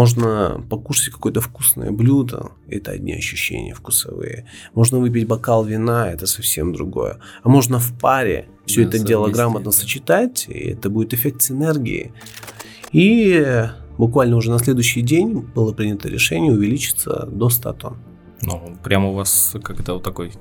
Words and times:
Можно 0.00 0.64
покушать 0.70 1.12
какое-то 1.12 1.42
вкусное 1.42 1.90
блюдо, 1.90 2.52
это 2.68 2.92
одни 2.92 3.12
ощущения 3.12 3.74
вкусовые. 3.74 4.46
Можно 4.72 4.98
выпить 4.98 5.26
бокал 5.26 5.62
вина, 5.62 6.10
это 6.10 6.26
совсем 6.26 6.72
другое. 6.72 7.18
А 7.42 7.48
можно 7.50 7.78
в 7.78 7.92
паре 7.98 8.48
все 8.64 8.84
да, 8.84 8.88
это 8.88 8.98
дело 9.00 9.28
грамотно 9.28 9.72
сочетать, 9.72 10.46
и 10.48 10.70
это 10.70 10.88
будет 10.88 11.12
эффект 11.12 11.42
синергии. 11.42 12.12
И 12.92 13.68
буквально 13.98 14.36
уже 14.36 14.50
на 14.50 14.58
следующий 14.58 15.02
день 15.02 15.40
было 15.54 15.74
принято 15.74 16.08
решение 16.08 16.52
увеличиться 16.52 17.26
до 17.30 17.50
100 17.50 17.72
тонн. 17.74 17.96
Ну, 18.42 18.76
прямо 18.82 19.08
у 19.08 19.14
вас 19.14 19.54
как 19.62 19.80
это 19.80 19.94
вот 19.94 20.02
такой 20.02 20.32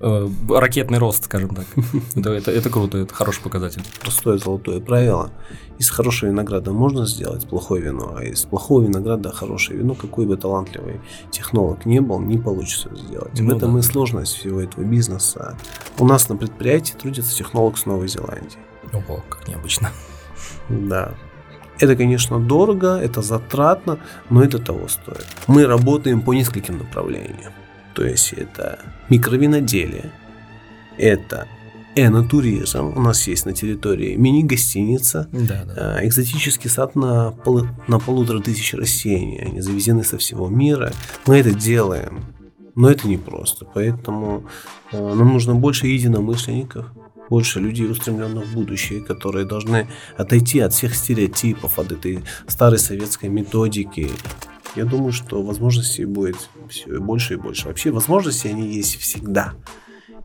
э, 0.00 0.28
ракетный 0.48 0.98
рост, 0.98 1.24
скажем 1.24 1.54
так. 1.54 1.66
это, 2.16 2.30
это, 2.30 2.50
это 2.50 2.70
круто, 2.70 2.98
это 2.98 3.14
хороший 3.14 3.42
показатель. 3.42 3.82
Простое 4.00 4.38
золотое 4.38 4.80
правило. 4.80 5.30
Из 5.78 5.90
хорошего 5.90 6.30
винограда 6.30 6.72
можно 6.72 7.06
сделать 7.06 7.48
плохое 7.48 7.82
вино, 7.82 8.14
а 8.16 8.24
из 8.24 8.44
плохого 8.44 8.82
винограда 8.82 9.32
хорошее 9.32 9.78
вино, 9.78 9.94
какой 9.94 10.26
бы 10.26 10.36
талантливый 10.36 11.00
технолог 11.30 11.86
не 11.86 12.00
был, 12.00 12.20
не 12.20 12.38
получится 12.38 12.94
сделать. 12.94 13.38
Ну, 13.38 13.46
В 13.52 13.56
этом 13.56 13.72
да. 13.74 13.78
и 13.78 13.82
сложность 13.82 14.36
всего 14.36 14.60
этого 14.60 14.84
бизнеса. 14.84 15.56
У 15.98 16.06
нас 16.06 16.28
на 16.28 16.36
предприятии 16.36 16.94
трудится 16.94 17.34
технолог 17.34 17.78
с 17.78 17.86
Новой 17.86 18.08
Зеландии. 18.08 18.58
Ого, 18.92 19.22
как 19.28 19.48
необычно. 19.48 19.90
Да. 20.68 21.14
Это, 21.80 21.96
конечно, 21.96 22.38
дорого, 22.38 23.00
это 23.00 23.22
затратно, 23.22 23.98
но 24.28 24.44
это 24.44 24.58
того 24.58 24.86
стоит. 24.88 25.26
Мы 25.46 25.66
работаем 25.66 26.20
по 26.20 26.34
нескольким 26.34 26.78
направлениям. 26.78 27.52
То 27.94 28.04
есть 28.04 28.34
это 28.34 28.78
микровиноделие, 29.08 30.12
это 30.98 31.48
энотуризм. 31.96 32.92
У 32.96 33.00
нас 33.00 33.26
есть 33.26 33.46
на 33.46 33.52
территории 33.52 34.14
мини-гостиница, 34.14 35.28
да, 35.32 35.64
да. 35.64 35.96
А, 35.98 36.06
экзотический 36.06 36.70
сад 36.70 36.94
на, 36.94 37.32
пол, 37.32 37.66
на 37.88 37.98
полутора 37.98 38.40
тысяч 38.40 38.74
растений. 38.74 39.40
Они 39.44 39.60
завезены 39.60 40.04
со 40.04 40.18
всего 40.18 40.48
мира. 40.48 40.92
Мы 41.26 41.38
это 41.38 41.52
делаем, 41.52 42.24
но 42.74 42.90
это 42.90 43.08
непросто. 43.08 43.66
Поэтому 43.74 44.44
а, 44.92 45.14
нам 45.14 45.32
нужно 45.32 45.54
больше 45.54 45.86
единомышленников, 45.86 46.86
больше 47.30 47.60
людей, 47.60 47.88
устремленных 47.88 48.44
в 48.44 48.54
будущее, 48.54 49.00
которые 49.00 49.46
должны 49.46 49.88
отойти 50.18 50.58
от 50.60 50.74
всех 50.74 50.94
стереотипов, 50.94 51.78
от 51.78 51.92
этой 51.92 52.22
старой 52.48 52.78
советской 52.78 53.28
методики. 53.28 54.10
Я 54.76 54.84
думаю, 54.84 55.12
что 55.12 55.42
возможностей 55.42 56.04
будет 56.04 56.36
все 56.68 56.98
больше 56.98 57.34
и 57.34 57.36
больше. 57.36 57.68
Вообще 57.68 57.90
возможности 57.90 58.48
они 58.48 58.68
есть 58.68 58.96
всегда. 58.96 59.54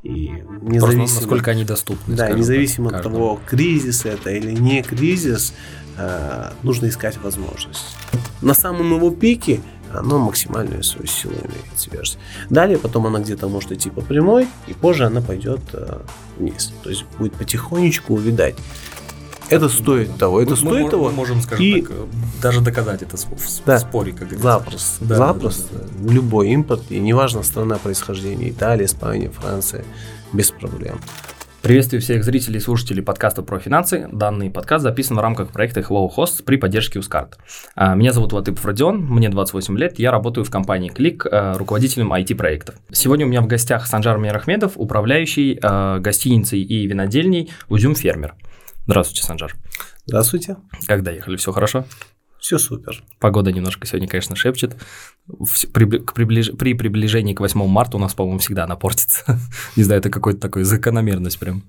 И 0.03 0.29
независимо, 0.61 0.97
Просто 0.97 1.19
насколько 1.21 1.51
они 1.51 1.63
доступны. 1.63 2.15
Да, 2.15 2.29
независимо 2.29 2.89
так, 2.89 2.99
от 2.99 3.03
того, 3.11 3.39
кризис 3.45 4.05
это 4.05 4.29
или 4.29 4.51
не 4.51 4.83
кризис, 4.83 5.53
э, 5.97 6.51
нужно 6.61 6.89
искать 6.89 7.17
возможность. 7.17 7.95
На 8.41 8.53
самом 8.53 8.93
его 8.93 9.09
пике 9.09 9.61
оно 9.99 10.19
максимальную 10.19 10.83
свою 10.83 11.07
силу 11.07 11.33
имеет 11.33 11.65
свежесть. 11.79 12.17
Далее 12.49 12.77
потом 12.77 13.07
она 13.07 13.19
где-то 13.19 13.47
может 13.47 13.71
идти 13.71 13.89
по 13.89 14.01
прямой, 14.01 14.47
и 14.67 14.73
позже 14.73 15.05
она 15.05 15.21
пойдет 15.21 15.61
э, 15.73 15.99
вниз. 16.37 16.73
То 16.83 16.89
есть 16.89 17.05
будет 17.17 17.33
потихонечку 17.33 18.13
увидать. 18.13 18.55
Это 19.49 19.69
стоит 19.69 20.17
того, 20.17 20.41
это 20.41 20.51
мы, 20.51 20.57
стоит 20.57 20.83
мы, 20.85 20.89
того. 20.89 21.05
Мы 21.05 21.11
можем, 21.11 21.41
скажем 21.41 21.65
и... 21.65 21.81
так, 21.81 21.91
э, 21.91 22.05
даже 22.41 22.61
доказать 22.61 23.03
это 23.03 23.15
в, 23.15 23.27
да, 23.65 23.79
споре, 23.79 24.11
как 24.11 24.29
говорится. 24.29 24.43
Запросто. 24.43 25.05
Да, 25.05 25.15
запросто. 25.15 25.67
Да, 25.71 25.79
да, 25.79 25.87
да. 26.07 26.13
Любой 26.13 26.49
импорт, 26.49 26.83
и 26.89 26.99
неважно 26.99 27.43
страна 27.43 27.77
происхождения, 27.77 28.49
Италия, 28.49 28.85
Испания, 28.85 29.29
Франция, 29.29 29.85
без 30.33 30.51
проблем. 30.51 30.99
Приветствую 31.65 31.99
всех 31.99 32.23
зрителей 32.23 32.57
и 32.57 32.59
слушателей 32.59 33.01
подкаста 33.01 33.41
про 33.41 33.57
финансы. 33.57 34.07
Данный 34.11 34.51
подкаст 34.51 34.83
записан 34.83 35.17
в 35.17 35.19
рамках 35.19 35.49
проекта 35.49 35.79
Hello 35.79 36.07
Host 36.15 36.43
при 36.43 36.57
поддержке 36.57 36.99
Ускарт. 36.99 37.39
А, 37.73 37.95
меня 37.95 38.13
зовут 38.13 38.33
Латып 38.33 38.63
Родион, 38.63 39.01
мне 39.03 39.29
28 39.29 39.75
лет, 39.75 39.97
я 39.97 40.11
работаю 40.11 40.45
в 40.45 40.51
компании 40.51 40.89
Клик 40.89 41.25
а, 41.25 41.57
руководителем 41.57 42.13
IT-проектов. 42.13 42.75
Сегодня 42.91 43.25
у 43.25 43.29
меня 43.29 43.41
в 43.41 43.47
гостях 43.47 43.87
Санжар 43.87 44.19
Мирахмедов, 44.19 44.73
управляющий 44.75 45.57
а, 45.59 45.97
гостиницей 45.97 46.61
и 46.61 46.85
винодельней 46.85 47.51
Узюм 47.67 47.95
Фермер. 47.95 48.35
Здравствуйте, 48.85 49.23
Санжар. 49.23 49.55
Здравствуйте. 50.05 50.57
Как 50.85 51.01
доехали? 51.01 51.35
Все 51.35 51.51
хорошо? 51.51 51.85
Все 52.45 52.59
супер. 52.59 53.03
Погода 53.19 53.51
немножко 53.51 53.87
сегодня, 53.87 54.07
конечно, 54.07 54.35
шепчет. 54.35 54.77
При, 55.73 55.97
к 55.97 56.13
приближ... 56.13 56.51
при 56.51 56.75
приближении 56.75 57.33
к 57.33 57.39
8 57.39 57.65
марта 57.65 57.97
у 57.97 57.99
нас, 57.99 58.13
по-моему, 58.13 58.37
всегда 58.37 58.65
она 58.65 58.75
портится. 58.75 59.39
Не 59.75 59.81
знаю, 59.81 59.97
это 59.99 60.11
какой-то 60.11 60.41
такой 60.41 60.61
закономерность 60.61 61.39
прям. 61.39 61.63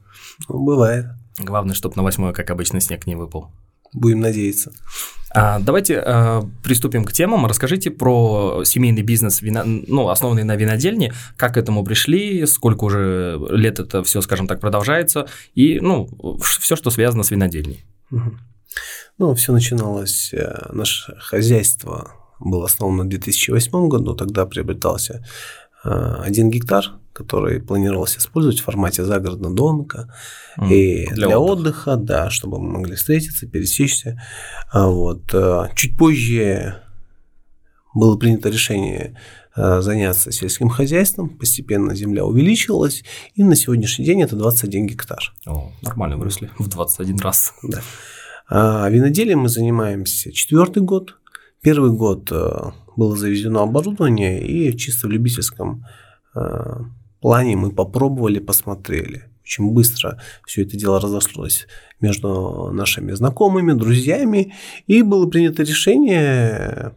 Ну, 0.50 0.62
бывает. 0.62 1.06
Главное, 1.38 1.74
чтобы 1.74 1.96
на 1.96 2.02
8 2.02 2.30
как 2.34 2.50
обычно, 2.50 2.82
снег 2.82 3.06
не 3.06 3.16
выпал. 3.16 3.50
Будем 3.94 4.20
надеяться. 4.20 4.70
А, 5.30 5.60
давайте 5.60 5.98
а, 5.98 6.46
приступим 6.62 7.06
к 7.06 7.12
темам. 7.14 7.46
Расскажите 7.46 7.90
про 7.90 8.62
семейный 8.66 9.00
бизнес, 9.00 9.40
вино, 9.40 9.62
ну, 9.64 10.10
основанный 10.10 10.44
на 10.44 10.56
винодельне, 10.56 11.14
как 11.38 11.54
к 11.54 11.56
этому 11.56 11.84
пришли, 11.84 12.44
сколько 12.44 12.84
уже 12.84 13.40
лет 13.48 13.80
это 13.80 14.02
все, 14.02 14.20
скажем 14.20 14.46
так, 14.46 14.60
продолжается, 14.60 15.26
и 15.54 15.80
ну, 15.80 16.06
все, 16.42 16.76
что 16.76 16.90
связано 16.90 17.22
с 17.22 17.30
винодельней. 17.30 17.86
Угу. 18.10 18.36
Ну, 19.18 19.34
все 19.34 19.52
начиналось, 19.52 20.32
э, 20.34 20.68
наше 20.72 21.16
хозяйство 21.18 22.12
было 22.38 22.66
основано 22.66 23.04
в 23.04 23.08
2008 23.08 23.88
году, 23.88 24.14
тогда 24.14 24.44
приобретался 24.44 25.26
э, 25.84 26.16
один 26.20 26.50
гектар, 26.50 26.84
который 27.14 27.62
планировался 27.62 28.18
использовать 28.18 28.60
в 28.60 28.64
формате 28.64 29.04
загородного 29.04 29.54
домика 29.54 30.14
mm, 30.58 30.70
и 30.70 31.06
для, 31.06 31.28
для 31.28 31.38
отдыха. 31.38 31.92
отдыха, 31.92 31.96
да, 31.96 32.30
чтобы 32.30 32.58
мы 32.58 32.78
могли 32.78 32.94
встретиться, 32.94 33.46
пересечься. 33.46 34.20
А 34.70 34.86
вот. 34.88 35.32
Э, 35.32 35.70
чуть 35.74 35.96
позже 35.96 36.82
было 37.94 38.16
принято 38.18 38.50
решение 38.50 39.18
заняться 39.58 40.30
сельским 40.32 40.68
хозяйством, 40.68 41.30
постепенно 41.30 41.94
земля 41.94 42.26
увеличилась, 42.26 43.02
и 43.34 43.42
на 43.42 43.56
сегодняшний 43.56 44.04
день 44.04 44.20
это 44.20 44.36
21 44.36 44.86
гектар. 44.86 45.32
О, 45.46 45.72
нормально 45.80 46.18
выросли 46.18 46.50
в 46.58 46.68
21 46.68 47.18
раз. 47.20 47.54
Да. 47.62 47.80
А 48.48 48.88
виноделием 48.88 49.40
мы 49.40 49.48
занимаемся 49.48 50.32
четвертый 50.32 50.82
год. 50.82 51.16
Первый 51.62 51.90
год 51.90 52.30
э, 52.30 52.70
было 52.96 53.16
завезено 53.16 53.62
оборудование, 53.62 54.46
и 54.46 54.76
чисто 54.76 55.08
в 55.08 55.10
любительском 55.10 55.84
э, 56.36 56.76
плане 57.20 57.56
мы 57.56 57.72
попробовали, 57.72 58.38
посмотрели. 58.38 59.24
Очень 59.42 59.72
быстро 59.72 60.20
все 60.46 60.62
это 60.62 60.76
дело 60.76 61.00
разошлось 61.00 61.66
между 62.00 62.70
нашими 62.72 63.12
знакомыми, 63.12 63.72
друзьями, 63.72 64.54
и 64.86 65.02
было 65.02 65.26
принято 65.26 65.64
решение 65.64 66.94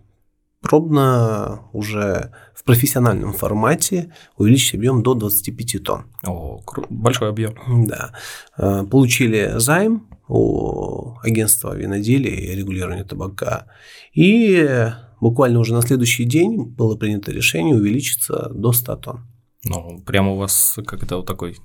пробно 0.61 1.63
уже 1.73 2.31
профессиональном 2.69 3.33
формате 3.33 4.13
увеличить 4.37 4.75
объем 4.75 5.01
до 5.01 5.15
25 5.15 5.83
тонн. 5.83 6.03
О, 6.23 6.61
большой 6.91 7.29
объем. 7.29 7.55
Да. 7.87 8.11
Э, 8.59 8.83
получили 8.83 9.53
займ 9.55 10.07
у 10.27 11.17
агентства 11.23 11.75
виноделия 11.75 12.35
и 12.35 12.55
регулирования 12.55 13.05
табака. 13.05 13.65
И 14.13 14.87
буквально 15.19 15.59
уже 15.59 15.73
на 15.73 15.81
следующий 15.81 16.25
день 16.25 16.63
было 16.63 16.95
принято 16.95 17.31
решение 17.31 17.75
увеличиться 17.75 18.51
до 18.53 18.71
100 18.71 18.95
тонн. 18.97 19.27
Ну, 19.65 20.03
прямо 20.05 20.33
у 20.33 20.37
вас 20.37 20.77
как 20.85 21.01
это 21.01 21.17
вот 21.17 21.25
такой 21.25 21.57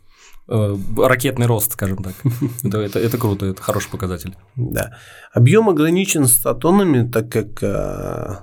э, 0.48 0.76
ракетный 0.96 1.44
рост, 1.44 1.72
скажем 1.72 2.02
так. 2.02 2.14
это, 2.64 2.78
это, 2.78 2.98
это 2.98 3.18
круто, 3.18 3.44
это 3.44 3.60
хороший 3.60 3.90
показатель. 3.90 4.34
Да. 4.56 4.96
Объем 5.34 5.68
ограничен 5.68 6.24
100 6.24 6.54
тоннами, 6.54 7.10
так 7.10 7.30
как 7.30 7.62
э, 7.62 8.36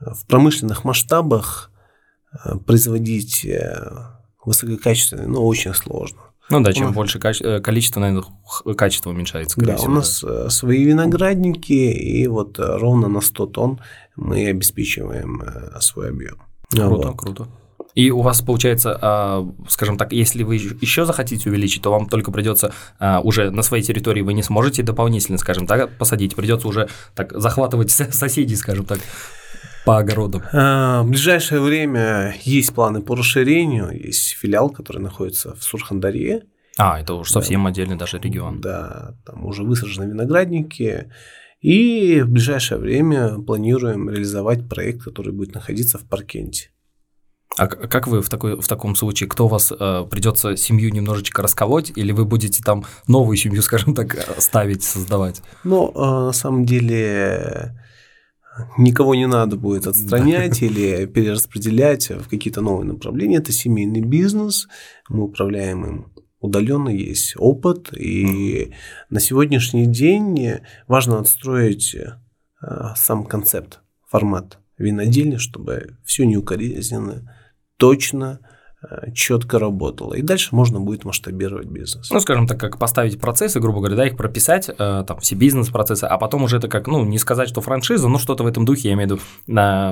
в 0.00 0.26
промышленных 0.26 0.84
масштабах 0.84 1.67
производить 2.66 3.44
э, 3.44 3.80
высококачественный, 4.44 5.26
но 5.26 5.44
очень 5.44 5.74
сложно. 5.74 6.18
Ну 6.50 6.60
да, 6.60 6.72
чем 6.72 6.92
больше 6.92 7.18
каче... 7.18 7.44
Э, 7.44 7.60
количество, 7.60 8.00
наверное, 8.00 8.24
качество 8.76 9.10
уменьшается. 9.10 9.60
Да, 9.60 9.76
всего, 9.76 9.92
у 9.92 9.94
нас 9.96 10.22
да. 10.22 10.48
свои 10.50 10.84
виноградники, 10.84 11.72
и 11.72 12.26
вот 12.26 12.58
ровно 12.58 13.08
на 13.08 13.20
100 13.20 13.46
тонн 13.46 13.80
мы 14.16 14.46
обеспечиваем 14.46 15.42
свой 15.80 16.10
объем. 16.10 16.42
Круто, 16.70 17.08
вот. 17.08 17.18
круто. 17.18 17.48
И 17.94 18.12
у 18.12 18.20
вас 18.20 18.42
получается, 18.42 18.96
а, 19.00 19.48
скажем 19.68 19.96
так, 19.96 20.12
если 20.12 20.44
вы 20.44 20.54
еще 20.54 21.04
захотите 21.04 21.50
увеличить, 21.50 21.82
то 21.82 21.90
вам 21.90 22.06
только 22.06 22.30
придется 22.30 22.72
а, 23.00 23.20
уже 23.20 23.50
на 23.50 23.62
своей 23.62 23.82
территории 23.82 24.22
вы 24.22 24.34
не 24.34 24.42
сможете 24.44 24.84
дополнительно, 24.84 25.36
скажем 25.36 25.66
так, 25.66 25.98
посадить, 25.98 26.36
придется 26.36 26.68
уже 26.68 26.88
так 27.16 27.32
захватывать 27.32 27.90
соседей, 27.90 28.54
скажем 28.54 28.84
так 28.84 29.00
по 29.88 29.98
огородам? 29.98 30.42
А, 30.52 31.02
в 31.02 31.08
ближайшее 31.08 31.62
время 31.62 32.34
есть 32.42 32.74
планы 32.74 33.00
по 33.00 33.16
расширению. 33.16 33.90
Есть 33.90 34.36
филиал, 34.36 34.68
который 34.68 35.00
находится 35.00 35.54
в 35.54 35.62
Сурхандаре. 35.62 36.42
А, 36.76 37.00
это 37.00 37.14
уже 37.14 37.32
совсем 37.32 37.64
да. 37.64 37.70
отдельный 37.70 37.96
даже 37.96 38.18
регион. 38.18 38.60
Да, 38.60 39.16
там 39.24 39.46
уже 39.46 39.62
высажены 39.62 40.10
виноградники. 40.10 41.10
И 41.62 42.20
в 42.20 42.28
ближайшее 42.28 42.78
время 42.78 43.38
планируем 43.38 44.10
реализовать 44.10 44.68
проект, 44.68 45.04
который 45.04 45.32
будет 45.32 45.54
находиться 45.54 45.96
в 45.96 46.06
Паркенте. 46.06 46.68
А 47.56 47.66
как 47.66 48.08
вы 48.08 48.20
в, 48.20 48.28
такой, 48.28 48.60
в 48.60 48.68
таком 48.68 48.94
случае, 48.94 49.30
кто 49.30 49.46
у 49.46 49.48
вас 49.48 49.72
э, 49.72 50.06
придется 50.10 50.54
семью 50.58 50.92
немножечко 50.92 51.40
расколоть, 51.40 51.92
или 51.96 52.12
вы 52.12 52.26
будете 52.26 52.62
там 52.62 52.84
новую 53.06 53.38
семью, 53.38 53.62
скажем 53.62 53.94
так, 53.94 54.14
ставить, 54.36 54.82
создавать? 54.82 55.40
Ну, 55.64 55.90
э, 55.94 55.98
на 55.98 56.32
самом 56.32 56.66
деле 56.66 57.74
никого 58.76 59.14
не 59.14 59.26
надо 59.26 59.56
будет 59.56 59.86
отстранять 59.86 60.62
или 60.62 61.06
перераспределять 61.06 62.10
в 62.10 62.28
какие-то 62.28 62.60
новые 62.60 62.86
направления. 62.86 63.38
Это 63.38 63.52
семейный 63.52 64.00
бизнес, 64.00 64.68
мы 65.08 65.24
управляем 65.24 65.84
им 65.84 66.12
удаленно, 66.40 66.88
есть 66.88 67.34
опыт, 67.36 67.92
и 67.96 68.72
на 69.10 69.20
сегодняшний 69.20 69.86
день 69.86 70.60
важно 70.86 71.18
отстроить 71.18 71.94
э, 71.94 72.14
сам 72.96 73.24
концепт, 73.24 73.80
формат 74.06 74.58
винодельни, 74.78 75.36
чтобы 75.36 75.98
все 76.04 76.24
неукоризненно, 76.24 77.34
точно 77.76 78.40
четко 79.12 79.58
работало. 79.58 80.14
И 80.14 80.22
дальше 80.22 80.54
можно 80.54 80.80
будет 80.80 81.04
масштабировать 81.04 81.66
бизнес. 81.66 82.10
Ну, 82.10 82.20
скажем 82.20 82.46
так, 82.46 82.60
как 82.60 82.78
поставить 82.78 83.20
процессы, 83.20 83.58
грубо 83.58 83.78
говоря, 83.78 83.96
да, 83.96 84.06
их 84.06 84.16
прописать, 84.16 84.68
э, 84.68 85.04
там, 85.06 85.18
все 85.18 85.34
бизнес-процессы, 85.34 86.04
а 86.04 86.16
потом 86.16 86.44
уже 86.44 86.58
это 86.58 86.68
как, 86.68 86.86
ну, 86.86 87.04
не 87.04 87.18
сказать, 87.18 87.48
что 87.48 87.60
франшиза, 87.60 88.08
но 88.08 88.18
что-то 88.18 88.44
в 88.44 88.46
этом 88.46 88.64
духе, 88.64 88.88
я 88.88 88.94
имею 88.94 89.08
в 89.08 89.12
виду, 89.12 89.22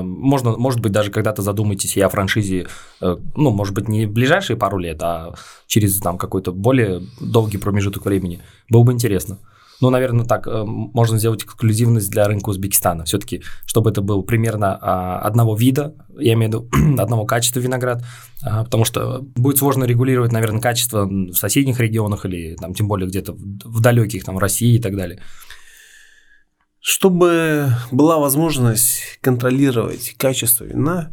можно, 0.05 0.57
может 0.57 0.81
быть, 0.81 0.93
даже 0.93 1.11
когда-то 1.11 1.43
задумаетесь 1.43 1.97
и 1.97 2.01
о 2.01 2.09
франшизе, 2.09 2.69
э, 3.01 3.17
ну, 3.35 3.51
может 3.51 3.75
быть, 3.75 3.89
не 3.89 4.07
в 4.07 4.13
ближайшие 4.13 4.57
пару 4.57 4.79
лет, 4.79 5.03
а 5.03 5.35
через, 5.67 5.99
там, 5.99 6.17
какой-то 6.17 6.53
более 6.53 7.03
долгий 7.21 7.59
промежуток 7.59 8.05
времени. 8.05 8.41
Было 8.71 8.85
бы 8.85 8.93
интересно. 8.93 9.39
Ну, 9.81 9.91
наверное, 9.91 10.25
так 10.25 10.47
э, 10.47 10.65
можно 10.65 11.19
сделать 11.19 11.45
эксклюзивность 11.45 12.11
для 12.11 12.27
рынка 12.27 12.49
Узбекистана. 12.49 13.05
Все-таки, 13.05 13.43
чтобы 13.67 13.91
это 13.91 14.01
был 14.01 14.23
примерно 14.23 14.79
а, 14.81 15.19
одного 15.21 15.55
вида, 15.55 15.95
я 16.19 16.33
имею 16.33 16.51
в 16.51 16.73
виду 16.73 16.99
одного 17.03 17.27
качества 17.27 17.61
виноград, 17.61 18.03
а, 18.43 18.65
потому 18.65 18.85
что 18.85 19.21
будет 19.35 19.59
сложно 19.59 19.85
регулировать, 19.85 20.33
наверное, 20.33 20.61
качество 20.61 21.05
в 21.07 21.35
соседних 21.35 21.79
регионах 21.81 22.25
или 22.25 22.57
там, 22.57 22.75
тем 22.75 22.89
более 22.89 23.09
где-то 23.09 23.35
в 23.35 23.81
далеких, 23.81 24.25
там, 24.25 24.39
России 24.39 24.77
и 24.77 24.81
так 24.81 24.97
далее. 24.97 25.21
Чтобы 26.81 27.69
была 27.91 28.19
возможность 28.19 29.19
контролировать 29.21 30.15
качество 30.17 30.65
вина, 30.65 31.11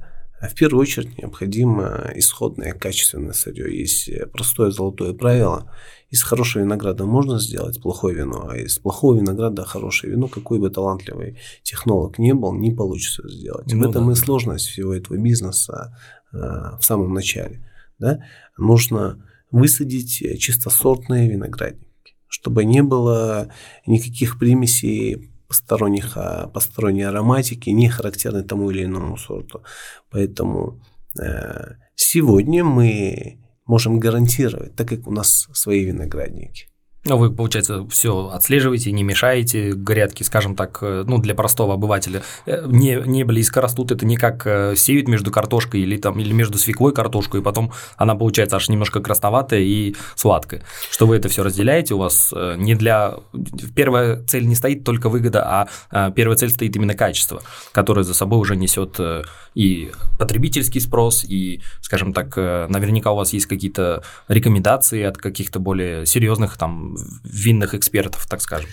в 0.49 0.55
первую 0.55 0.81
очередь 0.81 1.17
необходимо 1.17 2.11
исходное 2.15 2.73
качественное 2.73 3.33
сырье. 3.33 3.77
Есть 3.79 4.09
простое 4.31 4.71
золотое 4.71 5.13
правило– 5.13 5.71
из 6.13 6.21
хорошего 6.21 6.61
винограда 6.61 7.05
можно 7.05 7.39
сделать 7.39 7.81
плохое 7.81 8.15
вино, 8.15 8.47
а 8.47 8.55
из 8.55 8.77
плохого 8.77 9.15
винограда 9.15 9.65
хорошее 9.65 10.13
вино, 10.13 10.27
какой 10.27 10.59
бы 10.59 10.69
талантливый 10.69 11.39
технолог 11.63 12.19
не 12.19 12.35
был, 12.35 12.53
не 12.53 12.71
получится 12.71 13.27
сделать. 13.27 13.73
Ну, 13.73 13.79
в 13.79 13.89
этом 13.89 14.05
да. 14.05 14.11
и 14.11 14.15
сложность 14.15 14.67
всего 14.67 14.93
этого 14.93 15.17
бизнеса 15.17 15.97
э, 16.31 16.37
в 16.37 16.81
самом 16.81 17.15
начале. 17.15 17.67
Да? 17.97 18.19
Нужно 18.59 19.25
высадить 19.49 20.39
чистосортные 20.39 21.31
виноградники, 21.31 22.13
чтобы 22.27 22.63
не 22.63 22.83
было 22.83 23.49
никаких 23.87 24.37
примесей 24.37 25.32
посторонних, 25.53 26.17
а 26.17 26.47
посторонней 26.47 27.07
ароматики, 27.07 27.69
не 27.69 27.89
характерной 27.89 28.43
тому 28.43 28.71
или 28.71 28.85
иному 28.85 29.17
сорту. 29.17 29.61
Поэтому 30.09 30.81
э, 31.21 31.75
сегодня 31.95 32.63
мы 32.63 33.37
можем 33.67 33.99
гарантировать, 33.99 34.75
так 34.75 34.87
как 34.89 35.07
у 35.07 35.11
нас 35.11 35.47
свои 35.53 35.85
виноградники. 35.85 36.67
Ну, 37.05 37.17
вы, 37.17 37.31
получается, 37.31 37.85
все 37.89 38.29
отслеживаете, 38.29 38.93
не 38.93 39.03
мешаете 39.03 39.71
грядки, 39.71 40.23
скажем 40.23 40.55
так, 40.55 40.77
э, 40.81 41.03
ну, 41.05 41.17
для 41.17 41.35
простого 41.35 41.73
обывателя. 41.73 42.23
Э, 42.45 42.63
не, 42.65 42.95
не 43.05 43.25
близко 43.25 43.59
растут, 43.59 43.91
это 43.91 44.05
не 44.05 44.15
как 44.15 44.47
э, 44.47 44.75
сеют 44.77 45.09
между 45.09 45.29
картошкой 45.29 45.81
или, 45.81 45.97
там, 45.97 46.17
или 46.21 46.31
между 46.31 46.57
свеклой 46.57 46.93
картошкой, 46.93 47.41
и 47.41 47.43
потом 47.43 47.73
она 47.97 48.15
получается 48.15 48.55
аж 48.55 48.69
немножко 48.69 49.01
красноватая 49.01 49.59
и 49.59 49.95
сладкая. 50.15 50.63
Что 50.89 51.05
вы 51.05 51.17
это 51.17 51.27
все 51.27 51.43
разделяете, 51.43 51.93
у 51.93 51.97
вас 51.97 52.33
не 52.57 52.73
для... 52.73 53.15
Первая 53.75 54.23
цель 54.23 54.47
не 54.47 54.55
стоит 54.55 54.85
только 54.85 55.09
выгода, 55.09 55.67
а 55.91 56.11
первая 56.11 56.37
цель 56.37 56.51
стоит 56.51 56.73
именно 56.77 56.93
качество, 56.93 57.41
которое 57.73 58.03
за 58.03 58.13
собой 58.13 58.39
уже 58.39 58.55
несет 58.55 58.99
и 59.55 59.91
потребительский 60.17 60.79
спрос, 60.79 61.25
и, 61.25 61.61
скажем 61.81 62.13
так, 62.13 62.37
наверняка 62.37 63.11
у 63.11 63.17
вас 63.17 63.33
есть 63.33 63.45
какие-то 63.45 64.03
рекомендации 64.27 65.03
от 65.03 65.17
каких-то 65.17 65.59
более 65.59 66.05
серьезных 66.05 66.57
там 66.57 66.92
винных 67.23 67.73
экспертов, 67.73 68.27
так 68.27 68.41
скажем. 68.41 68.69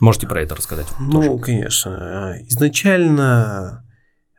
Можете 0.00 0.26
про 0.26 0.42
это 0.42 0.54
рассказать? 0.54 0.86
Ну, 0.98 1.22
тоже. 1.22 1.44
конечно. 1.44 2.36
Изначально 2.48 3.86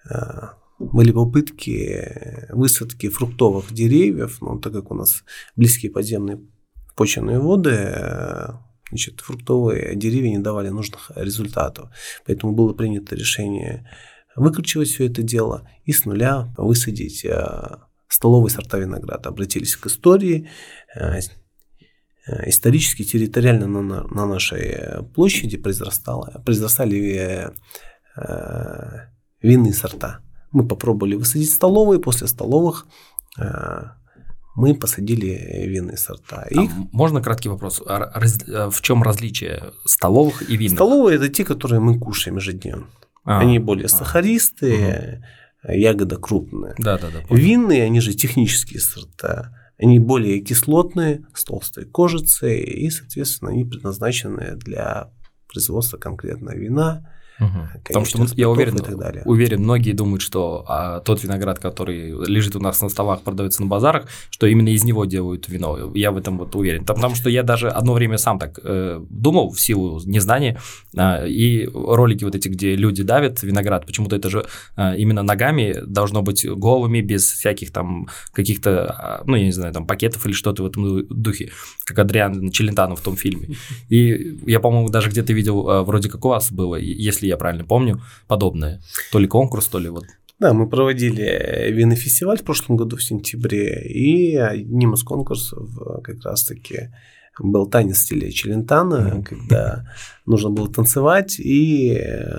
э, 0.09 0.49
были 0.79 1.11
попытки 1.11 2.47
высадки 2.49 3.09
фруктовых 3.09 3.71
деревьев, 3.71 4.41
но 4.41 4.59
так 4.59 4.73
как 4.73 4.91
у 4.91 4.95
нас 4.95 5.23
близкие 5.55 5.91
подземные 5.91 6.41
почвенные 6.95 7.39
воды, 7.39 7.71
э, 7.71 8.47
значит, 8.89 9.21
фруктовые 9.21 9.95
деревья 9.95 10.29
не 10.29 10.39
давали 10.39 10.69
нужных 10.69 11.11
результатов. 11.15 11.89
Поэтому 12.25 12.53
было 12.53 12.73
принято 12.73 13.15
решение 13.15 13.89
выкручивать 14.35 14.89
все 14.89 15.07
это 15.07 15.21
дело 15.21 15.69
и 15.85 15.91
с 15.91 16.05
нуля 16.05 16.53
высадить 16.57 17.25
э, 17.25 17.77
столовые 18.07 18.51
сорта 18.51 18.77
винограда. 18.77 19.29
Обратились 19.29 19.75
к 19.75 19.87
истории, 19.87 20.49
исторически, 22.45 23.03
территориально 23.03 23.67
на, 23.67 24.03
на 24.03 24.25
нашей 24.25 25.03
площади 25.13 25.57
произрастало, 25.57 26.41
произрастали 26.45 27.51
э, 28.15 28.99
винные 29.41 29.73
сорта. 29.73 30.19
Мы 30.51 30.67
попробовали 30.67 31.15
высадить 31.15 31.51
столовые, 31.51 31.99
после 31.99 32.27
столовых 32.27 32.87
э, 33.37 33.83
мы 34.55 34.75
посадили 34.75 35.65
винные 35.67 35.97
сорта. 35.97 36.45
Их... 36.49 36.71
А 36.71 36.87
можно 36.91 37.21
краткий 37.21 37.49
вопрос? 37.49 37.81
А 37.85 38.19
раз, 38.19 38.47
э, 38.47 38.69
в 38.69 38.81
чем 38.81 39.03
различие 39.03 39.71
столовых 39.85 40.49
и 40.49 40.57
винных? 40.57 40.77
Столовые– 40.77 41.15
это 41.17 41.29
те, 41.29 41.43
которые 41.43 41.79
мы 41.79 41.99
кушаем 41.99 42.37
ежедневно. 42.37 42.87
А, 43.25 43.39
они 43.39 43.59
более 43.59 43.85
а, 43.85 43.89
сахаристые, 43.89 45.23
угу. 45.63 45.73
ягода 45.73 46.17
крупная. 46.17 46.75
Да, 46.77 46.97
да, 46.97 47.09
да. 47.09 47.35
Винные, 47.35 47.83
они 47.83 47.99
же 47.99 48.13
технические 48.13 48.79
сорта. 48.79 49.62
Они 49.83 49.99
более 49.99 50.39
кислотные, 50.39 51.25
с 51.33 51.43
толстой 51.43 51.83
кожицей, 51.83 52.61
и, 52.61 52.89
соответственно, 52.89 53.51
они 53.51 53.65
предназначены 53.65 54.55
для 54.55 55.11
производства 55.49 55.97
конкретно 55.97 56.51
вина, 56.51 57.13
Угу. 57.39 57.81
Потому 57.85 58.05
что 58.05 58.25
я 58.35 58.49
уверен, 58.49 58.79
уверен, 59.25 59.61
многие 59.61 59.93
думают, 59.93 60.21
что 60.21 60.65
а, 60.67 60.99
тот 60.99 61.23
виноград, 61.23 61.59
который 61.59 62.11
лежит 62.27 62.55
у 62.55 62.59
нас 62.59 62.81
на 62.81 62.89
столах, 62.89 63.21
продается 63.21 63.61
на 63.61 63.67
базарах, 63.67 64.07
что 64.29 64.47
именно 64.47 64.69
из 64.69 64.83
него 64.83 65.05
делают 65.05 65.49
вино. 65.49 65.91
Я 65.95 66.11
в 66.11 66.17
этом 66.17 66.37
вот 66.37 66.55
уверен. 66.55 66.85
Потому 66.85 67.15
что 67.15 67.29
я 67.29 67.43
даже 67.43 67.69
одно 67.69 67.93
время 67.93 68.17
сам 68.17 68.39
так 68.39 68.59
э, 68.63 69.01
думал 69.09 69.51
в 69.51 69.59
силу 69.59 70.01
незнания, 70.05 70.59
э, 70.95 71.27
и 71.27 71.67
ролики 71.73 72.23
вот 72.23 72.35
эти, 72.35 72.47
где 72.49 72.75
люди 72.75 73.03
давят 73.03 73.43
виноград, 73.43 73.85
почему-то 73.85 74.15
это 74.15 74.29
же 74.29 74.45
э, 74.77 74.97
именно 74.97 75.23
ногами 75.23 75.75
должно 75.85 76.21
быть 76.21 76.45
голыми, 76.47 77.01
без 77.01 77.29
всяких 77.29 77.71
там 77.71 78.07
каких-то, 78.31 78.85
а, 78.91 79.23
ну, 79.25 79.35
я 79.35 79.45
не 79.45 79.51
знаю, 79.51 79.73
там 79.73 79.85
пакетов 79.85 80.25
или 80.25 80.33
что-то 80.33 80.63
в 80.63 80.65
этом 80.67 81.05
духе, 81.07 81.51
как 81.83 81.99
Адриан 81.99 82.51
Челентано 82.51 82.95
в 82.95 83.01
том 83.01 83.15
фильме. 83.15 83.55
И 83.89 84.37
я, 84.45 84.59
по-моему, 84.59 84.89
даже 84.89 85.09
где-то 85.09 85.33
видел, 85.33 85.69
э, 85.69 85.81
вроде 85.83 86.09
как 86.09 86.23
у 86.25 86.29
вас 86.29 86.51
было, 86.51 86.75
если 86.75 87.22
если 87.23 87.27
я 87.27 87.37
правильно 87.37 87.65
помню, 87.65 88.01
подобное. 88.27 88.81
То 89.11 89.19
ли 89.19 89.27
конкурс, 89.27 89.67
то 89.67 89.79
ли 89.79 89.89
вот 89.89 90.05
да, 90.39 90.51
мы 90.51 90.67
проводили 90.67 91.71
винный 91.71 91.95
фестиваль 91.95 92.37
в 92.37 92.43
прошлом 92.43 92.75
году 92.75 92.97
в 92.97 93.03
сентябре, 93.03 93.81
и 93.87 94.35
одним 94.35 94.93
из 94.93 95.03
конкурсов 95.03 95.69
как 96.03 96.21
раз-таки 96.25 96.89
был 97.39 97.67
танец 97.67 97.97
в 97.97 97.99
стиле 97.99 98.29
Челентана, 98.29 98.95
mm-hmm. 98.95 99.23
когда 99.23 99.89
нужно 100.25 100.49
было 100.49 100.67
танцевать 100.67 101.39
и 101.39 101.97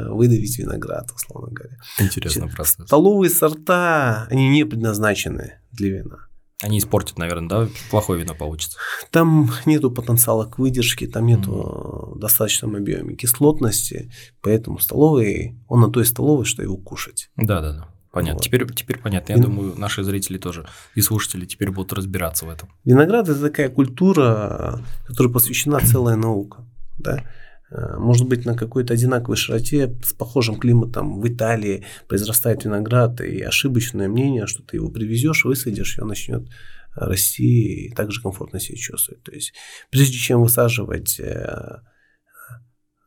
выдавить 0.09 0.59
виноград, 0.59 1.11
условно 1.15 1.53
говоря. 1.53 1.79
Интересно 1.99 2.49
просто. 2.49 2.85
Столовые 2.85 3.31
сорта, 3.31 4.27
они 4.31 4.51
не 4.51 4.65
предназначены 4.65 5.55
для 5.73 5.89
вина. 5.89 6.19
Они 6.65 6.79
испортят, 6.79 7.19
наверное, 7.19 7.49
да? 7.49 7.69
Плохое 7.91 8.23
вино 8.23 8.35
получится. 8.35 8.79
Там 9.11 9.51
нету 9.67 9.91
потенциала 9.91 10.47
к 10.47 10.59
выдержке, 10.59 11.07
там 11.07 11.27
нету 11.27 12.15
mm. 12.17 12.19
достаточном 12.21 12.75
объеме 12.75 13.17
кислотности, 13.17 14.11
поэтому 14.41 14.79
столовый, 14.79 15.59
он 15.69 15.83
на 15.83 15.91
той 15.91 16.07
столовой, 16.07 16.47
что 16.47 16.63
его 16.63 16.79
кушать. 16.79 17.29
Да, 17.37 17.61
да, 17.61 17.73
да. 17.73 17.89
Понятно. 18.13 18.37
Вот. 18.37 18.45
Теперь, 18.45 18.67
теперь 18.73 18.99
понятно. 18.99 19.33
Я 19.33 19.39
Вин... 19.39 19.45
думаю, 19.45 19.75
наши 19.77 20.03
зрители 20.05 20.39
тоже 20.39 20.67
и 20.95 21.03
слушатели 21.03 21.45
теперь 21.45 21.71
будут 21.71 21.93
разбираться 21.93 22.47
в 22.47 22.49
этом. 22.49 22.71
Виноград 22.85 23.29
это 23.29 23.41
такая 23.41 23.69
культура, 23.69 24.81
которой 25.05 25.31
посвящена 25.31 25.81
целая 25.81 26.17
наука. 26.17 26.65
Да? 26.97 27.25
Э, 27.71 27.97
может 27.99 28.29
быть, 28.29 28.45
на 28.45 28.57
какой-то 28.57 28.95
одинаковой 28.95 29.37
широте 29.37 29.97
с 30.03 30.13
похожим 30.13 30.57
климатом 30.57 31.21
в 31.21 31.29
Италии 31.29 31.85
произрастает 32.09 32.65
виноград, 32.65 33.21
и 33.21 33.41
ошибочное 33.41 34.09
мнение, 34.09 34.47
что 34.47 34.63
ты 34.63 34.77
его 34.77 34.91
привезешь, 34.91 35.45
высадишь, 35.45 35.99
и 35.99 36.03
он 36.03 36.09
начнет 36.09 36.49
расти 36.95 37.87
и 37.87 37.95
также 37.95 38.23
комфортно 38.23 38.61
себя 38.61 38.79
чувствовать. 38.79 39.23
То 39.25 39.33
есть, 39.33 39.53
прежде 39.91 40.17
чем 40.17 40.43
высаживать 40.43 41.19
э, 41.19 41.81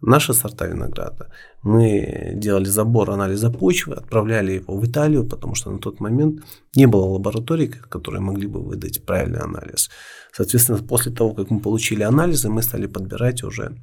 наши 0.02 0.34
сорта 0.34 0.68
винограда. 0.68 1.32
Мы 1.64 2.34
делали 2.36 2.66
забор 2.66 3.12
анализа 3.12 3.50
почвы, 3.50 3.96
отправляли 3.96 4.54
его 4.54 4.78
в 4.78 4.86
Италию, 4.86 5.26
потому 5.28 5.56
что 5.56 5.72
на 5.72 5.80
тот 5.80 6.00
момент 6.00 6.44
не 6.76 6.88
было 6.88 7.06
лабораторий, 7.06 7.68
которые 7.68 8.22
могли 8.22 8.48
бы 8.48 8.62
выдать 8.62 9.06
правильный 9.06 9.40
анализ. 9.40 9.90
Соответственно, 10.32 10.80
после 10.80 11.12
того, 11.12 11.34
как 11.34 11.50
мы 11.50 11.60
получили 11.60 12.04
анализы, 12.04 12.50
мы 12.50 12.62
стали 12.62 12.88
подбирать 12.88 13.44
уже 13.44 13.78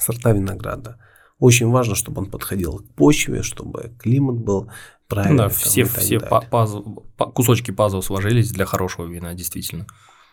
сорта 0.00 0.32
винограда. 0.32 0.98
Очень 1.38 1.68
важно, 1.68 1.94
чтобы 1.94 2.22
он 2.22 2.30
подходил 2.30 2.78
к 2.78 2.94
почве, 2.94 3.42
чтобы 3.42 3.94
климат 3.98 4.36
был 4.36 4.70
правильный. 5.06 5.36
Да, 5.36 5.48
все, 5.48 5.84
все 5.84 6.18
пазл, 6.18 7.04
кусочки 7.34 7.70
пазла 7.70 8.00
сложились 8.00 8.50
для 8.50 8.64
хорошего 8.64 9.06
вина, 9.06 9.34
действительно. 9.34 9.86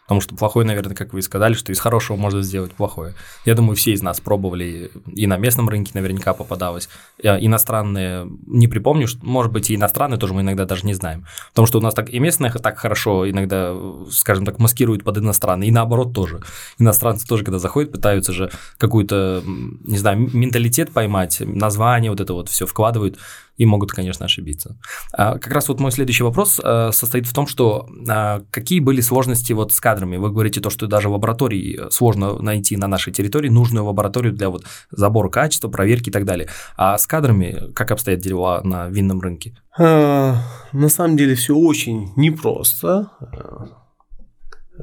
Потому 0.04 0.22
что 0.22 0.36
плохое, 0.36 0.66
наверное, 0.66 0.96
как 0.96 1.14
вы 1.14 1.22
сказали, 1.22 1.54
что 1.54 1.72
из 1.72 1.80
хорошего 1.80 2.18
можно 2.18 2.42
сделать 2.42 2.74
плохое. 2.74 3.16
Я 3.46 3.56
думаю, 3.56 3.76
все 3.76 3.94
из 3.94 4.02
нас 4.02 4.20
пробовали, 4.20 4.92
и 5.08 5.28
на 5.28 5.38
местном 5.38 5.70
рынке 5.70 5.92
наверняка 5.94 6.34
попадалось. 6.34 6.90
Иностранные, 7.22 8.28
не 8.46 8.68
припомню, 8.68 9.08
может 9.22 9.52
быть, 9.52 9.70
и 9.70 9.76
иностранные 9.76 10.20
тоже 10.20 10.34
мы 10.34 10.42
иногда 10.42 10.66
даже 10.66 10.86
не 10.86 10.94
знаем. 10.94 11.26
Потому 11.50 11.68
что 11.68 11.78
у 11.78 11.82
нас 11.82 11.94
так 11.94 12.10
и 12.10 12.20
местные 12.20 12.52
так 12.52 12.78
хорошо 12.78 13.30
иногда, 13.30 13.76
скажем 14.12 14.46
так, 14.46 14.60
маскируют 14.60 15.04
под 15.04 15.18
иностранные, 15.18 15.70
и 15.70 15.72
наоборот 15.72 16.14
тоже. 16.14 16.42
Иностранцы 16.78 17.28
тоже, 17.28 17.44
когда 17.44 17.60
заходят, 17.60 17.92
пытаются 17.92 18.34
же 18.34 18.52
какую-то, 18.78 19.42
не 19.46 19.98
знаю, 19.98 20.30
менталитет 20.34 20.92
поймать, 20.92 21.42
название, 21.42 22.12
вот 22.12 22.20
это 22.20 22.34
вот 22.34 22.50
все 22.50 22.66
вкладывают 22.66 23.18
и 23.58 23.66
могут, 23.66 23.92
конечно, 23.92 24.26
ошибиться. 24.26 24.78
А, 25.12 25.38
как 25.38 25.54
раз 25.54 25.70
вот 25.70 25.80
мой 25.80 25.92
следующий 25.92 26.24
вопрос 26.24 26.60
э, 26.64 26.90
состоит 26.92 27.28
в 27.28 27.34
том, 27.34 27.46
что 27.46 27.88
а, 28.08 28.42
какие 28.50 28.80
были 28.80 29.02
сложности 29.02 29.54
вот 29.54 29.74
с 29.74 29.80
кадрами? 29.94 30.18
Вы 30.18 30.32
говорите 30.32 30.60
то, 30.60 30.70
что 30.70 30.88
даже 30.88 31.10
в 31.10 31.12
лаборатории 31.12 31.80
сложно 31.92 32.42
найти 32.42 32.78
на 32.78 32.88
нашей 32.88 33.14
территории 33.14 33.50
нужную 33.50 33.86
лабораторию 33.86 34.34
для 34.34 34.50
вот 34.50 34.66
забора 34.92 35.30
качества, 35.30 35.70
проверки 35.70 36.10
и 36.10 36.12
так 36.12 36.26
далее. 36.26 36.48
А 36.78 36.98
с 36.98 37.06
кадрами 37.06 37.72
как 37.74 37.92
обстоят 37.92 38.22
дела 38.22 38.62
на 38.64 38.90
винном 38.90 39.22
рынке? 39.22 39.56
А, 39.78 40.38
на 40.72 40.90
самом 40.90 41.18
деле 41.18 41.36
все 41.36 41.56
очень 41.56 42.12
непросто. 42.16 43.12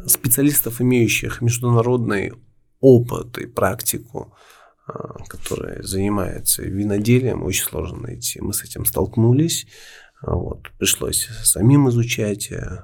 Специалистов, 0.06 0.80
имеющих 0.80 1.42
международный 1.42 2.32
опыт 2.80 3.38
и 3.38 3.46
практику, 3.46 4.32
который 5.28 5.82
занимается 5.82 6.62
виноделием, 6.62 7.42
очень 7.42 7.64
сложно 7.64 7.98
найти. 7.98 8.40
Мы 8.40 8.52
с 8.52 8.62
этим 8.62 8.84
столкнулись. 8.84 9.66
Вот, 10.22 10.70
пришлось 10.78 11.28
самим 11.42 11.88
изучать, 11.88 12.52
э, 12.52 12.82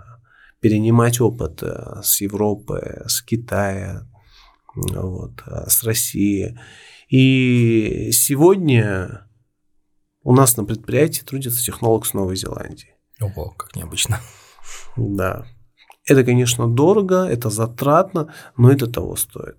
перенимать 0.61 1.21
опыт 1.21 1.63
э, 1.63 2.01
с 2.03 2.21
Европы, 2.21 3.03
с 3.07 3.23
Китая, 3.23 4.07
вот, 4.75 5.43
э, 5.47 5.69
с 5.69 5.85
России. 5.85 6.59
И 7.09 8.11
сегодня 8.13 9.27
у 10.23 10.35
нас 10.35 10.57
на 10.57 10.65
предприятии 10.65 11.23
трудится 11.23 11.63
технолог 11.63 12.05
с 12.07 12.15
Новой 12.15 12.37
Зеландии. 12.37 12.95
Ого, 13.21 13.51
как 13.51 13.77
необычно. 13.77 14.21
Да. 14.97 15.47
Это, 16.05 16.25
конечно, 16.25 16.69
дорого, 16.69 17.27
это 17.27 17.51
затратно, 17.51 18.33
но 18.57 18.71
это 18.71 18.87
того 18.87 19.17
стоит. 19.17 19.57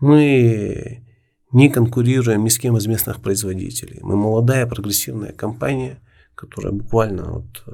Мы 0.00 1.04
не 1.52 1.68
конкурируем 1.68 2.44
ни 2.44 2.48
с 2.48 2.58
кем 2.58 2.76
из 2.76 2.86
местных 2.86 3.22
производителей. 3.22 4.00
Мы 4.02 4.16
молодая 4.16 4.66
прогрессивная 4.66 5.32
компания, 5.32 6.00
которая 6.34 6.72
буквально 6.72 7.32
вот 7.32 7.62
э, 7.66 7.72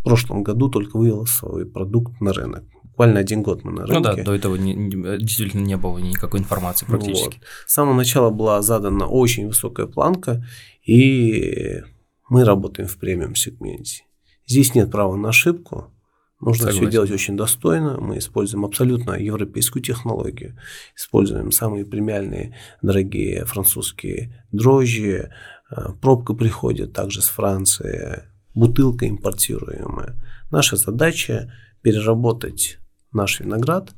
в 0.00 0.02
прошлом 0.02 0.42
году 0.42 0.68
только 0.68 0.96
вывела 0.96 1.24
свой 1.26 1.66
продукт 1.66 2.20
на 2.20 2.32
рынок. 2.32 2.64
Буквально 2.84 3.20
один 3.20 3.42
год 3.42 3.64
мы 3.64 3.72
на 3.72 3.86
рынке. 3.86 3.94
Ну 3.94 4.02
да, 4.02 4.22
до 4.22 4.34
этого 4.34 4.56
не, 4.56 4.74
не, 4.74 5.18
действительно 5.18 5.62
не 5.62 5.76
было 5.76 5.98
никакой 5.98 6.40
информации 6.40 6.86
практически. 6.86 7.36
Вот. 7.36 7.46
С 7.66 7.74
самого 7.74 7.94
начала 7.94 8.30
была 8.30 8.60
задана 8.62 9.06
очень 9.06 9.46
высокая 9.46 9.86
планка, 9.86 10.44
и 10.84 11.82
мы 12.28 12.44
работаем 12.44 12.88
в 12.88 12.98
премиум 12.98 13.34
сегменте. 13.34 14.04
Здесь 14.46 14.74
нет 14.74 14.90
права 14.90 15.16
на 15.16 15.28
ошибку, 15.28 15.92
Нужно 16.40 16.66
Согласен. 16.66 16.80
все 16.80 16.90
делать 16.90 17.10
очень 17.10 17.36
достойно. 17.36 18.00
Мы 18.00 18.16
используем 18.16 18.64
абсолютно 18.64 19.12
европейскую 19.12 19.82
технологию. 19.82 20.58
Используем 20.96 21.52
самые 21.52 21.84
премиальные, 21.84 22.56
дорогие 22.80 23.44
французские 23.44 24.46
дрожжи. 24.50 25.32
Э, 25.70 25.92
пробка 26.00 26.32
приходит 26.32 26.94
также 26.94 27.20
с 27.20 27.28
Франции. 27.28 28.22
Бутылка 28.60 29.08
импортируемая. 29.08 30.20
Наша 30.50 30.76
задача 30.76 31.50
переработать 31.80 32.78
наш 33.10 33.40
виноград 33.40 33.94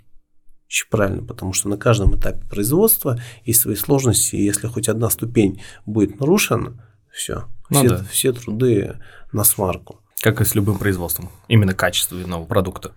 очень 0.68 0.88
правильно, 0.88 1.24
потому 1.24 1.52
что 1.52 1.68
на 1.68 1.76
каждом 1.76 2.14
этапе 2.14 2.46
производства 2.48 3.20
есть 3.44 3.60
свои 3.60 3.74
сложности, 3.74 4.36
и 4.36 4.44
если 4.44 4.68
хоть 4.68 4.88
одна 4.88 5.10
ступень 5.10 5.60
будет 5.84 6.20
нарушена, 6.20 6.80
все, 7.10 7.48
ну, 7.70 7.80
все, 7.80 7.88
да. 7.88 8.04
все 8.04 8.32
труды 8.32 9.00
на 9.32 9.42
сварку. 9.42 9.98
Как 10.20 10.40
и 10.40 10.44
с 10.44 10.54
любым 10.54 10.78
производством, 10.78 11.30
именно 11.48 11.74
качественного 11.74 12.44
продукта. 12.44 12.92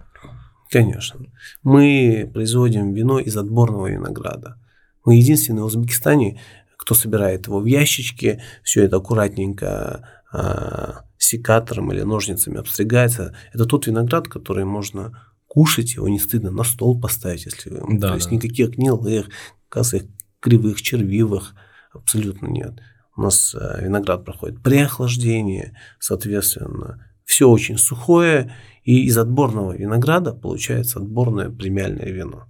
Конечно. 0.70 1.20
Мы 1.64 2.30
производим 2.32 2.94
вино 2.94 3.18
из 3.18 3.36
отборного 3.36 3.88
винограда. 3.88 4.62
Мы 5.04 5.16
единственные 5.16 5.64
в 5.64 5.66
Узбекистане, 5.66 6.40
кто 6.78 6.94
собирает 6.94 7.48
его 7.48 7.60
в 7.60 7.66
ящичке, 7.66 8.44
все 8.62 8.84
это 8.84 8.98
аккуратненько 8.98 10.08
а, 10.32 11.06
секатором 11.18 11.92
или 11.92 12.02
ножницами 12.02 12.58
обстригается. 12.58 13.36
Это 13.54 13.66
тот 13.66 13.88
виноград, 13.88 14.28
который 14.28 14.66
можно 14.66 15.26
кушать, 15.48 15.96
его 15.96 16.08
не 16.10 16.20
стыдно 16.20 16.52
на 16.52 16.64
стол 16.64 17.00
поставить, 17.00 17.46
если 17.46 17.70
да, 17.70 18.10
то 18.10 18.16
есть 18.16 18.30
да. 18.30 18.36
никаких 18.36 18.72
гнилых, 18.72 19.30
косых, 19.70 20.04
кривых, 20.40 20.82
червивых 20.82 21.56
абсолютно 21.94 22.48
нет. 22.48 22.80
У 23.16 23.22
нас 23.22 23.56
а, 23.56 23.82
виноград 23.82 24.26
проходит 24.26 24.62
при 24.62 24.80
охлаждении, 24.80 25.74
соответственно, 26.00 27.06
все 27.24 27.50
очень 27.50 27.78
сухое, 27.78 28.54
и 28.84 29.06
из 29.06 29.18
отборного 29.18 29.76
винограда 29.76 30.34
получается 30.34 31.00
отборное 31.00 31.50
премиальное 31.50 32.12
вино. 32.12 32.48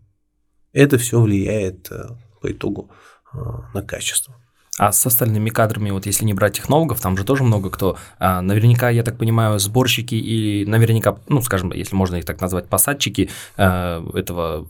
Это 0.73 0.97
все 0.97 1.21
влияет 1.21 1.89
э, 1.91 2.09
по 2.41 2.51
итогу 2.51 2.91
э, 3.33 3.37
на 3.73 3.81
качество. 3.81 4.35
А 4.77 4.91
с 4.91 5.05
остальными 5.05 5.49
кадрами, 5.49 5.89
вот 5.91 6.05
если 6.05 6.25
не 6.25 6.33
брать 6.33 6.57
технологов, 6.57 6.99
там 6.99 7.15
же 7.17 7.23
тоже 7.23 7.43
много 7.43 7.69
кто. 7.69 7.97
А, 8.19 8.41
наверняка, 8.41 8.89
я 8.89 9.03
так 9.03 9.17
понимаю, 9.17 9.57
сборщики 9.57 10.15
и 10.15 10.65
наверняка, 10.65 11.17
ну, 11.29 11.41
скажем, 11.41 11.71
если 11.71 11.95
можно 11.95 12.17
их 12.17 12.25
так 12.25 12.41
назвать, 12.41 12.67
посадчики 12.67 13.29
а, 13.55 14.05
этого 14.13 14.67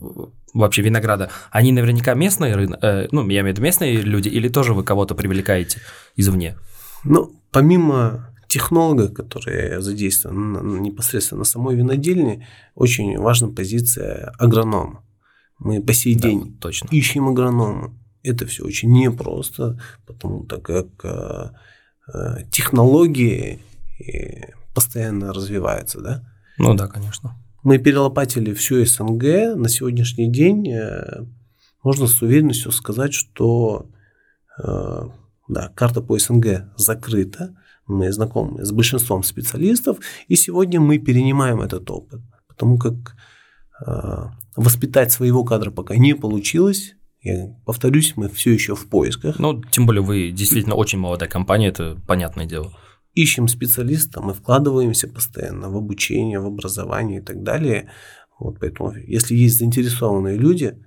вообще 0.54 0.82
винограда, 0.82 1.30
они 1.50 1.72
наверняка 1.72 2.14
местные, 2.14 2.54
э, 2.80 3.08
ну, 3.10 3.28
я 3.28 3.40
имею 3.40 3.46
в 3.46 3.58
виду 3.58 3.62
местные 3.62 3.96
люди, 3.96 4.28
или 4.28 4.48
тоже 4.48 4.74
вы 4.74 4.84
кого-то 4.84 5.14
привлекаете 5.14 5.80
извне? 6.14 6.56
Ну, 7.04 7.32
помимо 7.50 8.30
технолога, 8.48 9.08
который 9.08 9.80
задействован 9.80 10.82
непосредственно 10.82 11.40
на 11.40 11.44
самой 11.44 11.74
винодельне, 11.74 12.46
очень 12.74 13.18
важна 13.18 13.48
позиция 13.48 14.32
агронома. 14.38 15.02
Мы 15.58 15.82
по 15.82 15.92
сей 15.92 16.14
да, 16.14 16.28
день 16.28 16.56
точно. 16.60 16.88
ищем 16.90 17.28
агронома. 17.28 17.92
Это 18.26 18.46
все 18.46 18.64
очень 18.64 18.92
непросто, 18.92 19.80
потому 20.06 20.44
так 20.44 20.62
как 20.62 20.86
э, 21.04 21.50
э, 22.12 22.44
технологии 22.50 23.60
постоянно 24.74 25.32
развиваются, 25.32 26.00
да? 26.00 26.24
Ну 26.58 26.74
да, 26.74 26.86
конечно. 26.88 27.36
Мы 27.62 27.78
перелопатили 27.78 28.52
всю 28.52 28.84
СНГ. 28.84 29.56
На 29.56 29.68
сегодняшний 29.68 30.30
день 30.30 30.68
э, 30.70 31.24
можно 31.82 32.06
с 32.06 32.20
уверенностью 32.22 32.72
сказать, 32.72 33.12
что 33.12 33.88
да, 34.58 35.68
карта 35.74 36.00
по 36.00 36.18
СНГ 36.18 36.72
закрыта 36.76 37.54
мы 37.86 38.12
знакомы 38.12 38.64
с 38.64 38.72
большинством 38.72 39.22
специалистов, 39.22 39.98
и 40.28 40.36
сегодня 40.36 40.80
мы 40.80 40.98
перенимаем 40.98 41.60
этот 41.60 41.90
опыт, 41.90 42.20
потому 42.48 42.78
как 42.78 43.16
э, 43.86 44.24
воспитать 44.56 45.12
своего 45.12 45.44
кадра 45.44 45.70
пока 45.70 45.96
не 45.96 46.14
получилось. 46.14 46.94
Я 47.22 47.48
повторюсь, 47.64 48.14
мы 48.16 48.28
все 48.28 48.52
еще 48.52 48.74
в 48.74 48.88
поисках. 48.88 49.38
Ну, 49.38 49.62
тем 49.62 49.86
более 49.86 50.02
вы 50.02 50.30
действительно 50.30 50.74
очень 50.74 50.98
молодая 50.98 51.28
компания, 51.28 51.68
это 51.68 52.00
понятное 52.06 52.46
дело. 52.46 52.72
Ищем 53.14 53.48
специалиста, 53.48 54.20
мы 54.20 54.34
вкладываемся 54.34 55.08
постоянно 55.08 55.70
в 55.70 55.76
обучение, 55.76 56.38
в 56.38 56.46
образование 56.46 57.20
и 57.20 57.24
так 57.24 57.42
далее. 57.42 57.90
Вот 58.38 58.60
поэтому, 58.60 58.92
если 58.94 59.34
есть 59.34 59.58
заинтересованные 59.58 60.36
люди, 60.36 60.78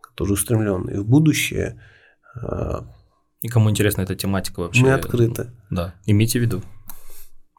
которые 0.00 0.34
устремленные 0.34 1.02
в 1.02 1.06
будущее, 1.06 1.80
и 3.44 3.48
кому 3.48 3.70
интересна 3.70 4.00
эта 4.00 4.14
тематика 4.14 4.60
вообще. 4.60 4.82
Мы 4.82 4.92
открыты. 4.92 5.52
Да, 5.68 5.94
имейте 6.06 6.38
в 6.38 6.42
виду. 6.42 6.62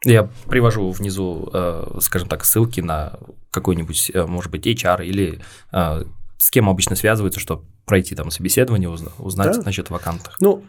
Я 0.04 0.28
привожу 0.48 0.90
внизу, 0.90 1.48
э, 1.52 1.98
скажем 2.00 2.28
так, 2.28 2.44
ссылки 2.44 2.80
на 2.80 3.18
какой-нибудь, 3.50 4.10
э, 4.12 4.26
может 4.26 4.50
быть, 4.50 4.66
HR 4.66 5.04
или 5.04 5.40
э, 5.72 6.04
с 6.38 6.50
кем 6.50 6.68
обычно 6.68 6.96
связываются, 6.96 7.40
чтобы 7.40 7.66
пройти 7.86 8.14
там 8.14 8.30
собеседование, 8.30 8.90
узнать 8.90 9.56
да. 9.56 9.62
насчет 9.62 9.88
вакантов. 9.90 10.36
Ну, 10.40 10.62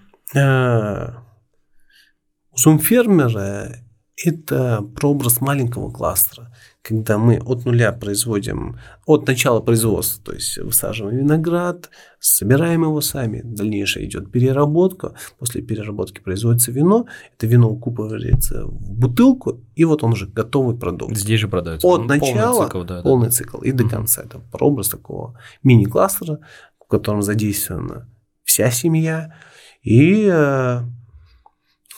зум-фермера– 2.55 3.75
это 4.25 4.81
прообраз 4.95 5.41
маленького 5.41 5.91
кластера. 5.91 6.53
когда 6.87 7.17
мы 7.17 7.39
от 7.39 7.65
нуля 7.65 7.91
производим, 7.91 8.77
от 9.05 9.27
начала 9.27 9.59
производства, 9.59 10.23
то 10.23 10.33
есть 10.33 10.57
высаживаем 10.57 11.17
виноград, 11.17 11.89
собираем 12.19 12.83
его 12.83 13.01
сами, 13.01 13.41
дальнейшее 13.43 14.05
идет 14.05 14.31
переработка, 14.31 15.13
после 15.37 15.61
переработки 15.61 16.21
производится 16.21 16.71
вино, 16.71 17.05
это 17.35 17.45
вино 17.45 17.69
укупывается 17.69 18.65
в 18.65 18.93
бутылку, 18.93 19.59
и 19.75 19.83
вот 19.83 20.03
он 20.03 20.13
уже 20.13 20.27
готовый 20.27 20.77
продукт. 20.77 21.17
Здесь 21.17 21.41
же 21.41 21.49
продается. 21.49 21.85
От 21.85 22.05
начала, 22.05 22.53
полный 22.53 22.67
цикл, 22.67 22.83
да, 22.83 23.01
полный 23.01 23.27
да. 23.27 23.31
цикл 23.31 23.57
и 23.57 23.71
до 23.73 23.89
конца. 23.89 24.21
Это 24.23 24.39
прообраз 24.39 24.87
такого 24.87 25.37
мини-кластера, 25.63 26.39
в 26.87 26.89
котором 26.89 27.21
задействована 27.21 28.09
вся 28.43 28.71
семья, 28.71 29.35
и 29.81 30.25
э, 30.31 30.81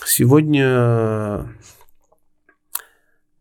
сегодня 0.05 1.47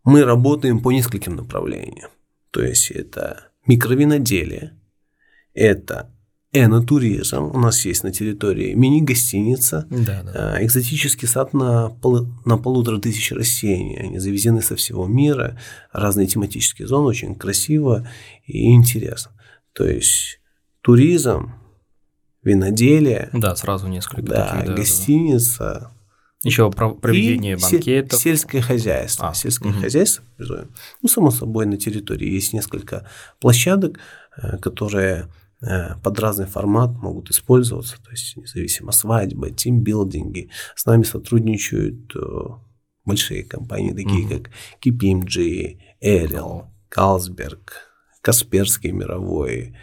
мы 0.04 0.24
работаем 0.24 0.80
по 0.80 0.92
нескольким 0.92 1.36
направлениям. 1.36 2.10
То 2.50 2.62
есть 2.62 2.90
это 2.90 3.50
микровиноделие, 3.66 4.78
это 5.54 6.10
энотуризм. 6.52 7.44
У 7.54 7.58
нас 7.58 7.84
есть 7.84 8.04
на 8.04 8.12
территории 8.12 8.74
мини-гостиница, 8.74 9.86
да, 9.90 10.22
да. 10.22 10.54
А, 10.56 10.64
экзотический 10.64 11.28
сад 11.28 11.52
на, 11.54 11.88
пол, 11.88 12.26
на 12.44 12.58
полутора 12.58 12.98
тысяч 13.00 13.32
растений. 13.32 13.98
Они 13.98 14.18
завезены 14.18 14.62
со 14.62 14.76
всего 14.76 15.06
мира, 15.06 15.58
разные 15.92 16.26
тематические 16.26 16.88
зоны, 16.88 17.06
очень 17.08 17.34
красиво 17.34 18.08
и 18.46 18.72
интересно. 18.72 19.32
То 19.72 19.86
есть 19.86 20.37
туризм, 20.88 21.52
виноделие. 22.42 23.28
Да, 23.34 23.54
сразу 23.56 23.88
несколько. 23.88 24.22
Да, 24.22 24.52
таких, 24.52 24.68
да 24.68 24.74
гостиница, 24.74 25.58
да. 25.62 25.90
Еще 26.44 26.70
про 26.70 26.94
проведение 26.94 27.56
и 27.56 27.60
банкетов. 27.60 28.18
Сельское 28.18 28.62
хозяйство. 28.62 29.28
А, 29.28 29.34
сельское 29.34 29.68
угу. 29.68 29.80
хозяйство. 29.80 30.24
Ну, 30.38 31.08
само 31.08 31.30
собой, 31.30 31.66
на 31.66 31.76
территории 31.76 32.30
есть 32.30 32.54
несколько 32.54 33.06
площадок, 33.38 33.98
э, 34.38 34.56
которые 34.56 35.26
э, 35.60 35.96
под 36.02 36.18
разный 36.20 36.46
формат 36.46 36.92
могут 37.02 37.28
использоваться, 37.28 37.96
то 38.02 38.10
есть 38.10 38.38
независимо 38.38 38.92
свадьбы, 38.92 39.50
тимбилдинги. 39.50 40.48
С 40.74 40.86
нами 40.86 41.02
сотрудничают 41.02 42.16
э, 42.16 42.20
большие 43.04 43.44
компании, 43.44 43.90
такие 43.90 44.24
угу. 44.24 44.36
как 44.36 44.50
KPMG, 44.80 45.80
Эрил, 46.00 46.64
Калсберг, 46.88 47.72
Касперский 48.22 48.92
мировой, 48.92 49.76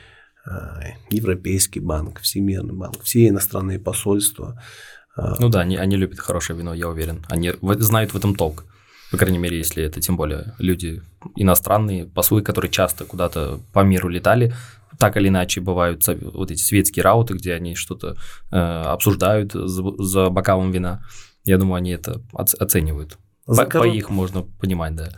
Европейский 1.09 1.79
банк, 1.79 2.19
Всемирный 2.21 2.73
банк, 2.73 3.01
все 3.03 3.27
иностранные 3.27 3.79
посольства– 3.79 4.61
а. 5.15 5.35
Ну 5.39 5.49
да, 5.49 5.61
они, 5.61 5.77
они 5.77 5.95
любят 5.95 6.19
хорошее 6.19 6.57
вино, 6.59 6.73
я 6.73 6.89
уверен. 6.89 7.25
Они 7.29 7.53
знают 7.79 8.13
в 8.13 8.17
этом 8.17 8.35
толк. 8.35 8.65
По 9.11 9.17
крайней 9.17 9.37
мере, 9.37 9.57
если 9.57 9.83
это 9.83 10.01
тем 10.01 10.17
более 10.17 10.55
люди 10.57 11.01
иностранные, 11.35 12.05
послы, 12.05 12.41
которые 12.41 12.71
часто 12.71 13.05
куда-то 13.05 13.59
по 13.71 13.79
миру 13.81 14.09
летали, 14.09 14.53
так 14.99 15.15
или 15.17 15.29
иначе 15.29 15.61
бывают 15.61 16.05
вот 16.07 16.51
эти 16.51 16.61
светские 16.61 17.03
рауты, 17.03 17.35
где 17.35 17.53
они 17.53 17.75
что-то 17.75 18.15
э, 18.51 18.57
обсуждают 18.57 19.53
за, 19.53 19.83
за 20.03 20.29
бокалом 20.29 20.71
вина. 20.71 21.03
Я 21.43 21.57
думаю, 21.57 21.75
они 21.75 21.91
это 21.91 22.21
оценивают. 22.33 23.17
За 23.45 23.63
по, 23.63 23.69
корот... 23.69 23.87
по 23.87 23.95
их 23.95 24.09
можно 24.09 24.41
понимать, 24.41 24.95
да. 24.95 25.09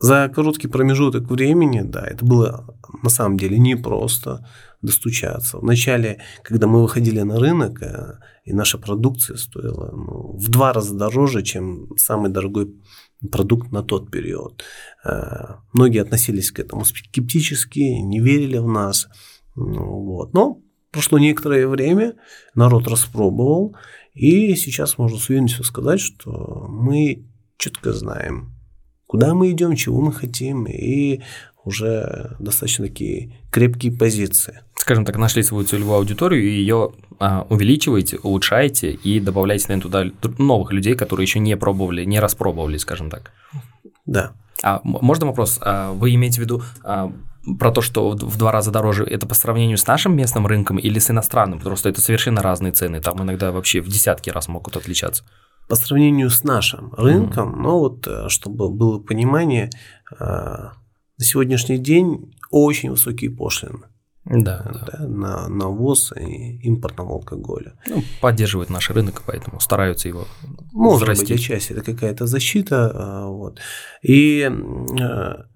За 0.00 0.28
короткий 0.28 0.68
промежуток 0.68 1.30
времени, 1.30 1.80
да, 1.82 2.04
это 2.06 2.24
было 2.24 2.76
на 3.02 3.08
самом 3.08 3.38
деле 3.38 3.58
непросто 3.58 4.46
достучаться. 4.82 5.58
Вначале, 5.58 6.20
когда 6.42 6.66
мы 6.66 6.82
выходили 6.82 7.20
на 7.20 7.38
рынок, 7.38 7.82
э, 7.82 8.18
и 8.44 8.52
наша 8.52 8.78
продукция 8.78 9.36
стоила 9.36 9.90
ну, 9.92 10.36
в 10.36 10.48
два 10.48 10.72
раза 10.72 10.94
дороже, 10.94 11.42
чем 11.42 11.96
самый 11.96 12.30
дорогой 12.30 12.74
продукт 13.30 13.72
на 13.72 13.82
тот 13.82 14.10
период. 14.10 14.62
Э, 15.04 15.56
многие 15.72 16.02
относились 16.02 16.50
к 16.52 16.60
этому 16.60 16.84
скептически, 16.84 17.80
не 17.80 18.20
верили 18.20 18.58
в 18.58 18.68
нас. 18.68 19.08
Ну, 19.54 20.02
вот. 20.04 20.34
Но 20.34 20.60
прошло 20.90 21.18
некоторое 21.18 21.66
время, 21.66 22.14
народ 22.54 22.88
распробовал, 22.88 23.76
и 24.14 24.54
сейчас 24.54 24.98
можно 24.98 25.18
с 25.18 25.28
уверенностью 25.28 25.64
сказать, 25.64 26.00
что 26.00 26.66
мы 26.68 27.26
четко 27.58 27.92
знаем, 27.92 28.54
куда 29.06 29.34
мы 29.34 29.50
идем, 29.50 29.76
чего 29.76 30.00
мы 30.00 30.12
хотим, 30.12 30.66
и 30.66 31.20
уже 31.66 32.36
достаточно 32.38 32.86
такие 32.86 33.32
крепкие 33.50 33.92
позиции. 33.92 34.62
Скажем 34.76 35.04
так, 35.04 35.16
нашли 35.16 35.42
свою 35.42 35.66
целевую 35.66 35.96
аудиторию 35.96 36.42
и 36.42 36.48
ее 36.48 36.92
а, 37.18 37.46
увеличиваете, 37.50 38.18
улучшаете 38.22 38.92
и 38.92 39.20
добавляете, 39.20 39.66
наверное, 39.68 40.12
туда 40.12 40.34
новых 40.38 40.72
людей, 40.72 40.94
которые 40.94 41.24
еще 41.24 41.40
не 41.40 41.56
пробовали, 41.56 42.04
не 42.04 42.20
распробовали, 42.20 42.76
скажем 42.76 43.10
так. 43.10 43.32
Да. 44.06 44.32
А 44.62 44.80
можно 44.84 45.26
вопрос? 45.26 45.58
А, 45.60 45.92
вы 45.92 46.14
имеете 46.14 46.40
в 46.40 46.44
виду 46.44 46.62
а, 46.84 47.12
про 47.58 47.72
то, 47.72 47.80
что 47.80 48.10
в 48.10 48.38
два 48.38 48.52
раза 48.52 48.70
дороже, 48.70 49.04
это 49.04 49.26
по 49.26 49.34
сравнению 49.34 49.76
с 49.76 49.86
нашим 49.86 50.16
местным 50.16 50.46
рынком 50.46 50.78
или 50.78 51.00
с 51.00 51.10
иностранным? 51.10 51.58
Потому 51.58 51.76
что 51.76 51.88
это 51.88 52.00
совершенно 52.00 52.40
разные 52.40 52.72
цены, 52.72 53.00
там 53.00 53.20
иногда 53.22 53.50
вообще 53.50 53.80
в 53.80 53.88
десятки 53.88 54.30
раз 54.30 54.46
могут 54.46 54.76
отличаться. 54.76 55.24
По 55.68 55.74
сравнению 55.74 56.30
с 56.30 56.44
нашим 56.44 56.92
рынком, 56.94 57.54
mm-hmm. 57.54 57.62
ну 57.62 57.78
вот, 57.78 58.06
э, 58.06 58.28
чтобы 58.28 58.68
было 58.70 59.00
понимание, 59.00 59.70
а, 60.16 60.74
на 61.18 61.24
сегодняшний 61.24 61.78
день 61.78 62.34
очень 62.50 62.90
высокие 62.90 63.30
пошлины. 63.30 63.84
Да, 64.28 64.86
да. 64.92 65.06
на, 65.06 65.48
на 65.48 65.68
ввоз 65.68 66.12
и 66.16 66.58
импортного 66.58 67.12
алкоголя. 67.14 67.78
Ну, 67.86 68.02
поддерживают 68.20 68.70
наш 68.70 68.90
рынок, 68.90 69.22
поэтому 69.24 69.60
стараются 69.60 70.08
его 70.08 70.26
Может 70.72 71.02
взрастить. 71.02 71.28
быть, 71.28 71.38
отчасти 71.38 71.72
это 71.72 71.82
какая-то 71.84 72.26
защита. 72.26 72.90
А, 72.92 73.28
вот. 73.28 73.60
И 74.02 74.42
а, 75.00 75.46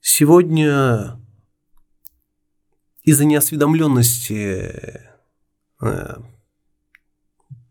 сегодня 0.00 1.20
из-за 3.02 3.24
неосведомленности 3.24 5.00
а, 5.80 6.22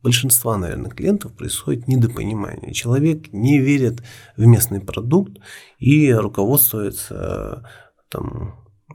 большинства, 0.06 0.56
наверное, 0.56 0.92
клиентов 0.92 1.34
происходит 1.34 1.88
недопонимание. 1.88 2.74
Человек 2.74 3.34
не 3.34 3.58
верит 3.60 4.04
в 4.38 4.46
местный 4.46 4.80
продукт 4.80 5.40
и 5.80 6.14
руководствуется 6.14 7.68
там, 8.10 8.54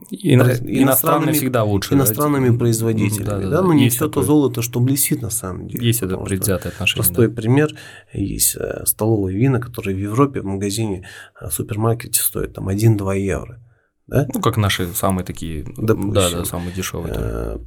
Ино... 0.09 0.45
иностранными 0.53 1.33
всегда 1.33 1.65
лучше. 1.65 1.95
Иностранными 1.95 2.49
да? 2.49 2.57
производителями. 2.57 3.25
Да, 3.25 3.39
да, 3.39 3.49
да. 3.49 3.61
Но 3.61 3.73
не 3.73 3.89
все 3.89 4.07
то 4.07 4.23
золото, 4.23 4.61
что 4.61 4.79
блестит 4.79 5.21
на 5.21 5.29
самом 5.29 5.67
деле. 5.67 5.85
Есть 5.85 6.01
это 6.01 6.15
предвзятое 6.15 6.71
отношение. 6.71 7.03
Простой 7.03 7.27
да. 7.27 7.35
пример. 7.35 7.75
Есть 8.13 8.55
э, 8.55 8.85
столовые 8.85 9.37
вина, 9.37 9.59
которые 9.59 9.97
в 9.97 9.99
Европе 9.99 10.39
в 10.39 10.45
магазине, 10.45 11.05
э, 11.41 11.49
в 11.49 11.51
супермаркете 11.51 12.21
стоят 12.21 12.53
там 12.53 12.69
1-2 12.69 13.19
евро. 13.19 13.59
Да? 14.07 14.25
Ну, 14.33 14.39
как 14.39 14.55
наши 14.55 14.87
самые 14.93 15.25
такие, 15.25 15.65
Допустим. 15.77 16.13
да, 16.13 16.31
да, 16.31 16.45
самые 16.45 16.71
дешевые. 16.71 17.13
Э, 17.17 17.57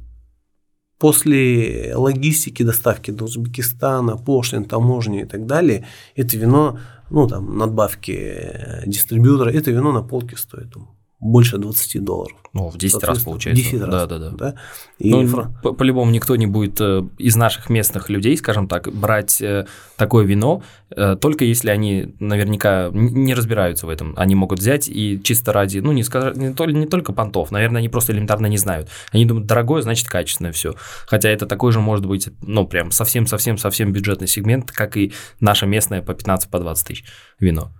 после 0.97 1.95
логистики 1.95 2.63
доставки 2.63 3.11
до 3.11 3.25
Узбекистана, 3.25 4.17
пошлин, 4.17 4.65
таможни 4.65 5.21
и 5.21 5.25
так 5.25 5.45
далее, 5.45 5.85
это 6.15 6.37
вино, 6.37 6.79
ну, 7.09 7.27
там, 7.27 7.57
надбавки 7.57 8.83
дистрибьютора, 8.85 9.51
это 9.51 9.71
вино 9.71 9.91
на 9.91 10.01
полке 10.01 10.37
стоит 10.37 10.75
больше 11.19 11.57
20 11.57 12.03
долларов. 12.03 12.37
Ну, 12.53 12.69
в 12.69 12.77
10 12.77 13.03
раз 13.03 13.19
получается. 13.23 13.63
10 13.63 13.81
раз. 13.81 13.89
Да, 13.89 14.05
да, 14.05 14.19
да. 14.19 14.29
да? 14.29 14.55
И 14.97 15.09
ну, 15.09 15.27
фра... 15.27 15.53
по- 15.63 15.73
по-любому 15.73 16.11
никто 16.11 16.35
не 16.35 16.47
будет 16.47 16.79
э, 16.79 17.03
из 17.17 17.35
наших 17.35 17.69
местных 17.69 18.09
людей, 18.09 18.37
скажем 18.37 18.67
так, 18.67 18.93
брать 18.93 19.41
э, 19.41 19.65
такое 19.97 20.25
вино, 20.25 20.61
э, 20.89 21.15
только 21.19 21.45
если 21.45 21.69
они 21.69 22.15
наверняка 22.19 22.89
не 22.93 23.33
разбираются 23.33 23.87
в 23.87 23.89
этом. 23.89 24.13
Они 24.17 24.35
могут 24.35 24.59
взять 24.59 24.87
и 24.87 25.19
чисто 25.23 25.51
ради, 25.51 25.79
ну, 25.79 25.91
не, 25.91 26.03
скажу, 26.03 26.39
не, 26.39 26.53
то, 26.53 26.65
не 26.65 26.85
только 26.85 27.11
понтов, 27.11 27.51
наверное, 27.51 27.79
они 27.79 27.89
просто 27.89 28.13
элементарно 28.13 28.47
не 28.47 28.57
знают. 28.57 28.89
Они 29.11 29.25
думают, 29.25 29.47
дорогое, 29.47 29.81
значит, 29.81 30.07
качественное 30.07 30.51
все. 30.51 30.75
Хотя 31.07 31.29
это 31.29 31.45
такой 31.45 31.71
же 31.71 31.79
может 31.79 32.05
быть, 32.05 32.29
ну, 32.41 32.67
прям 32.67 32.91
совсем-совсем-совсем 32.91 33.91
бюджетный 33.91 34.27
сегмент, 34.27 34.71
как 34.71 34.95
и 34.95 35.13
наше 35.39 35.65
местное 35.65 36.01
по 36.01 36.11
15-20 36.11 36.49
по 36.49 36.75
тысяч 36.75 37.05
вино. 37.39 37.71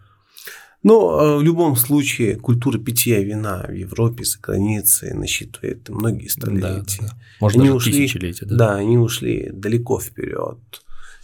Но 0.86 1.20
э, 1.20 1.38
в 1.38 1.42
любом 1.42 1.76
случае 1.76 2.36
культура 2.36 2.78
питья 2.78 3.20
вина 3.20 3.66
в 3.68 3.74
Европе 3.74 4.24
за 4.24 4.38
границей 4.40 5.16
насчитывает 5.16 5.90
многие 5.90 6.28
столетия. 6.28 6.62
Да, 6.62 6.78
да, 6.78 7.08
да. 7.08 7.14
Может, 7.42 7.58
они 7.58 7.66
даже 7.70 7.78
ушли, 7.78 7.92
тысячелетия. 7.92 8.46
Да? 8.46 8.56
да, 8.56 8.76
они 8.76 9.00
ушли 9.00 9.50
далеко 9.52 10.00
вперед. 10.00 10.60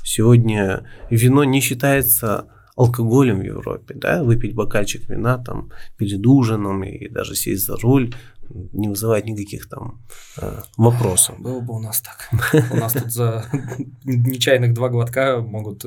Сегодня 0.03 0.89
вино 1.11 1.43
не 1.43 1.61
считается 1.61 2.47
алкоголем 2.75 3.41
в 3.41 3.43
Европе, 3.43 3.93
да, 3.93 4.23
выпить 4.23 4.55
бокальчик 4.55 5.07
вина 5.07 5.37
там 5.37 5.69
перед 5.95 6.25
ужином 6.25 6.83
и 6.83 7.07
даже 7.07 7.35
сесть 7.35 7.67
за 7.67 7.77
руль 7.77 8.15
не 8.49 8.89
вызывает 8.89 9.25
никаких 9.25 9.69
там 9.69 10.01
э, 10.37 10.61
вопросов. 10.75 11.39
Было 11.39 11.59
бы 11.59 11.75
у 11.75 11.79
нас 11.79 12.01
так. 12.01 12.29
У 12.71 12.77
нас 12.77 12.93
тут 12.93 13.11
за 13.11 13.45
нечаянных 14.05 14.73
два 14.73 14.89
глотка 14.89 15.39
могут 15.39 15.85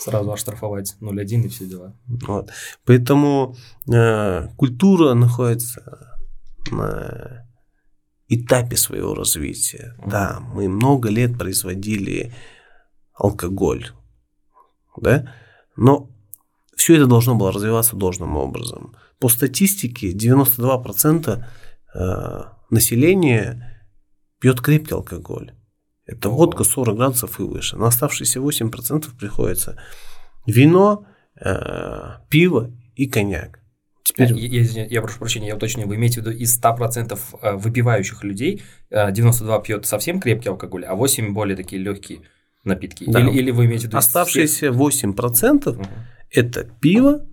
сразу 0.00 0.32
оштрафовать 0.32 0.96
0,1 1.00 1.44
и 1.44 1.48
все 1.48 1.66
дела. 1.66 1.94
Вот. 2.26 2.50
Поэтому 2.84 3.56
э, 3.92 4.48
культура 4.56 5.14
находится 5.14 6.16
на 6.70 7.46
этапе 8.28 8.76
своего 8.76 9.14
развития. 9.14 9.94
Mm. 9.98 10.10
Да, 10.10 10.40
мы 10.54 10.68
много 10.68 11.10
лет 11.10 11.38
производили 11.38 12.32
алкоголь, 13.14 13.90
да, 14.96 15.32
но 15.76 16.08
все 16.76 16.96
это 16.96 17.06
должно 17.06 17.34
было 17.34 17.52
развиваться 17.52 17.96
должным 17.96 18.36
образом. 18.36 18.94
по 19.18 19.28
статистике 19.28 20.12
92% 20.12 21.44
э, 21.94 22.42
населения 22.70 23.84
пьет 24.40 24.62
крепкий 24.62 24.94
алкоголь. 24.94 25.52
Это 26.10 26.28
водка 26.28 26.64
40 26.64 26.96
градусов 26.96 27.38
и 27.38 27.44
выше. 27.44 27.76
На 27.76 27.86
оставшиеся 27.86 28.40
8% 28.40 29.16
приходится 29.18 29.80
вино, 30.44 31.06
э, 31.40 32.16
пиво 32.28 32.72
и 32.96 33.06
коньяк. 33.06 33.60
Теперь... 34.02 34.32
Я, 34.36 34.62
я, 34.62 34.86
я 34.86 35.02
прошу 35.02 35.20
прощения, 35.20 35.48
я 35.48 35.56
уточню, 35.56 35.86
вы 35.86 35.94
имеете 35.94 36.20
в 36.20 36.26
виду 36.26 36.36
из 36.36 36.60
100% 36.60 37.18
э, 37.42 37.52
выпивающих 37.52 38.24
людей 38.24 38.62
92 38.90 39.56
э, 39.56 39.62
пьет 39.62 39.86
совсем 39.86 40.20
крепкий 40.20 40.48
алкоголь, 40.48 40.84
а 40.84 40.96
8 40.96 41.32
более 41.32 41.56
такие 41.56 41.80
легкие 41.80 42.22
напитки? 42.64 43.04
Да. 43.06 43.20
Или, 43.20 43.30
или 43.30 43.50
вы 43.52 43.66
имеете 43.66 43.84
в 43.84 43.88
виду... 43.90 43.98
Оставшиеся 43.98 44.66
8% 44.66 45.68
угу. 45.68 45.86
это 46.30 46.64
пиво, 46.80 47.24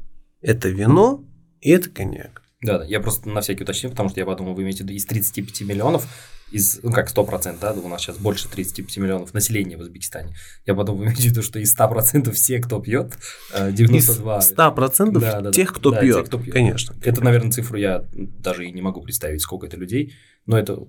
это 0.42 0.70
вино 0.70 1.26
и 1.62 1.72
это 1.72 1.90
коньяк. 1.90 2.44
Да, 2.62 2.80
да, 2.80 2.86
я 2.86 3.00
просто 3.00 3.30
на 3.30 3.42
всякий 3.42 3.64
уточнил, 3.64 3.92
потому 3.92 4.10
что 4.10 4.20
я 4.20 4.26
подумал, 4.26 4.56
вы 4.56 4.64
имеете 4.64 4.84
из 4.84 5.06
35 5.06 5.62
миллионов 5.62 6.08
из, 6.52 6.80
ну 6.82 6.92
как 6.92 7.10
100%, 7.10 7.60
да, 7.60 7.74
у 7.74 7.88
нас 7.88 8.02
сейчас 8.02 8.18
больше 8.18 8.48
35 8.50 8.98
миллионов 8.98 9.34
населения 9.34 9.78
в 9.78 9.82
Узбекистане. 9.82 10.34
Я 10.66 10.76
потом 10.76 10.98
имею 11.04 11.16
в 11.16 11.20
виду, 11.20 11.44
что 11.44 11.60
из 11.60 11.78
100% 11.78 12.32
все, 12.32 12.60
кто 12.60 12.80
пьет, 12.80 13.18
92. 13.54 14.38
Из 14.40 14.54
100% 14.54 15.20
да, 15.20 15.42
да, 15.42 15.52
тех, 15.52 15.74
кто, 15.74 15.92
да, 15.92 16.00
пьет, 16.00 16.16
тех, 16.16 16.26
кто 16.26 16.40
пьет, 16.40 16.54
конечно. 16.54 16.96
Это, 17.04 17.24
наверное, 17.24 17.52
цифру 17.52 17.78
я 17.78 18.06
даже 18.14 18.66
и 18.66 18.72
не 18.72 18.82
могу 18.82 19.02
представить, 19.02 19.42
сколько 19.42 19.68
это 19.68 19.78
людей, 19.78 20.16
но 20.46 20.58
это 20.58 20.80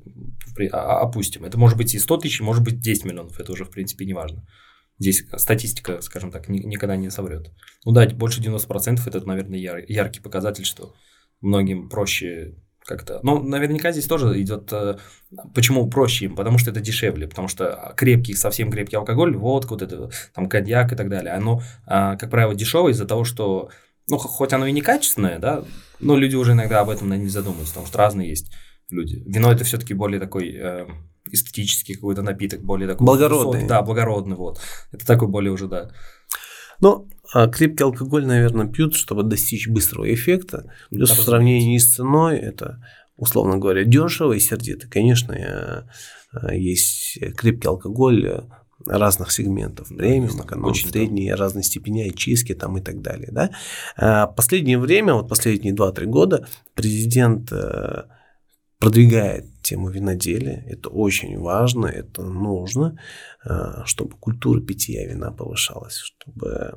а, 0.73 0.79
а, 0.79 1.01
опустим. 1.03 1.45
Это 1.45 1.59
может 1.59 1.77
быть 1.77 1.95
и 1.95 1.99
100 1.99 2.19
тысяч, 2.19 2.41
может 2.41 2.63
быть 2.63 2.81
10 2.81 3.05
миллионов, 3.05 3.39
это 3.39 3.53
уже, 3.53 3.65
в 3.65 3.71
принципе, 3.71 4.07
не 4.07 4.15
важно. 4.15 4.47
Здесь 5.01 5.25
статистика, 5.37 6.01
скажем 6.01 6.33
так, 6.33 6.49
никогда 6.49 6.97
не 6.97 7.11
соврет. 7.11 7.53
Ну 7.85 7.93
да, 7.93 8.07
больше 8.09 8.41
90% 8.41 9.01
это, 9.07 9.27
наверное, 9.27 9.59
яркий 9.59 10.21
показатель, 10.21 10.65
что 10.65 10.95
многим 11.41 11.89
проще 11.89 12.55
как-то. 12.89 13.21
Но 13.23 13.39
наверняка 13.41 13.93
здесь 13.93 14.07
тоже 14.07 14.41
идет. 14.41 14.73
Э, 14.73 14.97
почему 15.55 15.89
проще 15.89 16.25
им? 16.25 16.35
Потому 16.35 16.59
что 16.59 16.71
это 16.71 16.81
дешевле, 16.81 17.29
потому 17.29 17.47
что 17.47 17.93
крепкий, 17.97 18.35
совсем 18.35 18.71
крепкий 18.71 18.97
алкоголь, 18.97 19.37
водка, 19.37 19.71
вот 19.71 19.83
это, 19.83 20.11
там 20.35 20.49
коньяк 20.49 20.93
и 20.93 20.97
так 20.97 21.09
далее, 21.09 21.35
оно, 21.35 21.63
а, 21.87 22.17
как 22.17 22.31
правило, 22.31 22.55
дешевое 22.55 22.93
из-за 22.93 23.05
того, 23.05 23.25
что, 23.25 23.69
ну, 24.09 24.17
хоть 24.17 24.53
оно 24.55 24.67
и 24.67 24.73
не 24.73 24.81
качественное, 24.81 25.39
да, 25.39 25.65
но 26.01 26.17
люди 26.17 26.35
уже 26.35 26.53
иногда 26.53 26.81
об 26.81 26.89
этом 26.89 27.11
не 27.11 27.29
задумываются, 27.29 27.75
потому 27.75 27.87
что 27.87 27.99
разные 27.99 28.31
есть 28.31 28.51
люди. 28.91 29.23
Вино 29.27 29.53
это 29.53 29.65
все-таки 29.65 29.93
более 29.93 30.19
такой 30.19 30.55
э, 30.57 30.87
эстетический 31.31 31.95
какой-то 31.95 32.23
напиток, 32.23 32.63
более 32.63 32.89
такой 32.89 33.05
благородный. 33.05 33.47
Высокий, 33.47 33.69
да, 33.69 33.83
благородный, 33.83 34.37
вот. 34.37 34.61
Это 34.93 35.07
такой 35.07 35.29
более 35.29 35.53
уже, 35.53 35.69
да. 35.69 35.91
Ну, 36.81 37.09
а 37.33 37.49
крепкий 37.49 37.85
алкоголь, 37.85 38.27
наверное, 38.27 38.67
пьют, 38.67 38.95
чтобы 38.95 39.23
достичь 39.23 39.69
быстрого 39.69 40.13
эффекта. 40.13 40.73
Плюс 40.91 41.11
в 41.11 41.23
сравнении 41.23 41.79
с 41.79 41.95
ценой 41.95 42.39
это, 42.39 42.83
условно 43.17 43.59
говоря, 43.59 43.85
дешево 43.85 44.33
и 44.33 44.41
сердито. 44.41 44.89
Конечно, 44.89 45.33
э, 45.33 46.57
есть 46.57 47.19
крепкий 47.37 47.69
алкоголь 47.69 48.43
разных 48.87 49.33
сегментов, 49.33 49.89
премиум, 49.89 50.41
эконом, 50.41 50.71
Очень 50.71 50.89
средний, 50.89 51.29
там. 51.29 51.39
разной 51.39 51.63
степени 51.63 52.09
очистки 52.09 52.55
там 52.55 52.79
и 52.79 52.81
так 52.81 53.01
далее. 53.03 53.29
Да? 53.33 53.51
А 53.97 54.27
последнее 54.27 54.79
время, 54.79 55.15
вот 55.15 55.29
последние 55.29 55.75
2-3 55.75 56.05
года, 56.07 56.47
президент 56.75 57.51
э, 57.53 58.05
продвигает 58.79 59.47
тему 59.63 59.91
виноделия. 59.91 60.65
Это 60.69 60.89
очень 60.89 61.39
важно, 61.39 61.87
это 61.87 62.23
нужно, 62.23 62.99
э, 63.45 63.83
чтобы 63.85 64.17
культура 64.17 64.61
питья 64.61 65.07
вина 65.07 65.33
повышалась, 65.33 65.97
чтобы 65.97 66.47
э, 66.47 66.73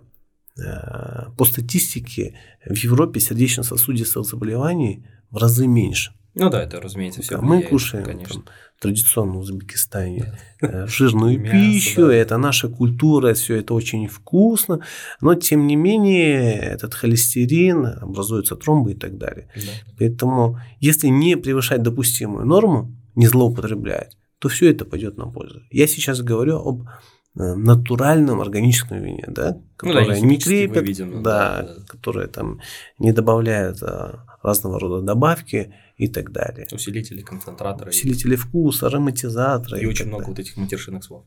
по 1.38 1.46
статистике 1.46 2.36
в 2.66 2.76
Европе 2.76 3.20
сердечно-сосудистых 3.20 4.26
заболеваний 4.26 5.06
в 5.30 5.38
разы 5.38 5.68
меньше. 5.68 6.12
Ну 6.34 6.50
да, 6.50 6.64
это, 6.64 6.80
разумеется, 6.80 7.22
все. 7.22 7.42
Мы 7.42 7.62
кушаем 7.62 8.06
конечно. 8.06 8.36
Там, 8.36 8.46
традиционно 8.80 9.34
в 9.34 9.40
Узбекистане 9.40 10.34
да. 10.62 10.84
Э, 10.84 10.88
жирную 10.88 11.40
Мясо, 11.42 11.52
пищу, 11.52 12.08
да. 12.08 12.16
это 12.16 12.38
наша 12.38 12.70
культура, 12.70 13.34
все 13.34 13.58
это 13.58 13.74
очень 13.74 14.08
вкусно, 14.08 14.80
но 15.20 15.36
тем 15.36 15.68
не 15.68 15.76
менее 15.76 16.54
этот 16.54 16.94
холестерин, 16.94 17.86
образуются 17.86 18.56
тромбы 18.56 18.94
и 18.94 18.96
так 18.96 19.18
далее. 19.18 19.50
Да. 19.56 19.94
Поэтому 20.00 20.60
если 20.80 21.08
не 21.08 21.36
превышать 21.36 21.84
допустимую 21.84 22.46
норму, 22.46 22.96
не 23.16 23.28
злоупотреблять, 23.28 24.18
то 24.40 24.48
все 24.48 24.72
это 24.72 24.86
пойдет 24.86 25.18
на 25.18 25.28
пользу. 25.28 25.62
Я 25.70 25.86
сейчас 25.86 26.22
говорю 26.22 26.60
об 26.60 26.84
э, 26.84 26.86
натуральном 27.34 28.42
органическом 28.42 29.02
вине, 29.02 29.26
да, 29.28 29.58
которое 29.78 30.06
ну, 30.06 30.12
да, 30.12 30.20
не 30.20 30.38
крепят, 30.38 30.84
видим, 30.84 31.24
да, 31.24 31.62
да, 31.62 31.76
да, 31.76 31.86
которое 31.88 32.28
там 32.28 32.60
не 33.00 33.14
добавляет 33.14 33.82
а, 33.84 34.26
разного 34.44 34.80
рода 34.80 35.02
добавки 35.02 35.74
и 35.96 36.08
так 36.10 36.32
далее. 36.32 36.68
Усилители, 36.72 37.22
концентраторы. 37.22 37.92
Усилители 37.92 38.36
вкуса, 38.36 38.88
ароматизаторы. 38.88 39.80
И, 39.80 39.84
и 39.84 39.86
очень 39.86 40.08
много 40.08 40.24
далее. 40.24 40.36
вот 40.36 40.40
этих 40.40 40.58
матершинных 40.58 41.04
слов. 41.04 41.26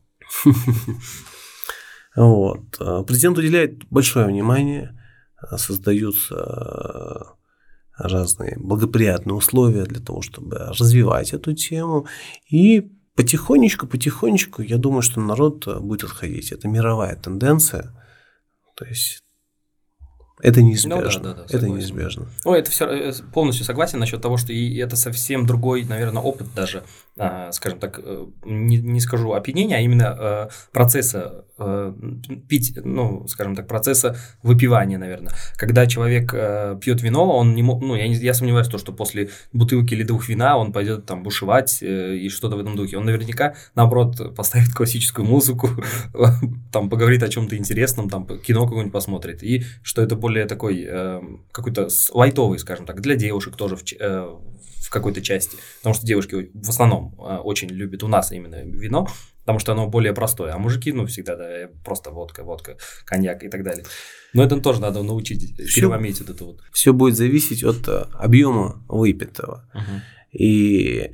Вот. 2.17 2.79
Президент 3.09 3.39
уделяет 3.39 3.89
большое 3.91 4.27
внимание, 4.27 4.97
создаются 5.57 7.35
разные 7.97 8.57
благоприятные 8.59 9.35
условия 9.35 9.85
для 9.85 10.01
того, 10.01 10.23
чтобы 10.23 10.57
развивать 10.57 11.33
эту 11.33 11.55
тему. 11.55 12.07
И 12.51 12.93
потихонечку, 13.15 13.87
потихонечку, 13.87 14.63
я 14.63 14.79
думаю, 14.79 15.03
что 15.03 15.21
народ 15.21 15.67
будет 15.81 16.05
отходить. 16.05 16.53
Это 16.53 16.69
мировая 16.69 17.17
тенденция. 17.17 17.95
То 18.75 18.85
есть 18.85 19.25
это 20.41 20.63
неизбежно. 20.63 20.97
Ну, 20.97 21.35
да, 21.35 21.35
да, 21.35 21.45
да, 21.49 21.57
это 21.57 21.69
неизбежно. 21.69 22.27
Ну, 22.45 22.55
это 22.55 22.71
все 22.71 22.87
э, 22.87 23.13
полностью 23.33 23.65
согласен 23.65 23.99
насчет 23.99 24.21
того, 24.21 24.37
что 24.37 24.53
и 24.53 24.77
это 24.77 24.97
совсем 24.97 25.47
другой, 25.47 25.85
наверное, 25.85 26.23
опыт 26.23 26.53
даже, 26.55 26.85
скажем 27.53 27.79
так, 27.79 28.01
э, 28.03 28.27
не, 28.45 28.79
не 28.79 29.01
скажу 29.01 29.33
опьянения, 29.33 29.77
а 29.77 29.81
именно 29.81 30.17
э, 30.19 30.49
процесса 30.73 31.45
пить, 32.49 32.77
ну, 32.83 33.29
скажем 33.29 33.55
так, 33.55 33.69
процесса 33.69 34.17
выпивания, 34.43 34.99
наверное. 34.99 35.33
Когда 35.57 35.87
человек 35.87 36.33
пьет 36.81 37.01
вино, 37.01 37.37
он 37.37 37.55
не 37.55 37.63
мог, 37.63 37.81
ну, 37.81 37.95
я, 37.95 38.09
не, 38.09 38.17
я 38.17 38.35
сомневаюсь 38.35 38.67
в 38.67 38.73
том, 38.73 38.81
что 38.81 38.93
после 38.93 39.31
бутылки 39.53 39.95
или 39.95 40.03
двух 40.03 40.29
вина 40.29 40.59
он 40.59 40.73
пойдет 40.73 41.07
там 41.07 41.23
бушевать 41.23 41.79
и 41.81 42.29
что-то 42.29 42.57
в 42.57 42.59
этом 42.59 42.75
духе. 42.75 42.97
Он 42.97 43.05
наверняка, 43.05 43.55
наоборот, 43.77 44.35
поставит 44.35 44.75
классическую 44.75 45.25
музыку, 45.25 45.71
там 46.73 46.91
поговорит 46.91 47.23
о 47.23 47.29
чем-то 47.29 47.57
интересном, 47.57 48.11
там 48.11 48.27
кино 48.41 48.65
какое-нибудь 48.65 48.93
посмотрит, 48.93 49.45
и 49.45 49.63
что 49.83 50.03
это 50.03 50.17
более 50.17 50.47
такой 50.47 50.85
э, 50.85 51.21
какой-то 51.53 51.89
лайтовый, 52.13 52.59
скажем 52.59 52.85
так, 52.85 53.01
для 53.01 53.15
девушек 53.15 53.55
тоже 53.55 53.77
в, 53.77 53.85
э, 54.01 54.29
в 54.85 54.91
какой-то 54.91 55.23
части. 55.23 55.57
Потому 55.79 55.95
что 55.95 56.07
девушки 56.07 56.51
в 56.53 56.69
основном 56.69 57.15
э, 57.19 57.39
очень 57.39 57.69
любят 57.69 58.03
у 58.03 58.09
нас 58.09 58.33
именно 58.33 58.63
вино, 58.63 59.09
потому 59.41 59.59
что 59.59 59.73
оно 59.73 59.87
более 59.87 60.13
простое. 60.13 60.53
А 60.53 60.59
мужики, 60.59 60.93
ну, 60.93 61.07
всегда, 61.07 61.37
да, 61.37 61.69
просто 61.85 62.11
водка, 62.11 62.45
водка, 62.45 62.77
коньяк 63.05 63.43
и 63.43 63.49
так 63.49 63.63
далее. 63.65 63.85
Но 64.33 64.43
это 64.43 64.61
тоже 64.61 64.81
надо 64.81 65.03
научить 65.03 65.55
все, 65.59 65.81
переломить 65.81 66.21
вот 66.21 66.31
это 66.31 66.45
вот. 66.45 66.61
Все 66.73 66.93
будет 66.93 67.17
зависеть 67.17 67.65
от 67.65 67.89
э, 67.89 68.07
объема 68.13 68.85
выпитого. 68.89 69.69
Угу. 69.75 70.01
И 70.33 71.11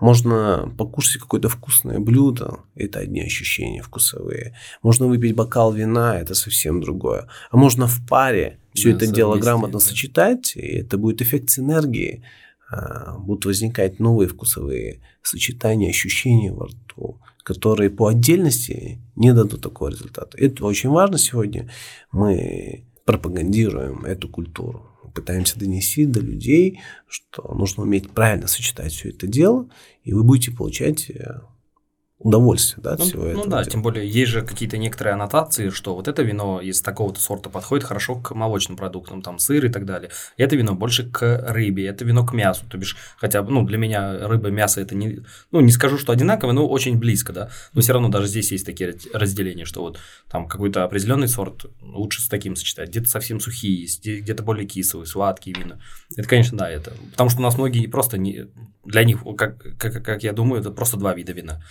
можно 0.00 0.74
покушать 0.76 1.20
какое-то 1.20 1.48
вкусное 1.48 2.00
блюдо, 2.00 2.64
это 2.74 2.98
одни 2.98 3.20
ощущения 3.22 3.82
вкусовые. 3.82 4.56
Можно 4.82 5.06
выпить 5.06 5.36
бокал 5.36 5.72
вина, 5.72 6.18
это 6.18 6.34
совсем 6.34 6.80
другое. 6.80 7.28
А 7.50 7.56
можно 7.56 7.86
в 7.86 8.04
паре 8.08 8.58
все 8.74 8.90
да, 8.90 8.96
это 8.96 9.06
дело 9.06 9.36
грамотно 9.36 9.78
да. 9.78 9.84
сочетать, 9.84 10.56
и 10.56 10.78
это 10.78 10.98
будет 10.98 11.22
эффект 11.22 11.50
синергии. 11.50 12.24
А, 12.72 13.18
будут 13.18 13.44
возникать 13.44 14.00
новые 14.00 14.28
вкусовые 14.28 15.02
сочетания, 15.22 15.90
ощущения 15.90 16.52
во 16.52 16.66
рту, 16.66 17.20
которые 17.44 17.90
по 17.90 18.06
отдельности 18.08 18.98
не 19.14 19.34
дадут 19.34 19.60
такого 19.60 19.88
результата. 19.88 20.38
Это 20.38 20.64
очень 20.64 20.88
важно 20.88 21.18
сегодня. 21.18 21.70
Мы 22.12 22.86
пропагандируем 23.04 24.06
эту 24.06 24.28
культуру 24.28 24.88
пытаемся 25.14 25.58
донести 25.58 26.06
до 26.06 26.20
людей, 26.20 26.80
что 27.06 27.52
нужно 27.54 27.82
уметь 27.82 28.10
правильно 28.10 28.46
сочетать 28.46 28.92
все 28.92 29.10
это 29.10 29.26
дело, 29.26 29.68
и 30.04 30.14
вы 30.14 30.22
будете 30.22 30.52
получать 30.52 31.10
э, 31.10 31.42
удовольствие 32.22 32.82
да, 32.82 32.92
от 32.92 33.00
ну, 33.00 33.04
всего 33.04 33.22
ну 33.24 33.28
этого. 33.28 33.44
Ну 33.44 33.50
да, 33.50 33.64
тем 33.64 33.82
более 33.82 34.08
есть 34.08 34.30
же 34.30 34.42
какие-то 34.42 34.78
некоторые 34.78 35.14
аннотации, 35.14 35.70
что 35.70 35.94
вот 35.94 36.08
это 36.08 36.22
вино 36.22 36.60
из 36.60 36.80
такого-то 36.80 37.20
сорта 37.20 37.50
подходит 37.50 37.84
хорошо 37.84 38.16
к 38.16 38.34
молочным 38.34 38.76
продуктам, 38.76 39.22
там 39.22 39.38
сыр 39.38 39.64
и 39.64 39.68
так 39.68 39.84
далее. 39.84 40.10
И 40.36 40.42
это 40.42 40.56
вино 40.56 40.74
больше 40.74 41.08
к 41.08 41.44
рыбе, 41.48 41.86
это 41.86 42.04
вино 42.04 42.24
к 42.24 42.32
мясу, 42.32 42.64
то 42.68 42.78
бишь, 42.78 42.96
хотя 43.16 43.42
бы, 43.42 43.52
ну, 43.52 43.64
для 43.64 43.78
меня 43.78 44.26
рыба, 44.26 44.50
мясо 44.50 44.80
это 44.80 44.94
не, 44.94 45.20
ну, 45.50 45.60
не 45.60 45.72
скажу, 45.72 45.98
что 45.98 46.12
одинаково, 46.12 46.52
но 46.52 46.66
очень 46.68 46.98
близко, 46.98 47.32
да, 47.32 47.50
но 47.72 47.80
все 47.80 47.92
равно 47.92 48.08
даже 48.08 48.26
здесь 48.28 48.52
есть 48.52 48.66
такие 48.66 48.94
разделения, 49.12 49.64
что 49.64 49.82
вот 49.82 49.98
там 50.30 50.46
какой-то 50.46 50.84
определенный 50.84 51.28
сорт 51.28 51.66
лучше 51.80 52.22
с 52.22 52.28
таким 52.28 52.56
сочетать, 52.56 52.88
где-то 52.90 53.08
совсем 53.08 53.40
сухие 53.40 53.82
есть, 53.82 54.06
где-то 54.06 54.42
более 54.42 54.66
кислые, 54.66 55.06
сладкие 55.06 55.56
вина. 55.58 55.80
Это, 56.16 56.28
конечно, 56.28 56.58
да, 56.58 56.70
это, 56.70 56.92
потому 57.10 57.30
что 57.30 57.40
у 57.40 57.42
нас 57.42 57.56
многие 57.58 57.86
просто 57.86 58.18
не, 58.18 58.46
для 58.84 59.04
них, 59.04 59.24
как, 59.36 59.78
как, 59.78 60.04
как 60.04 60.22
я 60.22 60.32
думаю, 60.32 60.60
это 60.60 60.70
просто 60.70 60.96
два 60.96 61.14
вида 61.14 61.32
вина 61.32 61.62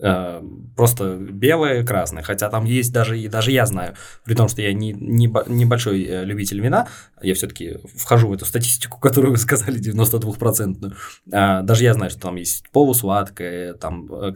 просто 0.00 1.16
белое, 1.16 1.84
красное. 1.84 2.22
Хотя 2.22 2.48
там 2.48 2.64
есть 2.64 2.92
даже, 2.92 3.18
и 3.18 3.28
даже 3.28 3.52
я 3.52 3.66
знаю, 3.66 3.94
при 4.24 4.34
том, 4.34 4.48
что 4.48 4.62
я 4.62 4.72
не, 4.72 4.92
не, 4.92 5.26
небольшой 5.46 6.02
э, 6.04 6.24
любитель 6.24 6.60
вина, 6.60 6.88
я 7.20 7.34
все-таки 7.34 7.78
вхожу 7.96 8.28
в 8.28 8.32
эту 8.32 8.46
статистику, 8.46 8.98
которую 9.00 9.32
вы 9.32 9.36
сказали, 9.36 9.78
92%. 9.78 10.94
А, 11.32 11.62
даже 11.62 11.84
я 11.84 11.94
знаю, 11.94 12.10
что 12.10 12.20
там 12.20 12.36
есть 12.36 12.70
полусладкое, 12.70 13.74
там 13.74 14.10
э, 14.12 14.32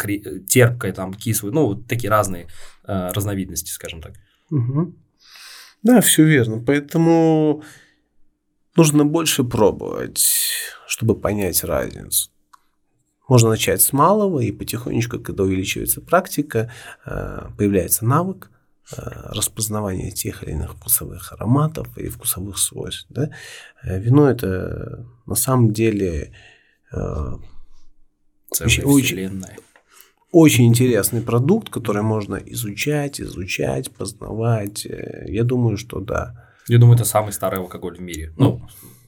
терпкое, 0.46 0.92
там 0.92 1.14
кислое, 1.14 1.53
ну, 1.53 1.74
такие 1.74 2.11
разные 2.11 2.48
разновидности, 2.87 3.70
скажем 3.70 4.03
так. 4.03 4.12
Угу. 4.50 4.94
Да, 5.83 6.00
все 6.03 6.24
верно. 6.24 6.62
Поэтому 6.62 7.62
нужно 8.77 9.07
больше 9.07 9.44
пробовать, 9.44 10.29
чтобы 10.87 11.18
понять 11.18 11.64
разницу. 11.64 12.31
Можно 13.29 13.51
начать 13.51 13.81
с 13.81 13.93
малого, 13.93 14.41
и 14.41 14.53
потихонечку, 14.53 15.19
когда 15.19 15.45
увеличивается 15.45 16.01
практика, 16.01 16.71
э, 17.07 17.49
появляется 17.57 18.05
навык 18.05 18.51
э, 18.93 18.97
распознавания 19.31 20.11
тех 20.11 20.43
или 20.43 20.51
иных 20.53 20.75
вкусовых 20.75 21.33
ароматов 21.33 21.97
и 21.97 22.09
вкусовых 22.09 22.59
свойств. 22.59 23.07
Да? 23.09 23.31
Э, 23.83 23.99
вино 23.99 24.29
это 24.31 25.07
на 25.27 25.35
самом 25.35 25.73
деле 25.73 26.33
очень, 28.61 28.85
очень, 28.85 29.43
очень 30.31 30.67
интересный 30.67 31.23
продукт, 31.23 31.71
который 31.71 32.03
можно 32.03 32.37
изучать, 32.37 33.21
изучать, 33.21 33.91
познавать. 33.91 34.87
Я 35.27 35.43
думаю, 35.43 35.77
что 35.77 35.99
да. 35.99 36.53
Я 36.69 36.79
думаю, 36.79 36.95
это 36.95 37.05
самый 37.05 37.33
старый 37.33 37.59
алкоголь 37.59 37.97
в 37.97 38.01
мире. 38.01 38.33
Ну, 38.37 38.63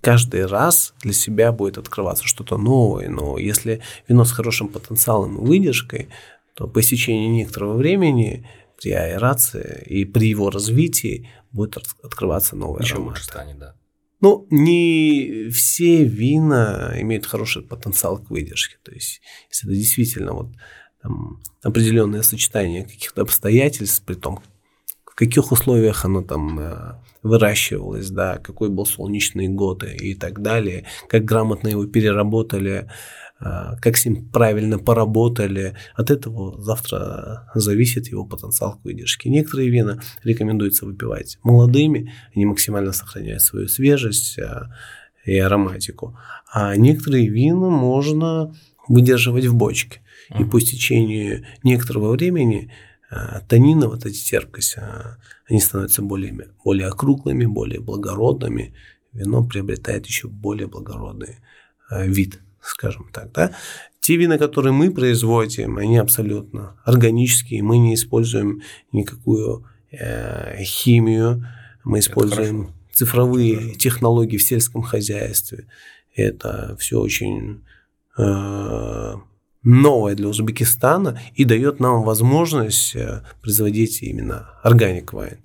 каждый 0.07 0.47
раз 0.47 0.95
для 1.03 1.13
себя 1.13 1.51
будет 1.51 1.79
открываться 1.79 2.23
что-то 2.23 2.57
новое. 2.57 3.09
Но 3.09 3.39
если 3.39 3.83
вино 4.07 4.25
с 4.25 4.31
хорошим 4.31 4.69
потенциалом 4.69 5.37
и 5.37 5.45
выдержкой, 5.45 6.11
то 6.55 6.69
по 6.69 6.79
истечении 6.79 7.27
некоторого 7.27 7.77
времени 7.77 8.49
при 8.81 8.93
аэрации 8.93 9.83
и 9.85 10.05
при 10.05 10.29
его 10.29 10.51
развитии 10.51 11.29
будет 11.51 11.77
открываться 12.05 12.55
новое 12.55 12.83
Еще 12.83 12.95
аромат. 12.95 13.09
лучше 13.15 13.25
станет, 13.25 13.59
да. 13.59 13.75
Ну, 14.21 14.47
не 14.49 15.49
все 15.51 16.05
вина 16.05 16.95
имеют 17.01 17.27
хороший 17.27 17.63
потенциал 17.63 18.19
к 18.19 18.31
выдержке. 18.31 18.77
То 18.85 18.93
есть, 18.93 19.21
если 19.51 19.69
это 19.69 19.77
действительно 19.77 20.35
вот 20.35 20.53
там, 21.03 21.43
определенное 21.65 22.23
сочетание 22.23 22.85
каких-то 22.85 23.23
обстоятельств, 23.23 24.05
при 24.07 24.15
том, 24.15 24.41
каких 25.17 25.51
условиях 25.51 26.05
оно 26.05 26.23
там 26.23 26.61
э, 26.61 26.93
выращивалось, 27.23 28.11
да, 28.11 28.37
какой 28.37 28.69
был 28.69 28.85
солнечный 28.85 29.49
год 29.49 29.83
и 29.83 30.15
так 30.15 30.43
далее, 30.43 30.85
как 31.09 31.25
грамотно 31.25 31.69
его 31.69 31.87
переработали, 31.87 32.89
э, 33.41 33.77
как 33.81 33.97
с 33.97 34.05
ним 34.05 34.29
правильно 34.29 34.79
поработали. 34.79 35.75
От 35.95 36.11
этого 36.11 36.61
завтра 36.61 37.51
зависит 37.55 38.09
его 38.09 38.27
потенциал 38.27 38.75
к 38.75 38.85
выдержке. 38.85 39.31
Некоторые 39.31 39.71
вина 39.71 40.01
рекомендуется 40.23 40.85
выпивать 40.85 41.39
молодыми, 41.43 42.13
они 42.35 42.45
максимально 42.45 42.93
сохраняют 42.93 43.41
свою 43.41 43.69
свежесть 43.69 44.39
э, 44.39 44.69
и 45.25 45.39
ароматику. 45.39 46.19
А 46.53 46.77
некоторые 46.77 47.29
вина 47.29 47.71
можно 47.71 48.55
выдерживать 48.87 49.47
в 49.47 49.55
бочке. 49.55 50.03
И 50.39 50.45
по 50.45 50.59
истечении 50.59 51.47
некоторого 51.63 52.11
времени 52.11 52.71
Э, 53.11 53.41
танины, 53.49 53.87
вот 53.87 54.05
эти 54.05 54.23
терпкость, 54.25 54.77
э, 54.79 55.17
они 55.49 55.61
становятся 55.61 56.03
более, 56.03 56.51
более 56.65 56.89
округлыми, 56.89 57.47
более 57.47 57.81
благородными. 57.81 58.75
Вино 59.13 59.45
приобретает 59.45 60.07
еще 60.07 60.29
более 60.29 60.67
благородный 60.67 61.37
э, 61.91 62.07
вид, 62.07 62.41
скажем 62.61 63.09
так. 63.13 63.33
Да? 63.33 63.53
Те 64.01 64.17
вина, 64.17 64.39
которые 64.39 64.73
мы 64.73 64.91
производим, 64.91 65.79
они 65.79 65.99
абсолютно 65.99 66.77
органические. 66.85 67.63
Мы 67.63 67.79
не 67.79 67.95
используем 67.95 68.63
никакую 68.93 69.67
э, 69.91 70.63
химию. 70.63 71.47
Мы 71.85 72.01
используем 72.01 72.73
цифровые 72.93 73.75
технологии 73.75 74.37
в 74.37 74.43
сельском 74.43 74.83
хозяйстве. 74.83 75.67
Это 76.15 76.77
все 76.79 76.99
очень 76.99 77.63
э, 78.17 79.15
новое 79.67 80.15
для 80.15 80.29
Узбекистана 80.29 81.21
и 81.35 81.45
дает 81.45 81.81
нам 81.81 82.05
возможность 82.05 82.95
э, 82.95 83.23
производить 83.43 84.01
именно 84.01 84.51
органик 84.63 85.13
вайн. 85.13 85.39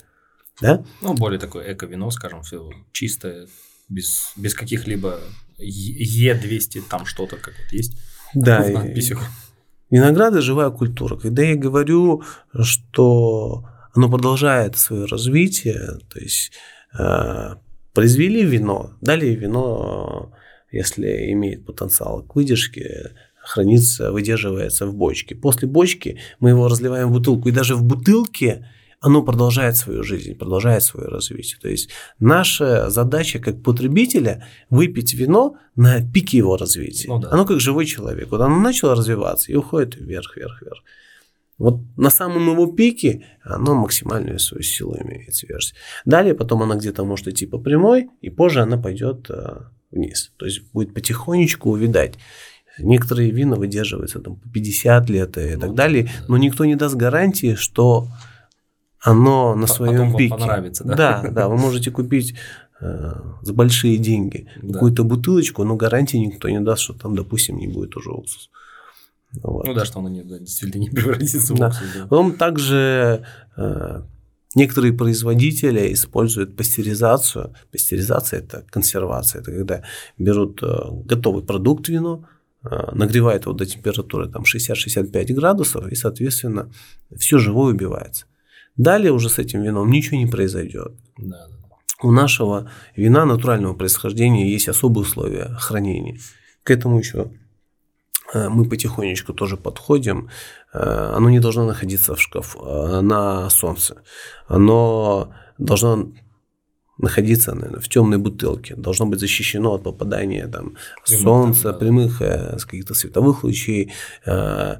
Да? 0.62 0.86
Ну, 1.02 1.16
более 1.16 1.40
такое 1.40 1.74
эко-вино, 1.74 2.12
скажем, 2.12 2.44
все 2.44 2.70
чистое, 2.92 3.48
без, 3.90 4.32
без 4.36 4.54
каких-либо 4.54 5.20
Е200, 5.60 6.84
там 6.88 7.06
что-то 7.08 7.38
как 7.38 7.56
вот 7.58 7.74
есть. 7.74 7.98
Да. 8.36 8.62
В 8.62 8.70
надписях. 8.70 9.22
Виноград– 9.90 10.36
живая 10.42 10.70
культура. 10.70 11.18
Когда 11.18 11.42
я 11.42 11.56
говорю, 11.56 12.24
что 12.62 13.66
оно 13.94 14.08
продолжает 14.08 14.78
свое 14.78 15.06
развитие, 15.06 16.00
то 16.14 16.20
есть 16.20 16.52
э, 16.98 17.56
произвели 17.94 18.46
вино, 18.46 18.94
дали 19.02 19.30
вино, 19.30 20.32
если 20.72 21.32
имеет 21.32 21.66
потенциал 21.66 22.22
к 22.22 22.36
выдержке, 22.36 23.16
хранится, 23.44 24.12
выдерживается 24.12 24.86
в 24.88 24.96
бочке. 24.96 25.36
После 25.36 25.68
бочки 25.68 26.20
мы 26.40 26.50
его 26.50 26.68
разливаем 26.68 27.10
в 27.10 27.14
бутылку, 27.14 27.50
и 27.50 27.52
даже 27.52 27.76
в 27.76 27.84
бутылке 27.84 28.68
оно 29.02 29.24
продолжает 29.24 29.76
свою 29.78 30.04
жизнь, 30.04 30.36
продолжает 30.36 30.84
свое 30.84 31.08
развитие. 31.08 31.60
То 31.60 31.68
есть 31.68 31.90
наша 32.20 32.90
задача 32.92 33.40
как 33.40 33.64
потребителя 33.64 34.48
выпить 34.70 35.16
вино 35.16 35.58
на 35.76 36.08
пике 36.08 36.38
его 36.38 36.56
развития. 36.56 37.08
Ну, 37.08 37.20
да. 37.20 37.32
Оно 37.32 37.46
как 37.46 37.60
живой 37.60 37.88
человек. 37.88 38.30
Вот 38.30 38.42
оно 38.42 38.60
начало 38.60 38.96
развиваться 38.96 39.52
и 39.52 39.56
уходит 39.56 39.96
вверх, 39.96 40.38
вверх, 40.38 40.62
вверх. 40.62 40.84
Вот 41.58 41.82
на 41.98 42.10
самом 42.10 42.48
его 42.52 42.68
пике 42.68 43.26
оно 43.44 43.76
максимальную 43.76 44.40
свою 44.40 44.64
силу 44.64 44.96
имеет 45.00 45.36
свежесть. 45.36 45.74
Далее 46.06 46.36
потом 46.36 46.62
она 46.62 46.76
где-то 46.76 47.04
может 47.04 47.28
идти 47.28 47.48
по 47.48 47.58
прямой, 47.58 48.10
и 48.22 48.30
позже 48.30 48.62
она 48.62 48.78
пойдет 48.78 49.30
э, 49.30 49.62
вниз. 49.92 50.32
То 50.38 50.46
есть 50.46 50.62
будет 50.74 50.94
потихонечку 50.94 51.72
увидать. 51.72 52.16
Некоторые 52.80 53.32
вина 53.32 53.56
выдерживаются 53.56 54.20
там, 54.20 54.38
по 54.38 54.50
50 54.50 55.10
лет 55.10 55.38
и 55.38 55.56
так 55.58 55.76
далее, 55.76 56.10
но 56.28 56.38
никто 56.38 56.66
не 56.66 56.76
даст 56.76 56.96
гарантии, 56.96 57.56
что 57.56 58.08
оно 59.02 59.56
на 59.56 59.68
своем 59.68 60.16
пике. 60.16 60.36
понравится, 60.36 60.84
да? 60.84 60.96
Да, 60.96 61.30
да, 61.30 61.48
вы 61.50 61.58
можете 61.58 61.92
купить 61.92 62.36
э, 62.80 63.14
за 63.42 63.54
большие 63.54 63.98
деньги 63.98 64.48
да. 64.62 64.74
какую-то 64.74 65.04
бутылочку, 65.04 65.64
но 65.64 65.76
гарантии 65.76 66.18
никто 66.18 66.50
не 66.50 66.60
даст, 66.60 66.84
что 66.84 66.94
там, 66.94 67.16
допустим, 67.16 67.58
не 67.58 67.68
будет 67.68 67.98
уже 67.98 68.12
уксус. 68.12 68.50
Вот. 69.44 69.66
Ну 69.66 69.74
да, 69.74 69.86
что 69.86 70.00
оно 70.00 70.10
не, 70.10 70.24
да, 70.24 70.40
действительно 70.40 70.82
не 70.82 70.90
превратится 70.92 71.54
в 71.54 71.58
да. 71.58 71.68
уксус. 71.68 71.88
Да. 71.96 72.04
Потом 72.04 72.34
также 72.34 73.26
э, 73.58 74.02
некоторые 74.56 74.94
производители 74.94 75.94
используют 75.94 76.56
пастеризацию. 76.56 77.54
Пастеризация– 77.72 78.40
это 78.42 78.66
консервация, 78.70 79.42
это 79.42 79.52
когда 79.52 79.84
берут 80.18 80.62
э, 80.62 80.68
готовый 81.06 81.44
продукт 81.44 81.90
вино, 81.90 82.26
нагревает 82.64 83.44
его 83.44 83.54
до 83.54 83.66
температуры 83.66 84.30
там 84.30 84.44
60-65 84.44 85.34
градусов, 85.34 85.88
и, 85.88 85.96
соответственно, 85.96 86.72
все 87.16 87.40
живое 87.40 87.74
убивается. 87.74 88.26
Далее 88.78 89.12
уже 89.12 89.30
с 89.30 89.40
этим 89.40 89.64
вином 89.64 89.92
ничего 89.92 90.18
не 90.18 90.28
произойдет. 90.28 90.94
Да. 91.18 91.48
У 92.02 92.12
нашего 92.12 92.72
вина 92.96 93.26
натурального 93.26 93.74
происхождения 93.74 94.52
есть 94.52 94.68
особые 94.68 95.04
условия 95.04 95.56
хранения. 95.60 96.20
К 96.64 96.72
этому 96.72 96.98
еще 96.98 97.32
э, 98.34 98.50
мы 98.50 98.68
потихонечку 98.68 99.34
тоже 99.34 99.58
подходим. 99.58 100.30
Э, 100.74 101.14
оно 101.16 101.30
не 101.30 101.40
должно 101.40 101.66
находиться 101.66 102.16
в 102.16 102.22
шкафу 102.22 103.02
на 103.02 103.50
солнце. 103.50 104.02
Оно 104.48 105.32
должно 105.60 106.12
находиться 107.02 107.54
наверное, 107.56 107.80
в 107.80 107.90
темной 107.90 108.18
бутылке, 108.18 108.76
должно 108.76 109.06
быть 109.06 109.20
защищено 109.20 109.74
от 109.74 109.84
попадания 109.84 110.48
там, 110.48 110.76
солнца, 111.04 111.72
да. 111.72 111.78
прямых 111.78 112.22
э, 112.22 112.58
каких-то 112.60 112.94
световых 112.94 113.44
лучей. 113.44 113.92
Э, 114.26 114.78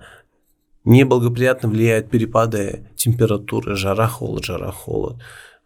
неблагоприятно 0.86 1.70
влияют 1.70 2.10
перепады 2.10 2.90
температуры, 2.96 3.76
жара, 3.76 4.08
холод, 4.08 4.44
жара, 4.44 4.72
холод. 4.72 5.22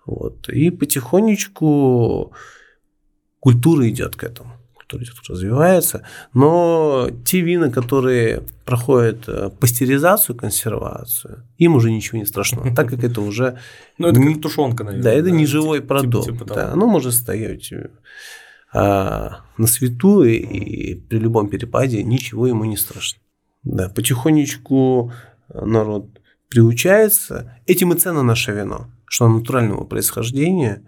Вот. 0.06 0.50
И 0.50 0.70
потихонечку 0.72 2.34
культура 3.40 3.90
идет 3.90 4.16
к 4.16 4.24
этому 4.24 4.52
который 4.88 5.08
развивается, 5.28 6.04
но 6.34 7.10
те 7.26 7.42
вина, 7.42 7.70
которые 7.70 8.44
проходят 8.66 9.28
э, 9.28 9.50
пастеризацию, 9.60 10.36
консервацию, 10.36 11.44
им 11.58 11.76
уже 11.76 11.92
ничего 11.92 12.20
не 12.20 12.26
страшно, 12.26 12.64
так 12.76 12.90
как 12.90 13.04
это 13.04 13.22
уже... 13.22 13.60
Ну, 13.98 14.08
это 14.08 14.22
как 14.22 14.42
тушенка, 14.42 14.84
наверное. 14.84 15.04
Да, 15.04 15.12
это 15.12 15.32
не 15.32 15.46
живой 15.46 15.80
типа, 15.80 15.88
продукт. 15.88 16.26
Типа 16.26 16.46
да, 16.46 16.72
оно 16.74 16.88
может 16.88 17.14
стоять 17.14 17.72
э, 17.72 17.90
а, 18.74 19.42
на 19.58 19.68
свету, 19.68 20.24
и, 20.24 20.36
и 20.36 20.96
при 20.96 21.18
любом 21.20 21.50
перепаде 21.50 22.04
ничего 22.04 22.48
ему 22.48 22.66
не 22.66 22.78
страшно. 22.78 23.20
Да, 23.64 23.90
потихонечку 23.90 25.12
народ 25.54 26.08
приучается. 26.50 27.60
Этим 27.66 27.94
и 27.94 27.98
цена 27.98 28.24
наше 28.24 28.52
вино, 28.52 28.88
что 29.08 29.26
оно 29.26 29.40
натурального 29.40 29.84
происхождения, 29.84 30.84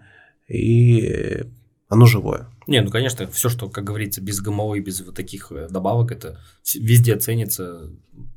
и 0.48 1.44
оно 1.88 2.06
живое. 2.06 2.48
Не, 2.68 2.82
ну 2.82 2.90
конечно, 2.90 3.26
все, 3.28 3.48
что, 3.48 3.70
как 3.70 3.84
говорится, 3.84 4.20
без 4.20 4.42
ГМО 4.42 4.76
и 4.76 4.80
без 4.80 5.00
вот 5.00 5.14
таких 5.14 5.50
э, 5.52 5.68
добавок, 5.70 6.12
это 6.12 6.38
везде 6.74 7.16
ценится 7.16 7.90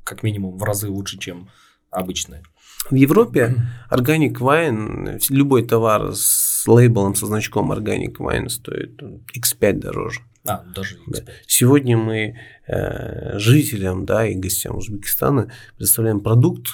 как 0.06 0.24
минимум 0.24 0.58
в 0.58 0.64
разы 0.64 0.88
лучше, 0.88 1.20
чем 1.20 1.50
обычное. 1.90 2.42
В 2.90 2.96
Европе 2.96 3.58
Organic 3.92 4.36
Wine, 4.36 5.22
любой 5.30 5.68
товар 5.68 6.16
с 6.16 6.66
лейблом, 6.66 7.14
со 7.14 7.26
значком 7.26 7.74
Organic 7.74 8.16
Wine 8.20 8.48
стоит 8.48 9.02
x5 9.36 9.74
дороже. 9.74 10.22
А, 10.46 10.64
даже 10.74 10.96
x5. 11.10 11.28
Сегодня 11.46 11.98
мы 11.98 12.40
э, 12.68 13.38
жителям 13.38 14.06
да, 14.06 14.26
и 14.26 14.36
гостям 14.36 14.78
Узбекистана 14.78 15.52
представляем 15.76 16.22
продукт, 16.22 16.68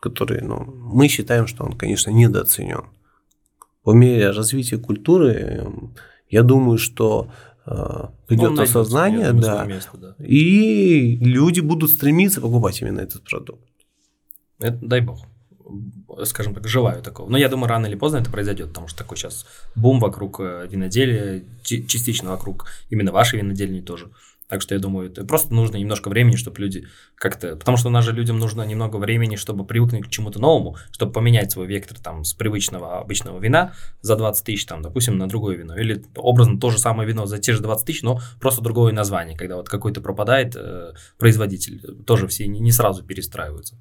который 0.00 0.42
ну, 0.42 0.64
мы 0.64 1.06
считаем, 1.06 1.46
что 1.46 1.62
он, 1.62 1.78
конечно, 1.78 2.10
недооценен. 2.10 2.82
По 3.84 3.92
мере 3.92 4.30
развития 4.30 4.78
культуры, 4.78 5.70
я 6.30 6.42
думаю, 6.42 6.78
что 6.78 7.30
э, 7.66 8.06
придет 8.26 8.52
ну, 8.52 8.62
осознание, 8.62 9.32
да, 9.32 9.64
место, 9.64 9.96
да, 9.96 10.14
и 10.18 11.16
люди 11.16 11.60
будут 11.60 11.90
стремиться 11.90 12.40
покупать 12.40 12.80
именно 12.80 13.00
этот 13.00 13.22
продукт. 13.22 13.62
Это, 14.58 14.78
дай 14.82 15.00
бог. 15.00 15.26
Скажем 16.24 16.54
так, 16.54 16.66
желаю 16.66 17.02
такого. 17.02 17.28
Но 17.28 17.36
я 17.36 17.48
думаю, 17.48 17.68
рано 17.68 17.86
или 17.86 17.94
поздно 17.94 18.18
это 18.18 18.30
произойдет, 18.30 18.68
потому 18.68 18.88
что 18.88 18.98
такой 18.98 19.16
сейчас 19.16 19.46
бум 19.76 20.00
вокруг 20.00 20.40
э, 20.40 20.66
виноделия, 20.70 21.44
частично 21.62 22.30
вокруг 22.30 22.66
именно 22.90 23.12
вашей 23.12 23.38
винодельни 23.38 23.80
тоже. 23.80 24.10
Так 24.48 24.62
что 24.62 24.74
я 24.74 24.80
думаю, 24.80 25.10
это 25.10 25.24
просто 25.24 25.54
нужно 25.54 25.76
немножко 25.76 26.08
времени, 26.08 26.36
чтобы 26.36 26.60
люди 26.60 26.86
как-то... 27.14 27.56
Потому 27.56 27.76
что 27.76 27.88
у 27.88 27.90
нас 27.90 28.04
же 28.04 28.12
людям 28.12 28.38
нужно 28.38 28.62
немного 28.62 28.96
времени, 28.96 29.36
чтобы 29.36 29.66
привыкнуть 29.66 30.06
к 30.06 30.10
чему-то 30.10 30.40
новому, 30.40 30.76
чтобы 30.90 31.12
поменять 31.12 31.52
свой 31.52 31.66
вектор 31.66 31.98
там 31.98 32.24
с 32.24 32.32
привычного 32.32 32.98
обычного 33.00 33.38
вина 33.38 33.74
за 34.00 34.16
20 34.16 34.44
тысяч, 34.44 34.64
там, 34.64 34.82
допустим, 34.82 35.18
на 35.18 35.28
другое 35.28 35.56
вино. 35.56 35.76
Или 35.76 36.02
образно 36.16 36.58
то 36.58 36.70
же 36.70 36.78
самое 36.78 37.08
вино 37.08 37.26
за 37.26 37.38
те 37.38 37.52
же 37.52 37.60
20 37.60 37.86
тысяч, 37.86 38.02
но 38.02 38.20
просто 38.40 38.62
другое 38.62 38.92
название, 38.92 39.36
когда 39.36 39.56
вот 39.56 39.68
какой-то 39.68 40.00
пропадает 40.00 40.56
э, 40.56 40.92
производитель. 41.18 42.02
Тоже 42.04 42.26
все 42.26 42.46
не, 42.46 42.60
не 42.60 42.72
сразу 42.72 43.04
перестраиваются. 43.04 43.76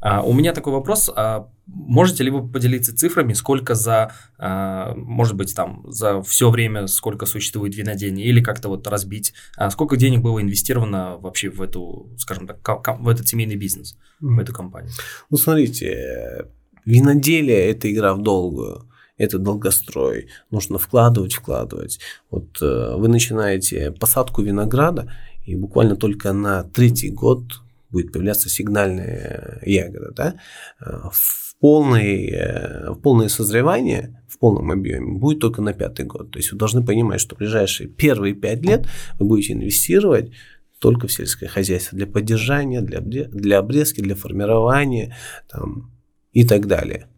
А, 0.00 0.22
у 0.22 0.32
меня 0.32 0.52
такой 0.52 0.72
вопрос. 0.72 1.10
А, 1.14 1.48
можете 1.66 2.24
ли 2.24 2.30
вы 2.30 2.46
поделиться 2.48 2.96
цифрами, 2.96 3.32
сколько 3.32 3.74
за, 3.74 4.12
а, 4.38 4.94
может 4.94 5.34
быть, 5.34 5.54
там, 5.54 5.84
за 5.88 6.22
все 6.22 6.50
время, 6.50 6.86
сколько 6.86 7.26
существует 7.26 7.74
винодельня, 7.74 8.24
или 8.24 8.42
как-то 8.42 8.68
вот 8.68 8.86
разбить, 8.86 9.34
а, 9.56 9.70
сколько 9.70 9.96
денег 9.96 10.20
было 10.20 10.40
инвестировано 10.40 11.16
вообще 11.18 11.50
в 11.50 11.60
эту, 11.60 12.10
скажем 12.18 12.46
так, 12.46 12.58
в 13.00 13.08
этот 13.08 13.28
семейный 13.28 13.56
бизнес, 13.56 13.96
mm-hmm. 14.22 14.36
в 14.36 14.38
эту 14.38 14.52
компанию? 14.52 14.92
Ну, 15.30 15.36
смотрите, 15.36 16.46
виноделие– 16.84 17.70
это 17.70 17.92
игра 17.92 18.14
в 18.14 18.22
долгую 18.22 18.88
это 19.18 19.38
долгострой, 19.38 20.28
нужно 20.50 20.78
вкладывать, 20.78 21.34
вкладывать. 21.34 21.98
Вот 22.30 22.62
э, 22.62 22.94
вы 22.96 23.08
начинаете 23.08 23.90
посадку 23.90 24.42
винограда, 24.42 25.12
и 25.44 25.56
буквально 25.56 25.96
только 25.96 26.32
на 26.32 26.62
третий 26.62 27.10
год 27.10 27.60
будет 27.90 28.12
появляться 28.12 28.48
сигнальная 28.48 29.60
ягода, 29.64 30.12
да, 30.12 30.40
в, 30.80 31.56
полный, 31.60 32.30
э, 32.30 32.90
в 32.90 33.00
полное 33.00 33.28
созревание, 33.28 34.22
в 34.28 34.38
полном 34.38 34.70
объеме 34.70 35.18
будет 35.18 35.40
только 35.40 35.62
на 35.62 35.72
пятый 35.72 36.06
год. 36.06 36.30
То 36.30 36.38
есть 36.38 36.52
вы 36.52 36.58
должны 36.58 36.84
понимать, 36.84 37.20
что 37.20 37.34
в 37.34 37.38
ближайшие 37.38 37.88
первые 37.88 38.34
пять 38.34 38.62
лет 38.62 38.86
вы 39.18 39.26
будете 39.26 39.54
инвестировать 39.54 40.32
только 40.78 41.08
в 41.08 41.12
сельское 41.12 41.48
хозяйство 41.48 41.96
для 41.96 42.06
поддержания, 42.06 42.80
для, 42.80 43.00
для 43.00 43.58
обрезки, 43.58 44.00
для 44.00 44.14
формирования 44.14 45.16
там, 45.48 45.92
и 46.32 46.46
так 46.46 46.66
далее. 46.66 47.08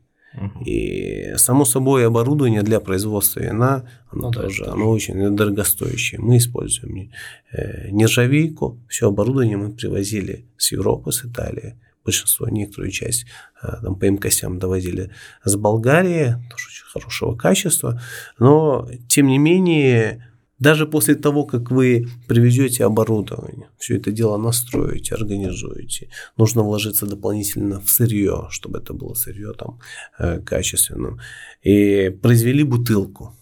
И 0.64 1.32
само 1.36 1.64
собой 1.64 2.06
оборудование 2.06 2.62
для 2.62 2.78
производства 2.80 3.40
вина, 3.40 3.84
оно 4.10 4.28
ну, 4.28 4.30
тоже, 4.30 4.64
да, 4.64 4.72
оно 4.72 4.90
очень 4.90 5.34
дорогостоящее. 5.34 6.20
Мы 6.20 6.36
используем 6.36 7.10
э, 7.52 7.90
нержавейку, 7.90 8.78
все 8.88 9.08
оборудование 9.08 9.56
мы 9.56 9.72
привозили 9.72 10.46
с 10.56 10.70
Европы, 10.72 11.10
с 11.10 11.24
Италии. 11.24 11.74
Большинство, 12.04 12.48
некоторую 12.48 12.92
часть 12.92 13.26
э, 13.62 13.72
там, 13.82 13.96
по 13.96 14.04
МКСям 14.04 14.58
довозили 14.58 15.10
с 15.44 15.56
Болгарии, 15.56 16.36
тоже 16.48 16.66
очень 16.68 16.86
хорошего 16.86 17.34
качества. 17.34 18.00
Но, 18.38 18.88
тем 19.08 19.26
не 19.26 19.38
менее, 19.38 20.29
даже 20.61 20.87
после 20.87 21.14
того, 21.14 21.44
как 21.44 21.70
вы 21.70 22.07
привезете 22.29 22.85
оборудование, 22.85 23.70
все 23.79 23.96
это 23.96 24.12
дело 24.12 24.37
настроите, 24.37 25.14
организуете, 25.14 26.11
нужно 26.37 26.62
вложиться 26.62 27.07
дополнительно 27.07 27.81
в 27.81 27.90
сырье, 27.90 28.46
чтобы 28.51 28.79
это 28.79 28.92
было 28.92 29.14
сырье 29.14 29.55
там 29.55 29.81
э, 30.18 30.38
качественным. 30.40 31.18
И 31.62 32.11
произвели 32.23 32.62
бутылку. 32.62 33.35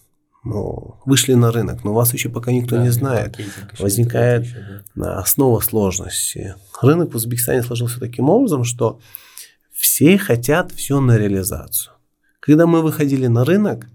Ну, 0.45 0.95
вышли 1.05 1.33
на 1.33 1.51
рынок, 1.51 1.83
но 1.83 1.93
вас 1.93 2.13
еще 2.13 2.29
пока 2.29 2.53
никто 2.53 2.77
да, 2.77 2.83
не 2.83 2.89
знает. 2.89 3.37
Возникает 3.77 4.45
еще, 4.45 4.83
да. 4.95 5.19
основа 5.19 5.59
сложности. 5.59 6.55
Рынок 6.81 7.11
в 7.11 7.15
Узбекистане 7.17 7.61
сложился 7.61 7.99
таким 7.99 8.29
образом, 8.29 8.63
что 8.63 9.01
все 9.73 10.17
хотят 10.17 10.71
все 10.71 11.01
на 11.01 11.17
реализацию. 11.17 11.93
Когда 12.39 12.65
мы 12.65 12.81
выходили 12.81 13.27
на 13.27 13.43
рынок, 13.43 13.89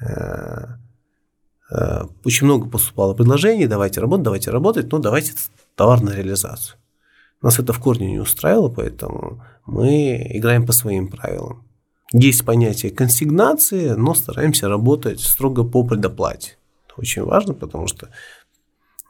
э, 0.00 0.79
очень 2.24 2.46
много 2.46 2.68
поступало 2.68 3.14
предложений, 3.14 3.68
давайте 3.68 4.00
работать, 4.00 4.24
давайте 4.24 4.50
работать, 4.50 4.92
но 4.92 4.98
давайте 4.98 5.32
товар 5.76 6.00
на 6.02 6.10
реализацию. 6.10 6.76
Нас 7.42 7.58
это 7.58 7.72
в 7.72 7.78
корне 7.78 8.10
не 8.10 8.18
устраивало, 8.18 8.68
поэтому 8.68 9.42
мы 9.66 10.26
играем 10.34 10.66
по 10.66 10.72
своим 10.72 11.08
правилам. 11.08 11.64
Есть 12.12 12.44
понятие 12.44 12.90
консигнации, 12.90 13.90
но 13.90 14.14
стараемся 14.14 14.68
работать 14.68 15.20
строго 15.20 15.64
по 15.64 15.84
предоплате. 15.84 16.56
Это 16.86 16.94
очень 17.00 17.22
важно, 17.22 17.54
потому 17.54 17.86
что 17.86 18.08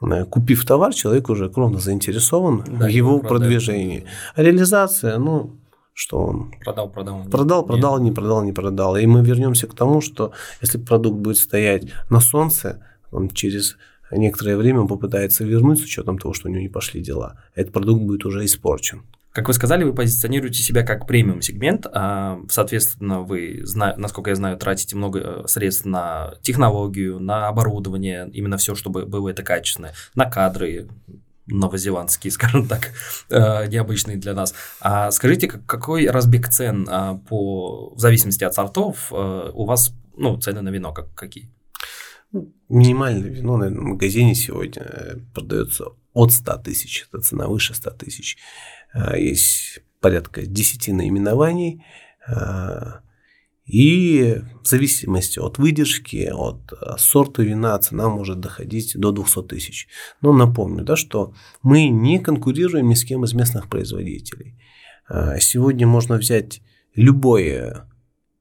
э, 0.01 0.25
купив 0.25 0.63
товар, 0.65 0.93
человек 0.93 1.29
уже 1.29 1.49
кровно 1.49 1.79
заинтересован 1.79 2.63
да, 2.67 2.85
в 2.85 2.89
его 2.89 3.19
продвижении. 3.19 4.05
А 4.35 4.43
реализация, 4.43 5.17
ну, 5.17 5.57
что 5.93 6.19
он 6.19 6.53
продал, 6.63 6.89
продал, 6.89 7.23
продал, 7.29 7.65
продал, 7.65 7.99
не 7.99 8.11
продал, 8.11 8.43
не 8.43 8.53
продал. 8.53 8.97
И 8.97 9.05
мы 9.05 9.23
вернемся 9.23 9.67
к 9.67 9.75
тому, 9.75 10.01
что 10.01 10.31
если 10.61 10.77
продукт 10.77 11.19
будет 11.19 11.37
стоять 11.37 11.83
на 12.09 12.19
солнце, 12.19 12.85
он 13.11 13.29
через 13.29 13.77
некоторое 14.11 14.57
время 14.57 14.81
он 14.81 14.87
попытается 14.87 15.43
вернуть 15.43 15.79
с 15.79 15.83
учетом 15.83 16.17
того, 16.17 16.33
что 16.33 16.47
у 16.47 16.51
него 16.51 16.61
не 16.61 16.69
пошли 16.69 17.01
дела. 17.01 17.41
Этот 17.55 17.73
продукт 17.73 18.03
будет 18.03 18.25
уже 18.25 18.43
испорчен. 18.45 19.03
Как 19.31 19.47
вы 19.47 19.53
сказали, 19.53 19.85
вы 19.85 19.93
позиционируете 19.93 20.61
себя 20.61 20.83
как 20.83 21.07
премиум 21.07 21.41
сегмент, 21.41 21.87
а, 21.89 22.41
соответственно, 22.49 23.21
вы, 23.21 23.63
насколько 23.95 24.29
я 24.29 24.35
знаю, 24.35 24.57
тратите 24.57 24.97
много 24.97 25.19
э, 25.19 25.47
средств 25.47 25.85
на 25.85 26.33
технологию, 26.41 27.17
на 27.21 27.47
оборудование, 27.47 28.29
именно 28.33 28.57
все, 28.57 28.75
чтобы 28.75 29.05
было 29.05 29.29
это 29.29 29.41
качественное, 29.41 29.93
на 30.15 30.29
кадры, 30.29 30.89
новозеландские, 31.47 32.31
скажем 32.31 32.67
так, 32.67 32.91
э, 33.29 33.67
необычные 33.67 34.17
для 34.17 34.33
нас. 34.33 34.53
А 34.79 35.11
скажите, 35.11 35.47
какой 35.47 36.07
разбег 36.07 36.49
цен 36.49 36.87
а, 36.89 37.15
по, 37.15 37.93
в 37.95 37.99
зависимости 37.99 38.43
от 38.43 38.53
сортов 38.53 39.11
э, 39.11 39.51
у 39.53 39.65
вас, 39.65 39.93
ну, 40.17 40.37
цены 40.37 40.61
на 40.61 40.69
вино 40.69 40.93
как, 40.93 41.13
какие? 41.13 41.49
Ну, 42.31 42.53
минимальное 42.69 43.29
вино, 43.29 43.55
в 43.55 43.69
магазине 43.71 44.35
сегодня 44.35 44.83
э, 44.83 45.17
продается 45.33 45.85
от 46.13 46.31
100 46.31 46.57
тысяч, 46.57 47.07
это 47.07 47.21
цена 47.21 47.47
выше 47.47 47.73
100 47.73 47.91
тысяч. 47.91 48.37
Есть 49.15 49.79
порядка 50.01 50.45
10 50.45 50.89
наименований, 50.89 51.85
и 53.71 54.41
в 54.61 54.67
зависимости 54.67 55.39
от 55.39 55.57
выдержки, 55.57 56.29
от 56.29 56.73
э, 56.73 56.97
сорта 56.97 57.41
вина 57.41 57.79
цена 57.79 58.09
может 58.09 58.41
доходить 58.41 58.97
до 58.97 59.13
200 59.13 59.43
тысяч. 59.43 59.87
Но 60.21 60.33
напомню, 60.33 60.83
да, 60.83 60.97
что 60.97 61.33
мы 61.63 61.87
не 61.87 62.19
конкурируем 62.19 62.89
ни 62.89 62.95
с 62.95 63.05
кем 63.05 63.23
из 63.23 63.33
местных 63.33 63.69
производителей. 63.69 64.59
А, 65.07 65.39
сегодня 65.39 65.87
можно 65.87 66.17
взять 66.17 66.61
любой 66.95 67.43
э, 67.43 67.73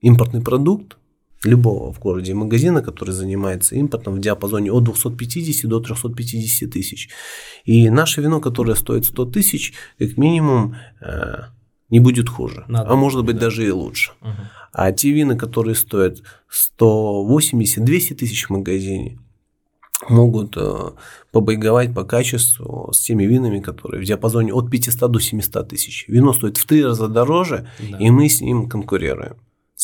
импортный 0.00 0.42
продукт, 0.42 0.96
любого 1.44 1.92
в 1.92 2.00
городе 2.00 2.34
магазина, 2.34 2.82
который 2.82 3.12
занимается 3.12 3.76
импортом 3.76 4.16
в 4.16 4.20
диапазоне 4.20 4.72
от 4.72 4.82
250 4.82 5.70
до 5.70 5.78
350 5.78 6.70
тысяч. 6.70 7.08
И 7.64 7.88
наше 7.88 8.20
вино, 8.20 8.40
которое 8.40 8.74
стоит 8.74 9.04
100 9.04 9.26
тысяч, 9.26 9.74
как 9.96 10.16
минимум 10.16 10.74
э, 11.00 11.44
не 11.88 12.00
будет 12.00 12.28
хуже, 12.28 12.64
Надо, 12.66 12.90
а 12.90 12.96
может 12.96 13.24
быть 13.24 13.36
да. 13.36 13.42
даже 13.42 13.64
и 13.64 13.70
лучше. 13.70 14.10
Угу. 14.22 14.59
А 14.72 14.92
те 14.92 15.10
вина, 15.10 15.36
которые 15.36 15.74
стоят 15.74 16.22
180-200 16.80 18.14
тысяч 18.14 18.46
в 18.46 18.50
магазине, 18.50 19.18
могут 20.08 20.56
э, 20.56 20.92
побайговать 21.32 21.94
по 21.94 22.04
качеству 22.04 22.90
с 22.92 23.00
теми 23.00 23.24
винами, 23.24 23.60
которые 23.60 24.02
в 24.02 24.04
диапазоне 24.04 24.52
от 24.52 24.70
500 24.70 25.10
до 25.10 25.20
700 25.20 25.68
тысяч. 25.68 26.06
Вино 26.08 26.32
стоит 26.32 26.56
в 26.56 26.66
три 26.66 26.84
раза 26.84 27.08
дороже, 27.08 27.68
да. 27.78 27.98
и 27.98 28.10
мы 28.10 28.28
с 28.28 28.40
ним 28.40 28.68
конкурируем. 28.68 29.36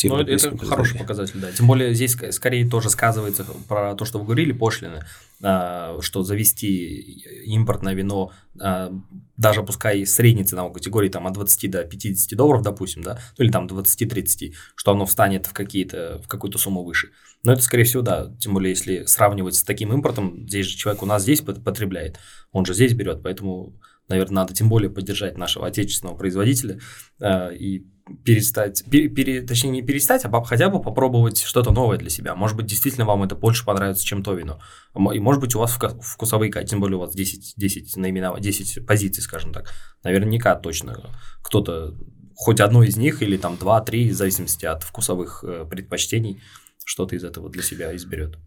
Ну, 0.04 0.18
это 0.18 0.58
хороший 0.58 0.98
показатель, 0.98 1.40
да. 1.40 1.50
Тем 1.52 1.66
более 1.66 1.94
здесь 1.94 2.16
скорее 2.30 2.68
тоже 2.68 2.90
сказывается 2.90 3.46
про 3.66 3.94
то, 3.94 4.04
что 4.04 4.18
вы 4.18 4.26
говорили, 4.26 4.52
пошлины, 4.52 5.04
а, 5.42 5.98
что 6.00 6.22
завести 6.22 7.22
импортное 7.46 7.94
вино, 7.94 8.32
а, 8.60 8.92
даже 9.38 9.62
пускай 9.62 10.04
средней 10.04 10.44
ценовой 10.44 10.74
категории 10.74 11.08
там, 11.08 11.26
от 11.26 11.32
20 11.32 11.70
до 11.70 11.84
50 11.84 12.36
долларов, 12.36 12.62
допустим, 12.62 13.02
да, 13.02 13.18
ну 13.38 13.44
или 13.44 13.50
там 13.50 13.66
20-30, 13.66 14.52
что 14.74 14.92
оно 14.92 15.06
встанет 15.06 15.46
в, 15.46 15.54
какие-то, 15.54 16.20
в 16.22 16.28
какую-то 16.28 16.58
сумму 16.58 16.84
выше. 16.84 17.10
Но 17.42 17.52
это, 17.52 17.62
скорее 17.62 17.84
всего, 17.84 18.02
да, 18.02 18.30
тем 18.38 18.52
более, 18.52 18.70
если 18.70 19.04
сравнивать 19.06 19.54
с 19.54 19.62
таким 19.62 19.92
импортом, 19.94 20.46
здесь 20.46 20.66
же 20.66 20.76
человек 20.76 21.02
у 21.02 21.06
нас 21.06 21.22
здесь 21.22 21.40
потребляет, 21.40 22.18
он 22.52 22.66
же 22.66 22.74
здесь 22.74 22.92
берет, 22.92 23.22
поэтому, 23.22 23.80
наверное, 24.08 24.36
надо 24.36 24.52
тем 24.52 24.68
более 24.68 24.90
поддержать 24.90 25.38
нашего 25.38 25.66
отечественного 25.66 26.16
производителя 26.16 26.80
и 27.22 27.86
перестать, 28.24 28.84
пере, 28.90 29.08
пере, 29.08 29.42
точнее 29.42 29.70
не 29.70 29.82
перестать, 29.82 30.24
а 30.24 30.44
хотя 30.44 30.68
бы 30.68 30.80
попробовать 30.80 31.42
что-то 31.42 31.72
новое 31.72 31.98
для 31.98 32.10
себя. 32.10 32.34
Может 32.34 32.56
быть, 32.56 32.66
действительно 32.66 33.04
вам 33.04 33.24
это 33.24 33.34
больше 33.34 33.64
понравится, 33.64 34.04
чем 34.04 34.22
то 34.22 34.34
вино. 34.34 34.60
И 34.94 35.18
может 35.18 35.40
быть, 35.40 35.54
у 35.54 35.58
вас 35.58 35.76
вкусовые 36.00 36.50
качества, 36.50 36.70
тем 36.76 36.80
более 36.80 36.98
у 36.98 37.00
вас 37.00 37.14
10, 37.14 37.54
10 37.56 37.96
наименований, 37.96 38.42
10 38.42 38.86
позиций, 38.86 39.22
скажем 39.22 39.52
так. 39.52 39.72
Наверняка 40.04 40.54
точно 40.54 41.10
кто-то, 41.42 41.94
хоть 42.34 42.60
одно 42.60 42.84
из 42.84 42.96
них 42.96 43.22
или 43.22 43.36
там 43.36 43.56
два-три, 43.56 44.10
в 44.10 44.14
зависимости 44.14 44.66
от 44.66 44.84
вкусовых 44.84 45.42
э, 45.42 45.66
предпочтений, 45.68 46.40
что-то 46.84 47.16
из 47.16 47.24
этого 47.24 47.50
для 47.50 47.62
себя 47.62 47.94
изберет. 47.96 48.38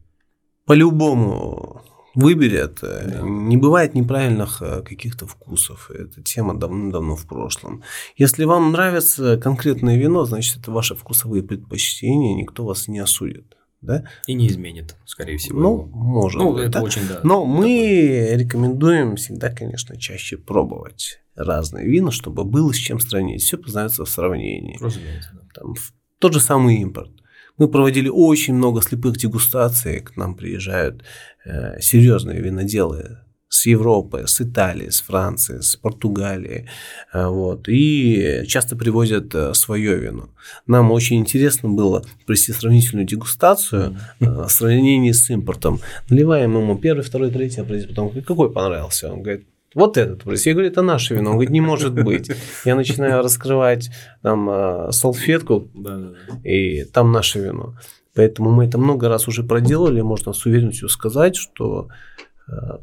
По-любому 0.66 1.82
выберет. 2.20 2.80
Да. 2.82 3.22
Не 3.22 3.57
бывает 3.57 3.93
неправильных 3.93 4.61
э, 4.61 4.82
каких-то 4.82 5.26
вкусов. 5.26 5.89
Эта 5.91 6.22
тема 6.22 6.57
давно-давно 6.57 7.15
в 7.15 7.26
прошлом. 7.26 7.84
Если 8.17 8.43
вам 8.45 8.72
нравится 8.72 9.38
конкретное 9.38 9.97
вино, 9.97 10.26
значит, 10.26 10.57
это 10.57 10.72
ваши 10.72 10.95
вкусовые 10.95 11.43
предпочтения, 11.43 12.36
никто 12.36 12.65
вас 12.65 12.88
не 12.88 12.99
осудит. 12.99 13.55
Да? 13.82 14.03
И 14.28 14.34
не 14.34 14.47
изменит, 14.47 14.97
скорее 15.05 15.38
всего. 15.38 15.59
Ну, 15.59 15.86
может 15.93 16.41
ну, 16.41 16.53
быть. 16.53 16.63
Это 16.63 16.80
да? 16.80 16.82
очень, 16.82 17.07
да. 17.07 17.22
Но 17.24 17.45
мы 17.45 17.61
такое. 17.63 18.38
рекомендуем 18.38 19.15
всегда, 19.15 19.49
конечно, 19.49 19.97
чаще 19.97 20.38
пробовать 20.38 21.22
разные 21.36 21.88
вина, 21.88 22.11
чтобы 22.11 22.43
было 22.43 22.74
с 22.74 22.78
чем 22.78 22.99
сравнить. 22.99 23.41
Все 23.41 23.57
познается 23.57 24.03
в 24.03 24.09
сравнении. 24.09 24.78
Разумеется. 24.82 25.30
Да. 25.34 25.39
Там, 25.53 25.76
тот 26.20 26.34
же 26.34 26.41
самый 26.41 26.78
импорт. 26.78 27.11
Мы 27.59 27.67
проводили 27.67 28.07
очень 28.07 28.53
много 28.53 28.82
слепых 28.82 29.17
дегустаций, 29.17 29.99
к 29.99 30.15
нам 30.15 30.34
приезжают 30.36 31.01
э, 31.01 31.05
серьезные 31.80 32.42
виноделы 32.42 33.20
с 33.50 33.66
Европы, 33.66 34.24
с 34.28 34.42
Италии, 34.42 34.90
с 34.90 35.02
Франции, 35.02 35.60
с 35.60 35.76
Португалии, 35.76 36.70
э, 37.14 37.28
вот, 37.28 37.68
и 37.68 38.44
часто 38.48 38.76
привозят 38.76 39.34
э, 39.34 39.54
свое 39.56 39.98
вино. 39.98 40.30
Нам 40.68 40.92
очень 40.92 41.18
интересно 41.18 41.70
было 41.70 42.06
провести 42.26 42.54
сравнительную 42.54 43.08
дегустацию 43.08 43.98
э, 44.20 44.26
в 44.26 44.50
сравнении 44.50 45.12
с 45.12 45.30
импортом. 45.32 45.80
Наливаем 46.10 46.56
ему 46.58 46.78
первый, 46.78 47.02
второй, 47.02 47.32
третий, 47.32 47.62
а 47.62 47.66
потом 47.66 48.12
какой 48.22 48.52
понравился? 48.52 49.12
Он 49.12 49.24
говорит, 49.24 49.48
вот 49.74 49.98
этот. 49.98 50.26
Я 50.46 50.54
говорю, 50.54 50.70
это 50.70 50.82
наше 50.82 51.16
вино. 51.16 51.32
Он 51.32 51.36
говорит, 51.36 51.52
не 51.52 51.62
может 51.62 51.94
быть. 51.94 52.32
Я 52.66 52.76
начинаю 52.76 53.22
раскрывать 53.22 53.92
там 54.24 54.92
салфетку, 54.92 55.70
и 56.44 56.86
там 56.86 57.12
наше 57.12 57.40
вино. 57.40 57.76
Поэтому 58.20 58.51
мы 58.51 58.65
это 58.65 58.78
много 58.78 59.07
раз 59.07 59.30
уже 59.30 59.43
проделали, 59.43 60.01
можно 60.01 60.34
с 60.34 60.45
уверенностью 60.45 60.89
сказать, 60.89 61.38
что 61.38 61.88
а, 62.49 62.82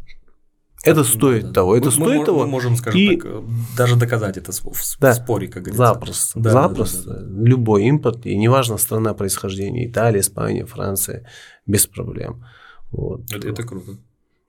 это 0.82 1.04
стоит 1.04 1.48
да, 1.48 1.52
того, 1.52 1.76
это 1.76 1.88
мы, 1.88 1.92
стоит 1.92 2.20
мы, 2.20 2.24
того. 2.24 2.38
Мы 2.40 2.46
можем, 2.46 2.74
скажем 2.74 2.98
и... 2.98 3.18
так, 3.18 3.42
даже 3.76 3.96
доказать 3.96 4.38
это 4.38 4.50
в, 4.50 4.96
да, 4.98 5.12
споре, 5.12 5.48
как 5.48 5.64
говорится. 5.64 5.92
Запросто, 5.92 6.40
да, 6.40 6.50
запросто. 6.52 7.02
Да, 7.10 7.14
да, 7.16 7.20
да. 7.20 7.44
Любой 7.44 7.84
импорт, 7.84 8.24
и 8.24 8.34
неважно 8.34 8.78
страна 8.78 9.12
происхождения, 9.12 9.86
Италия, 9.86 10.20
Испания, 10.20 10.64
Франция, 10.64 11.28
без 11.66 11.86
проблем. 11.86 12.42
Вот. 12.90 13.30
Это, 13.30 13.46
это 13.46 13.62
круто. 13.62 13.98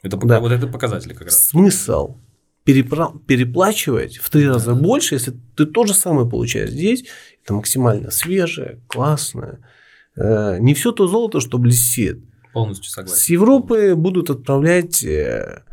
Это, 0.03 0.15
да. 0.15 0.39
Вот 0.39 0.53
это 0.53 0.67
показатели 0.67 1.11
как 1.11 1.23
раз. 1.23 1.49
Смысл 1.49 2.15
переплачивать 2.63 4.19
в 4.19 4.29
три 4.29 4.47
раза 4.47 4.73
больше, 4.73 5.15
если 5.15 5.33
ты 5.57 5.65
то 5.65 5.85
же 5.85 5.93
самое 5.93 6.29
получаешь 6.29 6.69
здесь, 6.69 7.03
это 7.43 7.55
максимально 7.55 8.09
свежее, 8.09 8.79
классное. 8.87 9.59
Э, 10.17 10.57
не 10.59 10.73
все 10.73 10.91
то 10.91 11.07
золото, 11.07 11.39
что 11.39 11.57
блестит. 11.57 12.19
Полностью 12.53 12.89
согласен. 12.89 13.17
С 13.17 13.29
Европы 13.29 13.95
будут 13.95 14.29
отправлять 14.29 15.03
э, 15.03 15.63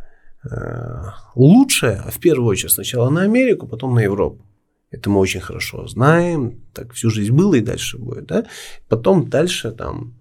э, 0.44 1.02
лучшее, 1.34 2.04
в 2.10 2.18
первую 2.18 2.48
очередь 2.48 2.72
сначала 2.72 3.08
на 3.10 3.22
Америку, 3.22 3.66
потом 3.66 3.94
на 3.94 4.00
Европу. 4.00 4.44
Это 4.90 5.10
мы 5.10 5.18
очень 5.18 5.40
хорошо 5.40 5.86
знаем, 5.88 6.60
так 6.72 6.92
всю 6.92 7.10
жизнь 7.10 7.32
было 7.32 7.54
и 7.54 7.60
дальше 7.60 7.98
будет. 7.98 8.26
Да? 8.26 8.44
Потом 8.88 9.28
дальше 9.28 9.72
там 9.72 10.14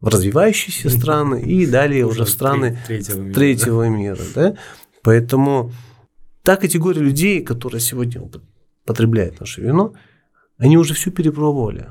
в 0.00 0.08
развивающиеся 0.08 0.88
страны 0.90 1.42
и 1.42 1.66
далее 1.66 2.06
уже, 2.06 2.24
в 2.24 2.28
страны 2.28 2.78
третьего 2.86 3.18
мира. 3.18 3.34
Третьего 3.34 3.88
мира 3.88 4.22
да? 4.34 4.56
Поэтому 5.02 5.72
та 6.42 6.56
категория 6.56 7.00
людей, 7.00 7.42
которая 7.42 7.80
сегодня 7.80 8.22
потребляет 8.84 9.40
наше 9.40 9.62
вино, 9.62 9.94
они 10.58 10.76
уже 10.76 10.94
все 10.94 11.10
перепробовали. 11.10 11.88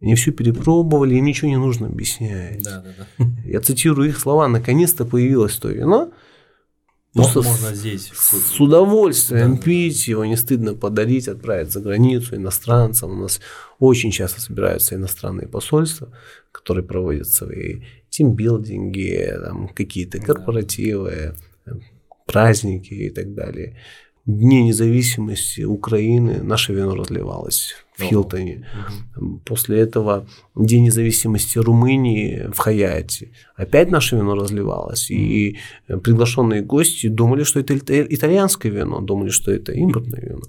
Они 0.00 0.14
все 0.14 0.30
перепробовали, 0.30 1.16
им 1.16 1.24
ничего 1.24 1.48
не 1.48 1.56
нужно 1.56 1.88
объяснять. 1.88 2.62
Да, 2.62 2.82
да, 2.82 3.06
да. 3.18 3.26
Я 3.44 3.60
цитирую 3.60 4.08
их 4.08 4.18
слова, 4.18 4.46
наконец-то 4.46 5.04
появилось 5.04 5.56
то 5.56 5.68
вино. 5.68 6.12
Просто 7.14 7.42
можно 7.42 7.74
здесь. 7.74 8.12
С 8.14 8.60
удовольствием 8.60 9.56
да, 9.56 9.62
пить, 9.62 10.06
его 10.06 10.24
не 10.24 10.36
стыдно 10.36 10.74
подарить, 10.74 11.26
отправить 11.26 11.72
за 11.72 11.80
границу 11.80 12.36
иностранцам. 12.36 13.10
У 13.10 13.22
нас 13.22 13.40
очень 13.80 14.12
часто 14.12 14.40
собираются 14.40 14.94
иностранные 14.94 15.48
посольства, 15.48 16.12
которые 16.52 16.84
проводят 16.84 17.26
свои 17.26 17.82
тимбилдинги, 18.08 19.34
там, 19.42 19.68
какие-то 19.68 20.20
корпоративы, 20.20 21.34
праздники 22.26 22.94
и 22.94 23.10
так 23.10 23.34
далее. 23.34 23.78
Дни 24.24 24.62
независимости 24.62 25.62
Украины 25.62 26.42
наше 26.42 26.72
вино 26.74 26.94
разливалось 26.94 27.74
в 27.98 28.02
Хилтоне. 28.02 28.64
Угу. 29.16 29.38
После 29.44 29.80
этого 29.80 30.26
День 30.54 30.84
независимости 30.84 31.58
Румынии 31.58 32.48
в 32.52 32.58
Хаяте. 32.58 33.32
Опять 33.56 33.90
наше 33.90 34.16
вино 34.16 34.36
разливалось. 34.36 35.10
И 35.10 35.58
приглашенные 35.88 36.62
гости 36.62 37.08
думали, 37.08 37.42
что 37.42 37.58
это 37.58 37.76
итальянское 37.76 38.70
вино, 38.70 39.00
думали, 39.00 39.30
что 39.30 39.50
это 39.50 39.72
импортное 39.72 40.20
вино. 40.20 40.42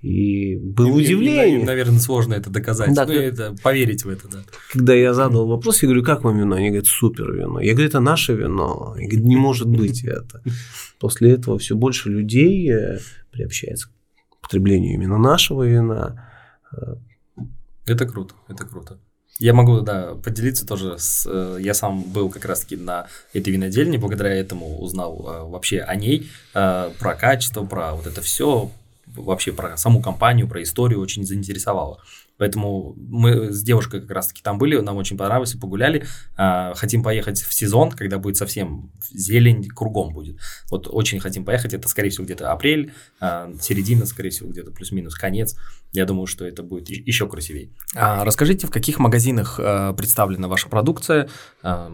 И 0.00 0.56
было 0.56 0.88
и, 0.88 0.90
удивление. 0.92 1.60
И, 1.60 1.64
наверное, 1.64 1.98
сложно 1.98 2.34
это 2.34 2.48
доказать. 2.48 2.94
Да, 2.94 3.04
ну, 3.04 3.12
это, 3.12 3.54
поверить 3.62 4.04
в 4.04 4.08
это, 4.08 4.26
да. 4.28 4.38
Когда 4.72 4.94
я 4.94 5.12
задал 5.12 5.46
вопрос, 5.46 5.82
я 5.82 5.88
говорю, 5.88 6.04
как 6.04 6.24
вам 6.24 6.38
вино? 6.38 6.56
Они 6.56 6.68
говорят, 6.68 6.86
супер 6.86 7.32
вино. 7.32 7.60
Я 7.60 7.72
говорю, 7.72 7.88
это 7.88 8.00
наше 8.00 8.34
вино. 8.34 8.96
Я 8.98 9.08
говорю, 9.08 9.26
не 9.26 9.36
может 9.36 9.68
быть 9.68 10.04
это. 10.04 10.42
После 10.98 11.32
этого 11.32 11.58
все 11.58 11.74
больше 11.74 12.08
людей 12.08 12.70
э, 12.72 12.98
приобщается 13.30 13.88
к 13.88 14.40
потреблению 14.40 14.94
именно 14.94 15.18
нашего 15.18 15.64
вина. 15.64 16.30
Это 17.86 18.06
круто, 18.06 18.34
это 18.48 18.64
круто. 18.64 18.98
Я 19.38 19.52
могу, 19.52 19.80
да, 19.80 20.14
поделиться 20.14 20.64
тоже 20.64 20.96
с... 20.96 21.26
Э, 21.28 21.58
я 21.60 21.74
сам 21.74 22.02
был 22.02 22.30
как 22.30 22.44
раз-таки 22.44 22.76
на 22.76 23.08
этой 23.32 23.52
винодельне, 23.52 23.98
благодаря 23.98 24.32
этому 24.32 24.78
узнал 24.78 25.26
э, 25.26 25.50
вообще 25.50 25.80
о 25.80 25.96
ней, 25.96 26.30
про 26.52 27.16
качество, 27.18 27.64
про 27.64 27.94
вот 27.94 28.06
это 28.06 28.22
все, 28.22 28.70
вообще 29.06 29.52
про 29.52 29.76
саму 29.76 30.00
компанию, 30.02 30.48
про 30.48 30.62
историю 30.62 31.00
очень 31.00 31.26
заинтересовало. 31.26 32.00
Поэтому 32.36 32.94
мы 32.96 33.52
с 33.52 33.62
девушкой 33.62 34.00
как 34.00 34.10
раз-таки 34.10 34.42
там 34.42 34.58
были, 34.58 34.78
нам 34.80 34.96
очень 34.96 35.16
понравилось, 35.16 35.54
погуляли. 35.54 36.04
А, 36.36 36.74
хотим 36.74 37.02
поехать 37.02 37.40
в 37.40 37.52
сезон, 37.54 37.90
когда 37.90 38.18
будет 38.18 38.36
совсем 38.36 38.90
зелень, 39.10 39.68
кругом 39.68 40.12
будет. 40.12 40.38
Вот 40.70 40.88
очень 40.90 41.20
хотим 41.20 41.44
поехать, 41.44 41.74
это 41.74 41.88
скорее 41.88 42.10
всего 42.10 42.24
где-то 42.24 42.50
апрель, 42.50 42.92
а, 43.20 43.52
середина, 43.60 44.06
скорее 44.06 44.30
всего 44.30 44.50
где-то 44.50 44.72
плюс-минус 44.72 45.14
конец. 45.14 45.56
Я 45.92 46.06
думаю, 46.06 46.26
что 46.26 46.44
это 46.44 46.62
будет 46.62 46.88
еще 46.90 47.28
красивее. 47.28 47.70
А, 47.94 48.24
расскажите, 48.24 48.66
в 48.66 48.70
каких 48.70 48.98
магазинах 48.98 49.60
а, 49.60 49.92
представлена 49.92 50.48
ваша 50.48 50.68
продукция? 50.68 51.28
А, 51.62 51.92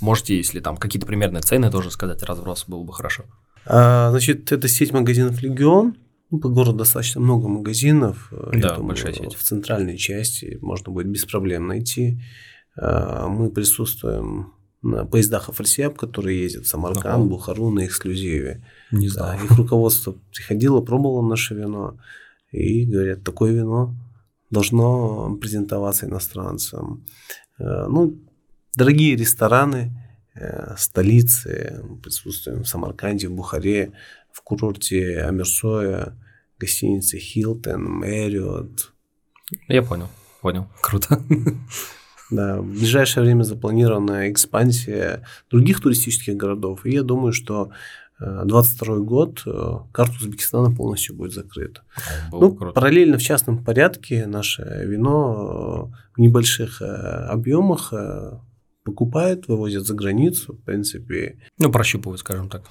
можете, 0.00 0.36
если 0.36 0.60
там 0.60 0.76
какие-то 0.76 1.06
примерные 1.06 1.42
цены 1.42 1.70
тоже 1.70 1.90
сказать, 1.90 2.22
разброс 2.22 2.64
было 2.66 2.82
бы 2.82 2.92
хорошо. 2.92 3.24
А, 3.66 4.10
значит, 4.10 4.50
это 4.52 4.68
сеть 4.68 4.92
магазинов 4.92 5.42
«Легион». 5.42 5.96
Ну, 6.34 6.40
по 6.40 6.48
городу 6.48 6.78
достаточно 6.78 7.20
много 7.20 7.46
магазинов. 7.46 8.32
Да, 8.32 8.74
думаю, 8.74 8.88
большая 8.88 9.12
сеть. 9.12 9.36
В 9.36 9.42
центральной 9.42 9.96
части 9.96 10.58
можно 10.60 10.90
будет 10.90 11.06
без 11.06 11.24
проблем 11.24 11.68
найти. 11.68 12.20
А, 12.76 13.28
мы 13.28 13.50
присутствуем 13.50 14.52
на 14.82 15.04
поездах 15.04 15.48
Афросиаб, 15.48 15.96
которые 15.96 16.42
ездят 16.42 16.64
в 16.64 16.68
Самарканд, 16.68 17.06
ага. 17.06 17.24
Бухару 17.24 17.70
на 17.70 17.86
эксклюзиве. 17.86 18.66
Не 18.90 19.08
знаю. 19.08 19.38
Да, 19.38 19.44
их 19.44 19.52
руководство 19.52 20.16
приходило, 20.32 20.80
пробовало 20.80 21.24
наше 21.24 21.54
вино 21.54 21.98
и 22.50 22.84
говорят, 22.84 23.22
такое 23.22 23.52
вино 23.52 23.94
должно 24.50 25.36
презентоваться 25.36 26.06
иностранцам. 26.06 27.06
А, 27.60 27.86
ну, 27.86 28.18
дорогие 28.74 29.14
рестораны, 29.14 29.92
э, 30.34 30.74
столицы, 30.78 31.84
присутствуем 32.02 32.64
в 32.64 32.68
Самарканде, 32.68 33.28
в 33.28 33.34
Бухаре, 33.34 33.92
в 34.32 34.42
курорте 34.42 35.20
Амерсоя, 35.20 36.18
гостиницы 36.58 37.18
Хилтон, 37.18 37.84
Мэриот. 37.84 38.92
Я 39.68 39.82
понял. 39.82 40.08
Понял, 40.40 40.66
круто. 40.80 41.22
Да, 42.30 42.62
в 42.62 42.66
ближайшее 42.66 43.22
время 43.22 43.42
запланирована 43.42 44.30
экспансия 44.30 45.22
других 45.50 45.80
туристических 45.82 46.34
городов. 46.34 46.86
И 46.86 46.90
я 46.90 47.02
думаю, 47.02 47.34
что 47.34 47.70
2022 48.18 48.98
год 48.98 49.42
э, 49.46 49.78
карта 49.92 50.14
Узбекистана 50.16 50.74
полностью 50.74 51.16
будет 51.16 51.32
закрыта. 51.32 51.82
ну, 52.32 52.54
круто. 52.54 52.72
параллельно 52.72 53.18
в 53.18 53.22
частном 53.22 53.62
порядке 53.62 54.26
наше 54.26 54.62
вино 54.86 55.90
э, 55.92 55.96
в 56.16 56.20
небольших 56.20 56.80
э, 56.80 56.84
объемах 56.84 57.92
покупают, 58.84 59.48
вывозят 59.48 59.86
за 59.86 59.94
границу, 59.94 60.52
в 60.52 60.62
принципе. 60.62 61.38
Ну, 61.58 61.72
прощупывают, 61.72 62.20
скажем 62.20 62.48
так. 62.48 62.62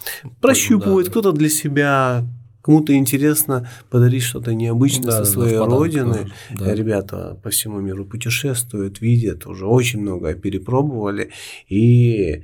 Прощупывают, 0.41 1.07
да. 1.07 1.11
кто-то 1.11 1.31
для 1.31 1.49
себя, 1.49 2.23
кому-то 2.63 2.95
интересно 2.95 3.69
подарить 3.91 4.23
что-то 4.23 4.55
необычное 4.55 5.11
да, 5.11 5.25
со 5.25 5.31
своей 5.31 5.57
да, 5.57 5.65
родины. 5.65 6.31
Да. 6.57 6.73
Ребята 6.73 7.39
по 7.43 7.49
всему 7.49 7.79
миру 7.81 8.05
путешествуют, 8.05 9.01
видят, 9.01 9.45
уже 9.45 9.67
очень 9.67 10.01
много 10.01 10.33
перепробовали. 10.33 11.29
И 11.67 12.43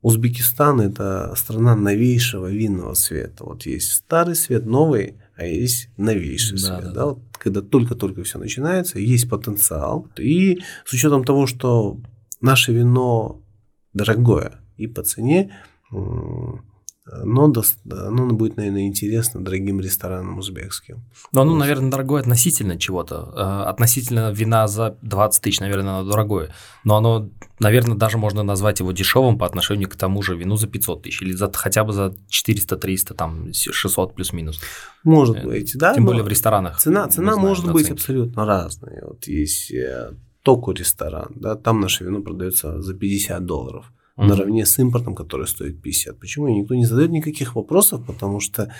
Узбекистан– 0.00 0.80
это 0.82 1.34
страна 1.36 1.74
новейшего 1.74 2.46
винного 2.46 2.94
света. 2.94 3.44
Вот 3.44 3.66
есть 3.66 3.92
старый 3.92 4.36
свет, 4.36 4.64
новый, 4.64 5.16
а 5.36 5.44
есть 5.44 5.88
новейший 5.96 6.58
да, 6.58 6.64
свет. 6.64 6.84
Да, 6.84 6.92
да. 6.92 7.06
Вот, 7.06 7.18
когда 7.38 7.60
только-только 7.60 8.22
все 8.22 8.38
начинается, 8.38 9.00
есть 9.00 9.28
потенциал. 9.28 10.08
И 10.16 10.60
с 10.84 10.92
учетом 10.92 11.24
того, 11.24 11.46
что 11.48 11.98
наше 12.40 12.72
вино 12.72 13.42
дорогое 13.92 14.60
и 14.76 14.86
по 14.86 15.02
цене, 15.02 15.52
но 17.06 17.52
оно 17.90 18.32
будет, 18.32 18.56
наверное, 18.56 18.86
интересно 18.86 19.44
дорогим 19.44 19.80
ресторанам 19.80 20.38
узбекским. 20.38 21.04
Но 21.32 21.42
оно, 21.42 21.54
наверное, 21.54 21.90
дорогое 21.90 22.20
относительно 22.20 22.78
чего-то. 22.78 23.32
Э, 23.36 23.68
относительно 23.68 24.32
вина 24.32 24.66
за 24.66 24.96
20 25.02 25.42
тысяч, 25.42 25.60
наверное, 25.60 26.00
оно 26.00 26.10
дорогое. 26.10 26.52
Но 26.82 26.96
оно, 26.96 27.30
наверное, 27.60 27.96
даже 27.96 28.18
можно 28.18 28.42
назвать 28.42 28.80
его 28.80 28.90
дешевым 28.90 29.38
по 29.38 29.46
отношению 29.46 29.88
к 29.88 29.94
тому 29.94 30.20
же 30.22 30.36
вину 30.36 30.56
за 30.56 30.66
500 30.66 31.02
тысяч. 31.02 31.22
Или 31.22 31.32
за, 31.32 31.50
хотя 31.52 31.84
бы 31.84 31.92
за 31.92 32.16
400-300, 32.28 33.14
там, 33.14 33.52
600 33.52 34.14
плюс-минус. 34.16 34.60
Может 35.04 35.36
э, 35.36 35.44
быть, 35.44 35.72
да. 35.76 35.94
Тем 35.94 36.06
более 36.06 36.24
в 36.24 36.28
ресторанах. 36.28 36.80
Цена, 36.80 37.06
цена 37.08 37.34
знаем, 37.34 37.48
может 37.48 37.70
быть 37.70 37.88
абсолютно 37.88 38.44
разная. 38.44 39.04
Вот 39.06 39.28
есть 39.28 39.70
э, 39.72 40.10
Току 40.42 40.72
ресторан, 40.72 41.32
да, 41.34 41.54
там 41.56 41.80
наше 41.80 42.04
вино 42.04 42.20
продается 42.22 42.80
за 42.80 42.94
50 42.94 43.44
долларов 43.44 43.92
угу. 44.16 44.26
наравне 44.26 44.66
с 44.66 44.78
импортом, 44.78 45.14
который 45.14 45.46
стоит 45.46 45.82
50. 45.82 46.18
Почему? 46.18 46.48
никто 46.48 46.74
не 46.74 46.84
задает 46.84 47.10
никаких 47.10 47.54
вопросов, 47.54 48.04
потому 48.06 48.40
что 48.40 48.72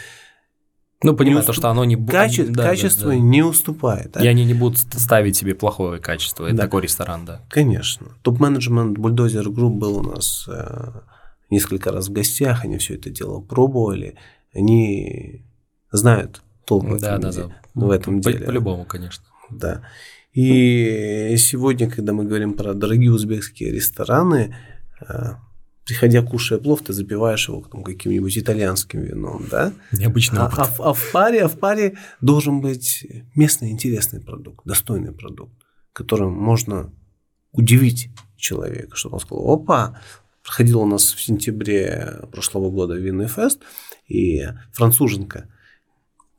ну, 1.02 1.14
понимаю, 1.14 1.40
уступ... 1.40 1.54
то, 1.54 1.60
что 1.60 1.68
оно 1.68 1.84
не 1.84 1.96
будет... 1.96 2.10
Каче... 2.10 2.46
Да, 2.46 2.64
качество 2.64 3.10
да, 3.10 3.16
да. 3.16 3.20
не 3.20 3.42
уступает. 3.42 4.12
Да? 4.12 4.24
И 4.24 4.26
они 4.26 4.44
не 4.44 4.54
будут 4.54 4.78
ставить 4.78 5.36
себе 5.36 5.54
плохое 5.54 6.00
качество. 6.00 6.46
Это 6.46 6.56
да. 6.56 6.62
такой 6.62 6.82
ресторан, 6.82 7.26
да. 7.26 7.42
Конечно. 7.50 8.08
Топ-менеджмент 8.22 8.96
Bulldozer 8.96 9.50
Group 9.50 9.74
был 9.74 9.98
у 9.98 10.02
нас 10.02 10.48
э, 10.48 10.92
несколько 11.50 11.92
раз 11.92 12.08
в 12.08 12.12
гостях, 12.12 12.64
они 12.64 12.78
все 12.78 12.94
это 12.94 13.10
дело 13.10 13.40
пробовали. 13.40 14.16
Они 14.54 15.44
знают 15.92 16.42
толк 16.64 16.86
в, 16.86 16.98
да, 16.98 17.18
да, 17.18 17.30
да. 17.30 17.50
в 17.74 17.90
этом 17.90 18.20
деле. 18.20 18.46
По-любому, 18.46 18.86
конечно. 18.86 19.24
Да. 19.50 19.82
И 20.32 21.34
сегодня, 21.38 21.90
когда 21.90 22.12
мы 22.12 22.24
говорим 22.24 22.54
про 22.54 22.74
дорогие 22.74 23.12
узбекские 23.12 23.70
рестораны, 23.70 24.54
приходя 25.86 26.22
кушая 26.22 26.58
плов, 26.58 26.82
ты 26.82 26.92
запиваешь 26.92 27.48
его 27.48 27.62
там, 27.62 27.84
каким-нибудь 27.84 28.36
итальянским 28.36 29.02
вином, 29.02 29.46
да? 29.50 29.72
Необычный 29.92 30.40
а, 30.40 30.50
а, 30.56 30.74
а 30.78 30.92
в 30.92 31.12
паре, 31.12 31.42
а 31.42 31.48
в 31.48 31.58
паре 31.58 31.96
должен 32.20 32.60
быть 32.60 33.06
местный 33.36 33.70
интересный 33.70 34.20
продукт, 34.20 34.66
достойный 34.66 35.12
продукт, 35.12 35.54
которым 35.92 36.32
можно 36.32 36.92
удивить 37.52 38.10
человека, 38.36 38.96
чтобы 38.96 39.14
он 39.14 39.20
сказал, 39.20 39.48
опа, 39.48 40.00
проходил 40.42 40.80
у 40.80 40.86
нас 40.86 41.12
в 41.12 41.20
сентябре 41.20 42.20
прошлого 42.32 42.70
года 42.70 42.94
винный 42.94 43.28
фест, 43.28 43.60
и 44.08 44.44
француженка 44.72 45.48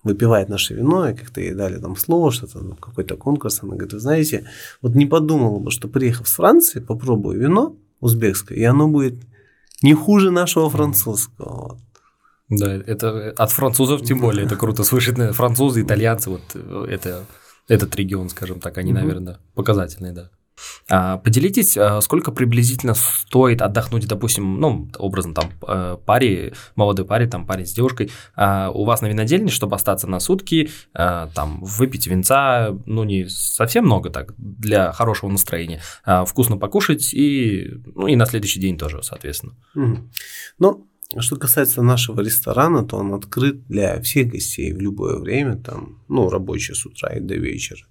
выпивает 0.03 0.49
наше 0.49 0.73
вино, 0.73 1.09
и 1.09 1.15
как-то 1.15 1.39
ей 1.41 1.53
дали 1.53 1.79
там 1.79 1.95
слово, 1.95 2.31
что-то, 2.31 2.59
ну, 2.59 2.75
какой-то 2.75 3.15
конкурс, 3.15 3.63
она 3.63 3.71
говорит, 3.71 3.93
вы 3.93 3.99
знаете, 3.99 4.47
вот 4.81 4.93
не 4.93 5.05
подумала 5.05 5.59
бы, 5.59 5.71
что 5.71 5.87
приехав 5.87 6.27
с 6.27 6.33
Франции, 6.33 6.79
попробую 6.79 7.39
вино, 7.39 7.77
узбекское, 7.99 8.57
и 8.57 8.63
оно 8.63 8.87
будет 8.87 9.15
не 9.81 9.93
хуже 9.93 10.31
нашего 10.31 10.69
французского. 10.69 11.79
Да, 12.49 12.73
это 12.73 13.31
от 13.37 13.51
французов 13.51 14.03
тем 14.03 14.19
более 14.21 14.45
это 14.45 14.55
круто 14.55 14.83
слышать. 14.83 15.17
Французы, 15.35 15.81
итальянцы, 15.81 16.29
вот 16.29 16.55
это, 16.55 17.25
этот 17.67 17.95
регион, 17.95 18.29
скажем 18.29 18.59
так, 18.59 18.77
они, 18.77 18.93
наверное, 18.93 19.39
показательные, 19.53 20.13
да. 20.13 20.29
А, 20.89 21.17
поделитесь, 21.17 21.77
а, 21.77 22.01
сколько 22.01 22.31
приблизительно 22.31 22.93
стоит 22.93 23.61
отдохнуть, 23.61 24.07
допустим, 24.07 24.59
ну, 24.59 24.89
образно, 24.97 25.33
там, 25.33 25.51
э, 25.67 25.97
паре, 26.05 26.53
молодой 26.75 27.05
паре, 27.05 27.27
там, 27.27 27.45
парень 27.45 27.65
с 27.65 27.73
девушкой, 27.73 28.09
а, 28.35 28.71
у 28.71 28.85
вас 28.85 29.01
на 29.01 29.07
винодельне, 29.07 29.49
чтобы 29.49 29.75
остаться 29.75 30.07
на 30.07 30.19
сутки, 30.19 30.69
там, 30.93 31.59
выпить 31.61 32.07
винца, 32.07 32.77
ну, 32.85 33.03
не 33.03 33.27
совсем 33.27 33.85
много 33.85 34.09
так, 34.09 34.33
для 34.37 34.91
хорошего 34.91 35.29
настроения, 35.29 35.81
вкусно 36.25 36.57
покушать 36.57 37.13
и, 37.13 37.71
ну, 37.95 38.07
и 38.07 38.15
на 38.15 38.25
следующий 38.25 38.59
день 38.59 38.77
тоже, 38.77 39.03
соответственно. 39.03 39.53
Угу. 39.75 39.97
Ну, 40.59 40.87
что 41.19 41.35
касается 41.35 41.81
нашего 41.81 42.21
ресторана, 42.21 42.85
то 42.85 42.97
он 42.97 43.13
открыт 43.13 43.65
для 43.67 44.01
всех 44.01 44.29
гостей 44.29 44.73
в 44.73 44.79
любое 44.79 45.17
время, 45.17 45.57
там, 45.57 46.01
ну, 46.07 46.29
рабочее 46.29 46.75
с 46.75 46.85
утра 46.85 47.15
и 47.15 47.19
до 47.19 47.35
вечера. 47.35 47.85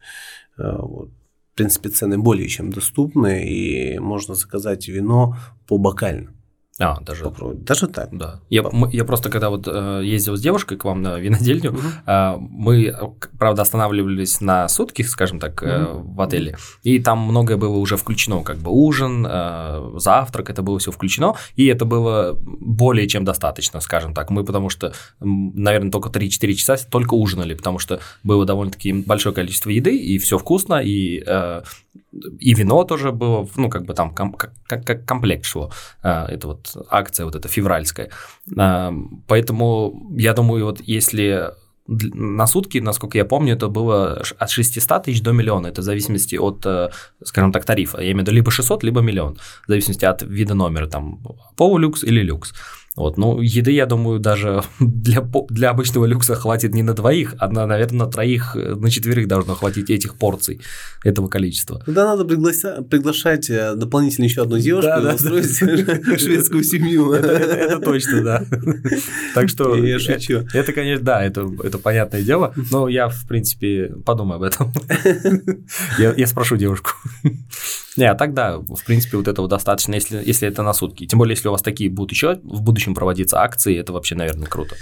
Вот 0.57 1.11
принципе, 1.57 1.89
цены 1.89 2.19
более 2.19 2.49
чем 2.49 2.71
доступны, 2.71 3.49
и 3.49 3.99
можно 3.99 4.35
заказать 4.35 4.89
вино 4.89 5.37
по 5.67 5.79
бокально. 5.79 6.33
А, 6.79 7.01
даже. 7.01 7.25
Попробовать. 7.25 7.65
Даже 7.65 7.87
так. 7.87 8.11
Да. 8.13 8.41
Я, 8.51 8.63
мы, 8.63 8.91
я 8.93 9.05
просто 9.05 9.31
когда 9.31 9.49
вот 9.49 9.67
э, 9.67 10.03
ездил 10.05 10.37
с 10.37 10.41
девушкой 10.43 10.77
к 10.77 10.85
вам 10.85 11.01
на 11.01 11.19
винодельню, 11.19 11.71
угу. 11.71 11.81
э, 12.07 12.37
мы, 12.39 12.95
правда, 13.39 13.63
останавливались 13.63 14.43
на 14.43 14.69
сутки, 14.69 15.01
скажем 15.03 15.41
так, 15.41 15.63
э, 15.63 15.85
угу. 15.85 16.13
в 16.13 16.21
отеле, 16.21 16.57
и 16.83 16.99
там 16.99 17.21
многое 17.21 17.57
было 17.57 17.77
уже 17.79 17.97
включено, 17.97 18.43
как 18.43 18.59
бы 18.59 18.71
ужин, 18.71 19.27
э, 19.27 19.93
завтрак, 19.97 20.51
это 20.51 20.63
было 20.63 20.79
все 20.79 20.91
включено, 20.91 21.35
и 21.55 21.67
это 21.67 21.87
было 21.87 22.37
более 22.43 23.09
чем 23.09 23.25
достаточно, 23.25 23.81
скажем 23.81 24.13
так. 24.13 24.31
Мы 24.31 24.45
потому 24.45 24.69
что, 24.69 24.93
наверное, 25.21 25.91
только 25.91 26.11
3-4 26.11 26.53
часа 26.55 26.77
только 26.77 27.15
ужинали, 27.15 27.55
потому 27.55 27.79
что 27.79 28.01
было 28.23 28.45
довольно-таки 28.45 28.93
большое 28.93 29.35
количество 29.35 29.71
еды, 29.71 29.97
и 29.97 30.19
все 30.19 30.37
вкусно, 30.37 30.83
и 30.83 31.23
э, 31.27 31.63
и 32.39 32.55
вино 32.55 32.85
тоже 32.85 33.13
было, 33.13 33.49
ну, 33.57 33.69
как 33.69 33.85
бы 33.85 33.95
там 33.95 34.15
ком, 34.15 34.33
как, 34.33 34.53
как 34.67 35.05
комплект 35.05 35.45
шло. 35.45 35.71
А, 36.03 36.27
это 36.27 36.49
вот 36.49 36.66
акция 36.91 37.27
вот 37.27 37.35
эта 37.35 37.49
февральская. 37.49 38.11
Поэтому 39.27 40.13
я 40.17 40.33
думаю, 40.33 40.65
вот 40.65 40.81
если 40.81 41.53
на 41.89 42.47
сутки, 42.47 42.79
насколько 42.79 43.19
я 43.19 43.25
помню, 43.25 43.55
это 43.55 43.69
было 43.69 44.23
от 44.39 44.51
600 44.51 45.05
тысяч 45.05 45.23
до 45.23 45.33
миллиона. 45.33 45.69
Это 45.69 45.83
в 45.83 45.85
зависимости 45.85 46.37
от, 46.37 46.67
э, 46.67 46.91
скажем 47.25 47.53
так, 47.53 47.65
тарифа. 47.65 47.99
Я 47.99 48.07
имею 48.07 48.19
в 48.19 48.21
виду 48.23 48.33
либо 48.33 48.51
600, 48.51 48.83
либо 48.83 49.01
миллион. 49.01 49.37
В 49.67 49.69
зависимости 49.69 50.05
от 50.05 50.23
вида 50.23 50.55
номера, 50.55 50.87
там, 50.89 51.21
полулюкс 51.57 52.03
или 52.03 52.23
люкс. 52.23 52.53
Вот, 52.97 53.19
ну, 53.19 53.43
еды, 53.43 53.73
я 53.73 53.85
думаю, 53.85 54.19
даже 54.19 54.63
для, 54.81 55.21
для 55.51 55.71
обычного 55.71 56.07
люкса 56.07 56.35
хватит 56.35 56.75
не 56.75 56.83
на 56.83 56.95
двоих, 56.95 57.35
а, 57.39 57.49
на, 57.49 57.67
наверное, 57.67 58.07
на 58.07 58.11
троих, 58.11 58.57
э, 58.57 58.75
на 58.75 58.91
четверых 58.91 59.29
должно 59.29 59.55
хватить 59.55 59.91
этих 59.91 60.17
порций, 60.17 60.61
этого 61.05 61.29
количества. 61.29 61.83
Тогда 61.85 62.07
надо 62.07 62.25
приглася- 62.25 62.83
приглашать 62.83 63.51
э, 63.51 63.75
дополнительно 63.75 64.25
еще 64.25 64.43
одну 64.43 64.59
девушку 64.59 64.89
да, 64.89 65.01
да, 65.03 65.15
устроить 65.15 65.61
да. 65.61 66.19
шведскую 66.19 66.65
семью. 66.65 67.13
Это, 67.17 67.29
это, 67.29 67.53
это 67.53 67.79
точно, 67.79 68.23
да. 68.23 68.45
Так 69.35 69.49
что... 69.49 69.77
Я 69.77 69.99
шучу. 69.99 70.47
Это, 70.55 70.73
конечно, 70.73 71.05
да, 71.05 71.23
это, 71.23 71.49
это 71.63 71.79
понятное 71.79 72.23
дело, 72.23 72.55
но 72.71 72.89
я, 72.89 73.09
в 73.09 73.27
принципе, 73.27 73.93
подумаю 74.05 74.37
об 74.37 74.43
этом. 74.43 74.73
Я, 75.99 76.15
я 76.17 76.27
спрошу 76.27 76.57
девушку. 76.57 76.91
Не, 77.97 78.05
а 78.05 78.15
так 78.15 78.35
да, 78.35 78.59
в 78.59 78.85
принципе, 78.85 79.17
вот 79.17 79.27
этого 79.27 79.49
достаточно, 79.49 79.95
если, 79.95 80.23
если 80.25 80.49
это 80.49 80.63
на 80.63 80.75
сутки. 80.75 81.07
Тем 81.07 81.19
более, 81.19 81.35
если 81.35 81.49
у 81.49 81.53
вас 81.53 81.63
такие 81.63 81.89
будут 81.89 82.13
еще 82.13 82.39
в 82.43 82.61
будущем 82.63 82.86
проводиться 82.95 83.41
акции, 83.41 83.79
это 83.79 83.93
вообще, 83.93 84.15
наверное, 84.15 84.47
круто. 84.47 84.77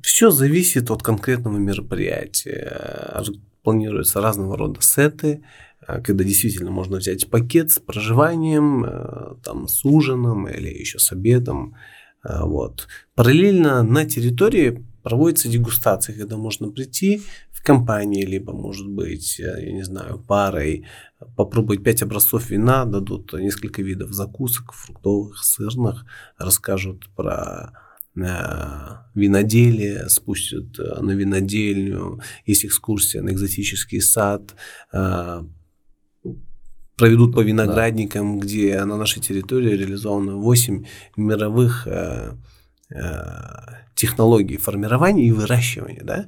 Все 0.00 0.30
зависит 0.30 0.90
от 0.90 1.02
конкретного 1.02 1.58
мероприятия. 1.58 3.22
Планируются 3.62 4.20
разного 4.20 4.56
рода 4.56 4.80
сеты, 4.80 5.42
когда 5.86 6.24
действительно 6.24 6.70
можно 6.70 6.98
взять 6.98 7.28
пакет 7.28 7.70
с 7.70 7.78
проживанием, 7.78 8.84
э, 8.84 9.34
там, 9.42 9.66
с 9.68 9.84
ужином 9.84 10.48
или 10.48 10.68
еще 10.68 10.98
с 10.98 11.12
обедом. 11.12 11.74
Э, 12.24 12.42
вот. 12.42 12.86
Параллельно 13.14 13.82
на 13.82 14.04
территории 14.04 14.84
проводится 15.02 15.48
дегустация, 15.48 16.16
когда 16.16 16.36
можно 16.36 16.70
прийти 16.70 17.22
в 17.50 17.62
компании, 17.62 18.24
либо, 18.24 18.52
может 18.52 18.88
быть, 18.88 19.38
э, 19.40 19.66
я 19.66 19.72
не 19.72 19.82
знаю, 19.82 20.18
парой, 20.18 20.86
попробовать 21.36 21.82
5 21.82 22.02
образцов 22.02 22.50
вина, 22.50 22.84
дадут 22.84 23.32
несколько 23.34 23.82
видов 23.82 24.12
закусок, 24.12 24.72
фруктовых, 24.72 25.42
сырных, 25.44 26.06
расскажут 26.38 27.08
про 27.14 27.72
э, 28.16 28.20
виноделие, 29.14 30.08
спустят 30.08 30.78
э, 30.78 31.00
на 31.00 31.10
винодельню, 31.10 32.20
есть 32.46 32.64
экскурсия 32.64 33.22
на 33.22 33.30
экзотический 33.30 34.00
сад, 34.00 34.54
проведут 36.96 37.34
по 37.34 37.40
виноградникам, 37.40 38.38
да. 38.38 38.44
где 38.44 38.84
на 38.84 38.96
нашей 38.96 39.22
территории 39.22 39.76
реализовано 39.76 40.36
8 40.36 40.84
мировых 41.16 41.88
э, 42.90 42.98
э, 42.98 43.80
технологий 43.94 44.56
формирования 44.56 45.26
и 45.26 45.32
выращивания 45.32 46.02
да, 46.02 46.26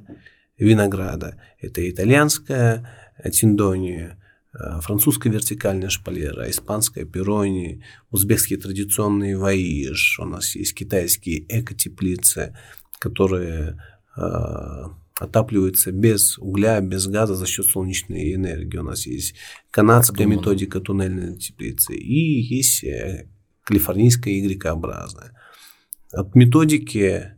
винограда. 0.57 1.41
Это 1.59 1.89
итальянская 1.89 2.89
тиндония, 3.31 4.17
э, 4.53 4.79
французская 4.81 5.29
вертикальная 5.29 5.89
шпалера, 5.89 6.49
испанская 6.49 7.05
перони, 7.05 7.83
узбекские 8.11 8.59
традиционные 8.59 9.37
ваиш, 9.37 10.19
у 10.19 10.25
нас 10.25 10.55
есть 10.55 10.75
китайские 10.75 11.45
экотеплицы, 11.49 12.55
которые 12.99 13.81
э, 14.15 14.83
отапливаются 15.19 15.91
без 15.91 16.37
угля, 16.39 16.79
без 16.81 17.07
газа 17.07 17.35
за 17.35 17.45
счет 17.45 17.65
солнечной 17.67 18.33
энергии. 18.33 18.77
У 18.77 18.83
нас 18.83 19.05
есть 19.05 19.35
канадская 19.71 20.27
методика 20.27 20.79
туннельной 20.79 21.37
теплицы 21.37 21.95
и 21.95 22.41
есть 22.41 22.83
э, 22.83 23.27
калифорнийская 23.63 24.33
Y-образная. 24.33 25.33
От 26.13 26.35
методики 26.35 27.33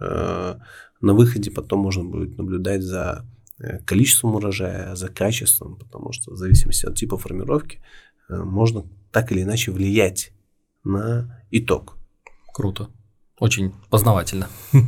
э, 0.00 0.54
на 1.00 1.14
выходе 1.14 1.50
потом 1.50 1.80
можно 1.80 2.04
будет 2.04 2.36
наблюдать 2.38 2.82
за 2.82 3.26
э, 3.58 3.78
количеством 3.84 4.34
урожая, 4.34 4.94
за 4.94 5.08
качеством, 5.08 5.76
потому 5.76 6.12
что 6.12 6.32
в 6.32 6.36
зависимости 6.36 6.86
от 6.86 6.96
типа 6.96 7.16
формировки 7.18 7.80
можно 8.28 8.84
так 9.10 9.32
или 9.32 9.42
иначе 9.42 9.70
влиять 9.70 10.32
на 10.84 11.42
итог. 11.50 11.96
Круто. 12.52 12.90
Очень 13.38 13.72
познавательно. 13.90 14.48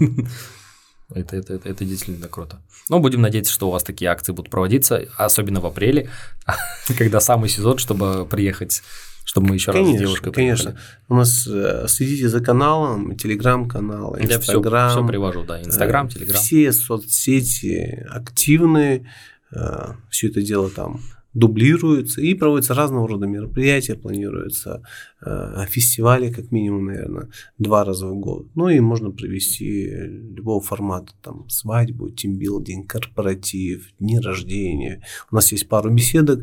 Это, 1.12 1.37
это, 1.37 1.55
это, 1.55 1.68
это 1.68 1.85
действительно 1.85 2.29
круто. 2.29 2.62
Но 2.89 3.01
будем 3.01 3.21
надеяться, 3.21 3.53
что 3.53 3.66
у 3.66 3.73
вас 3.73 3.83
такие 3.83 4.09
акции 4.09 4.31
будут 4.31 4.49
проводиться, 4.49 5.09
особенно 5.16 5.61
в 5.61 5.66
апреле, 5.66 6.09
когда 6.99 7.18
самый 7.18 7.49
сезон, 7.49 7.79
чтобы 7.79 8.25
приехать, 8.27 8.83
чтобы 9.31 9.51
мы 9.51 9.55
еще 9.55 9.70
конечно, 9.70 9.93
раз 9.93 9.97
с 9.97 10.01
девушкой 10.01 10.33
Конечно, 10.33 10.70
приехали. 10.72 10.87
У 11.09 11.14
нас 11.14 11.47
э, 11.47 11.85
следите 11.87 12.28
за 12.28 12.41
каналом, 12.41 13.14
телеграм-канал, 13.14 14.16
инстаграм. 14.18 14.28
Я 14.28 14.89
все, 14.89 14.99
все 14.99 15.07
привожу, 15.07 15.45
да, 15.45 15.62
инстаграм, 15.62 16.07
э, 16.07 16.11
телеграм. 16.11 16.37
Все 16.43 16.72
соцсети 16.72 18.05
активны, 18.11 19.07
э, 19.53 19.87
все 20.11 20.28
это 20.31 20.43
дело 20.43 20.68
там 20.68 21.01
дублируется 21.33 22.20
и 22.20 22.35
проводятся 22.35 22.74
разного 22.74 23.07
рода 23.07 23.26
мероприятия, 23.26 23.95
планируются 23.95 24.83
э, 25.24 25.64
фестивали 25.68 26.33
как 26.33 26.51
минимум, 26.51 26.87
наверное, 26.87 27.28
два 27.57 27.85
раза 27.85 28.09
в 28.09 28.16
год. 28.16 28.49
Ну 28.57 28.68
и 28.68 28.81
можно 28.81 29.12
провести 29.12 29.93
любого 30.35 30.61
формата, 30.61 31.12
там 31.22 31.49
свадьбу, 31.49 32.11
тимбилдинг, 32.11 32.91
корпоратив, 32.91 33.93
дни 34.01 34.18
рождения. 34.18 35.05
У 35.31 35.37
нас 35.37 35.53
есть 35.53 35.68
пару 35.68 35.89
беседок, 35.89 36.41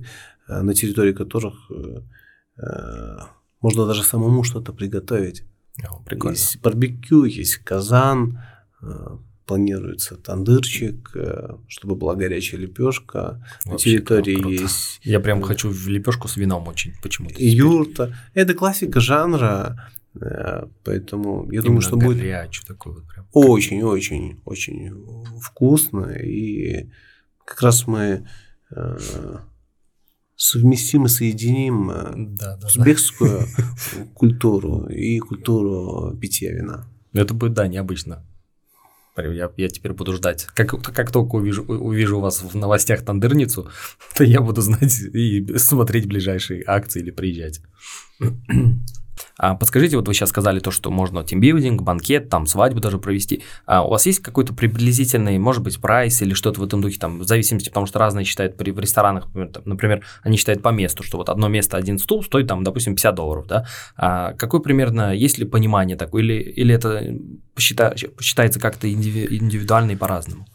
э, 0.47 0.61
на 0.61 0.73
территории 0.73 1.11
которых 1.11 1.69
э 1.69 1.99
можно 3.61 3.85
даже 3.85 4.03
самому 4.03 4.43
что-то 4.43 4.73
приготовить. 4.73 5.43
О, 5.87 5.99
прикольно. 6.03 6.35
Есть 6.35 6.59
барбекю, 6.61 7.25
есть 7.25 7.57
казан, 7.57 8.39
э, 8.81 9.17
планируется 9.45 10.15
тандырчик, 10.17 11.11
э, 11.15 11.55
чтобы 11.67 11.95
была 11.95 12.15
горячая 12.15 12.59
лепешка. 12.61 13.43
На 13.65 13.77
территории 13.77 14.35
круто. 14.35 14.49
есть. 14.49 14.99
Я 15.03 15.19
прям 15.19 15.41
хочу 15.41 15.69
в 15.69 15.87
лепешку 15.87 16.27
с 16.27 16.37
вином 16.37 16.67
очень 16.67 16.93
почему-то. 17.01 17.35
Юрта. 17.39 18.15
Это 18.33 18.53
классика 18.53 18.99
жанра. 18.99 19.89
Э, 20.19 20.65
поэтому 20.83 21.45
я 21.51 21.59
Именно 21.59 21.63
думаю, 21.63 21.81
что 21.81 21.97
будет 21.97 22.17
такой 22.67 22.93
вот 22.93 23.07
прям. 23.07 23.27
очень, 23.33 23.83
очень, 23.83 24.41
очень 24.45 25.39
вкусно. 25.39 26.11
И 26.11 26.89
как 27.45 27.61
раз 27.61 27.87
мы 27.87 28.27
э, 30.37 30.39
совместим 30.39 31.05
и 31.05 31.09
соединим 31.09 32.35
да, 32.35 32.57
да, 32.57 32.67
узбекскую 32.67 33.45
да. 33.57 34.05
культуру 34.13 34.87
и 34.87 35.19
культуру 35.19 36.15
питья 36.17 36.53
вина. 36.53 36.87
Это 37.13 37.33
будет, 37.33 37.53
да, 37.53 37.67
необычно. 37.67 38.23
Я, 39.17 39.51
я 39.57 39.67
теперь 39.69 39.93
буду 39.93 40.13
ждать. 40.13 40.45
Как, 40.53 40.69
как 40.93 41.11
только 41.11 41.35
увижу, 41.35 41.63
увижу 41.63 42.19
вас 42.19 42.43
в 42.43 42.55
новостях 42.55 43.03
Тандырницу, 43.03 43.69
то 44.15 44.23
я 44.23 44.41
буду 44.41 44.61
знать 44.61 44.99
и 44.99 45.57
смотреть 45.57 46.07
ближайшие 46.07 46.63
акции 46.65 47.01
или 47.01 47.11
приезжать. 47.11 47.61
А 49.37 49.55
подскажите, 49.55 49.97
вот 49.97 50.07
вы 50.07 50.13
сейчас 50.13 50.29
сказали 50.29 50.59
то, 50.59 50.71
что 50.71 50.91
можно 50.91 51.23
тимбилдинг, 51.23 51.81
банкет, 51.81 52.29
там 52.29 52.45
свадьбу 52.47 52.79
даже 52.79 52.97
провести. 52.97 53.43
А 53.65 53.85
у 53.85 53.89
вас 53.89 54.05
есть 54.05 54.19
какой-то 54.19 54.53
приблизительный, 54.53 55.37
может 55.37 55.63
быть, 55.63 55.79
прайс 55.79 56.21
или 56.21 56.33
что-то 56.33 56.61
в 56.61 56.63
этом 56.63 56.81
духе, 56.81 56.99
там, 56.99 57.19
в 57.19 57.23
зависимости, 57.23 57.69
потому 57.69 57.85
что 57.85 57.99
разные 57.99 58.25
считают 58.25 58.57
при, 58.57 58.71
в 58.71 58.79
ресторанах, 58.79 59.25
например, 59.27 59.49
там, 59.49 59.63
например, 59.65 60.05
они 60.23 60.37
считают 60.37 60.61
по 60.61 60.69
месту, 60.69 61.03
что 61.03 61.17
вот 61.17 61.29
одно 61.29 61.47
место, 61.47 61.77
один 61.77 61.99
стул 61.99 62.23
стоит, 62.23 62.47
там, 62.47 62.63
допустим, 62.63 62.95
50 62.95 63.15
долларов, 63.15 63.47
да? 63.47 63.65
А 63.95 64.33
какое 64.33 64.61
примерно, 64.61 65.13
есть 65.13 65.37
ли 65.37 65.45
понимание 65.45 65.97
такое, 65.97 66.23
или, 66.23 66.33
или 66.33 66.73
это 66.73 67.15
посчита, 67.55 67.95
посчитается 68.15 68.59
как-то 68.59 68.91
индивидуально 68.91 69.91
и 69.91 69.95
по-разному? 69.95 70.45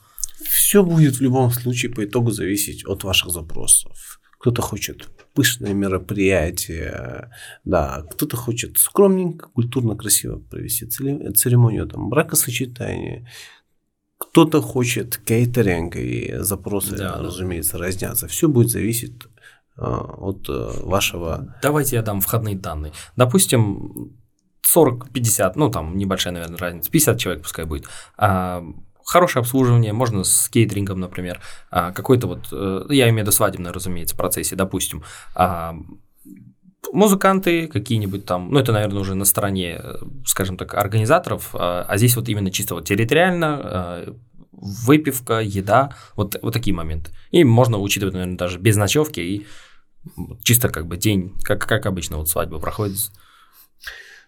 Все 0.45 0.83
будет 0.83 1.17
в 1.17 1.21
любом 1.21 1.51
случае 1.51 1.93
по 1.93 2.05
итогу 2.05 2.31
зависеть 2.31 2.87
от 2.87 3.05
ваших 3.05 3.31
запросов. 3.31 4.21
Кто-то 4.43 4.61
хочет 4.61 5.09
пышное 5.35 5.73
мероприятие, 5.73 7.31
да, 7.65 8.05
кто-то 8.11 8.37
хочет 8.37 8.77
скромненько, 8.77 9.49
культурно, 9.49 9.95
красиво 9.95 10.41
провести 10.41 10.85
церемонию 10.87 11.87
там 11.87 12.11
бракосочетания, 12.11 13.29
кто-то 14.19 14.61
хочет 14.61 15.17
кейтеринг 15.19 15.95
и 15.95 16.39
запросы, 16.39 16.97
да, 16.97 17.19
разумеется, 17.19 17.79
да. 17.79 17.85
разнятся. 17.85 18.27
Все 18.27 18.49
будет 18.49 18.71
зависеть 18.71 19.15
а, 19.77 20.01
от 20.01 20.49
э, 20.49 20.71
вашего... 20.83 21.57
Давайте 21.63 21.95
я 21.95 22.03
дам 22.03 22.21
входные 22.21 22.57
данные. 22.57 22.93
Допустим, 23.15 24.13
40-50, 24.75 25.53
ну 25.55 25.71
там 25.71 25.97
небольшая, 25.97 26.33
наверное, 26.33 26.59
разница, 26.59 26.91
50 26.91 27.19
человек 27.19 27.43
пускай 27.43 27.65
будет. 27.65 27.87
А, 28.19 28.65
хорошее 29.05 29.41
обслуживание, 29.41 29.93
можно 29.93 30.25
с 30.25 30.49
кейтерингом, 30.49 31.01
например, 31.01 31.41
а, 31.71 31.93
какой-то 31.93 32.27
вот, 32.27 32.49
э, 32.53 32.87
я 32.91 33.05
имею 33.05 33.19
в 33.19 33.21
виду 33.23 33.33
свадебное, 33.33 33.73
разумеется, 33.73 34.17
процессе, 34.17 34.57
допустим, 34.57 35.03
а, 35.35 35.77
музыканты 36.93 37.69
какие-нибудь 37.69 38.27
там, 38.27 38.51
ну 38.51 38.59
это, 38.59 38.73
наверное, 38.73 39.01
уже 39.01 39.15
на 39.15 39.25
стороне, 39.25 39.81
э, 39.83 39.95
скажем 40.27 40.57
так, 40.57 40.75
организаторов, 40.75 41.51
а, 41.55 41.85
а 41.89 41.97
здесь 41.97 42.17
вот 42.17 42.29
именно 42.29 42.51
чисто 42.51 42.75
вот 42.75 42.87
территориально, 42.87 44.15
выпивка, 44.53 45.41
еда, 45.41 45.97
вот, 46.15 46.37
вот 46.41 46.53
такие 46.53 46.75
моменты. 46.75 47.11
И 47.33 47.43
можно 47.43 47.79
учитывать, 47.79 48.15
наверное, 48.15 48.37
даже 48.37 48.59
без 48.59 48.77
ночевки 48.77 49.19
и 49.19 49.47
чисто 50.43 50.69
как 50.69 50.87
бы 50.87 50.97
день, 50.97 51.35
как, 51.43 51.67
как 51.67 51.87
обычно 51.87 52.19
вот 52.19 52.29
свадьба 52.29 52.59
проходит 52.61 53.11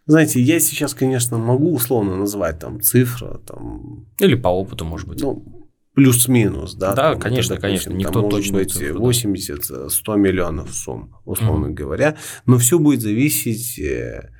знаете, 0.06 0.40
я 0.40 0.60
сейчас, 0.60 0.94
конечно, 0.94 1.38
могу 1.38 1.74
условно 1.74 2.16
назвать 2.16 2.58
там 2.58 2.80
цифру, 2.80 3.40
там... 3.46 4.06
Или 4.18 4.34
по 4.34 4.48
опыту, 4.48 4.84
может 4.84 5.08
быть. 5.08 5.20
Ну, 5.22 5.64
плюс-минус, 5.94 6.74
да. 6.74 6.94
Да, 6.94 7.12
там, 7.12 7.20
конечно, 7.20 7.54
это, 7.54 7.62
допустим, 7.62 7.92
конечно, 7.92 8.08
никто 8.08 8.20
там, 8.20 8.30
точно 8.30 8.58
быть 8.58 8.76
80-100 8.76 10.16
миллионов 10.18 10.74
сумм, 10.74 11.16
условно 11.24 11.66
mm-hmm. 11.66 11.74
говоря, 11.74 12.16
но 12.46 12.58
все 12.58 12.78
будет 12.78 13.00
зависеть 13.00 13.78
э, 13.78 14.30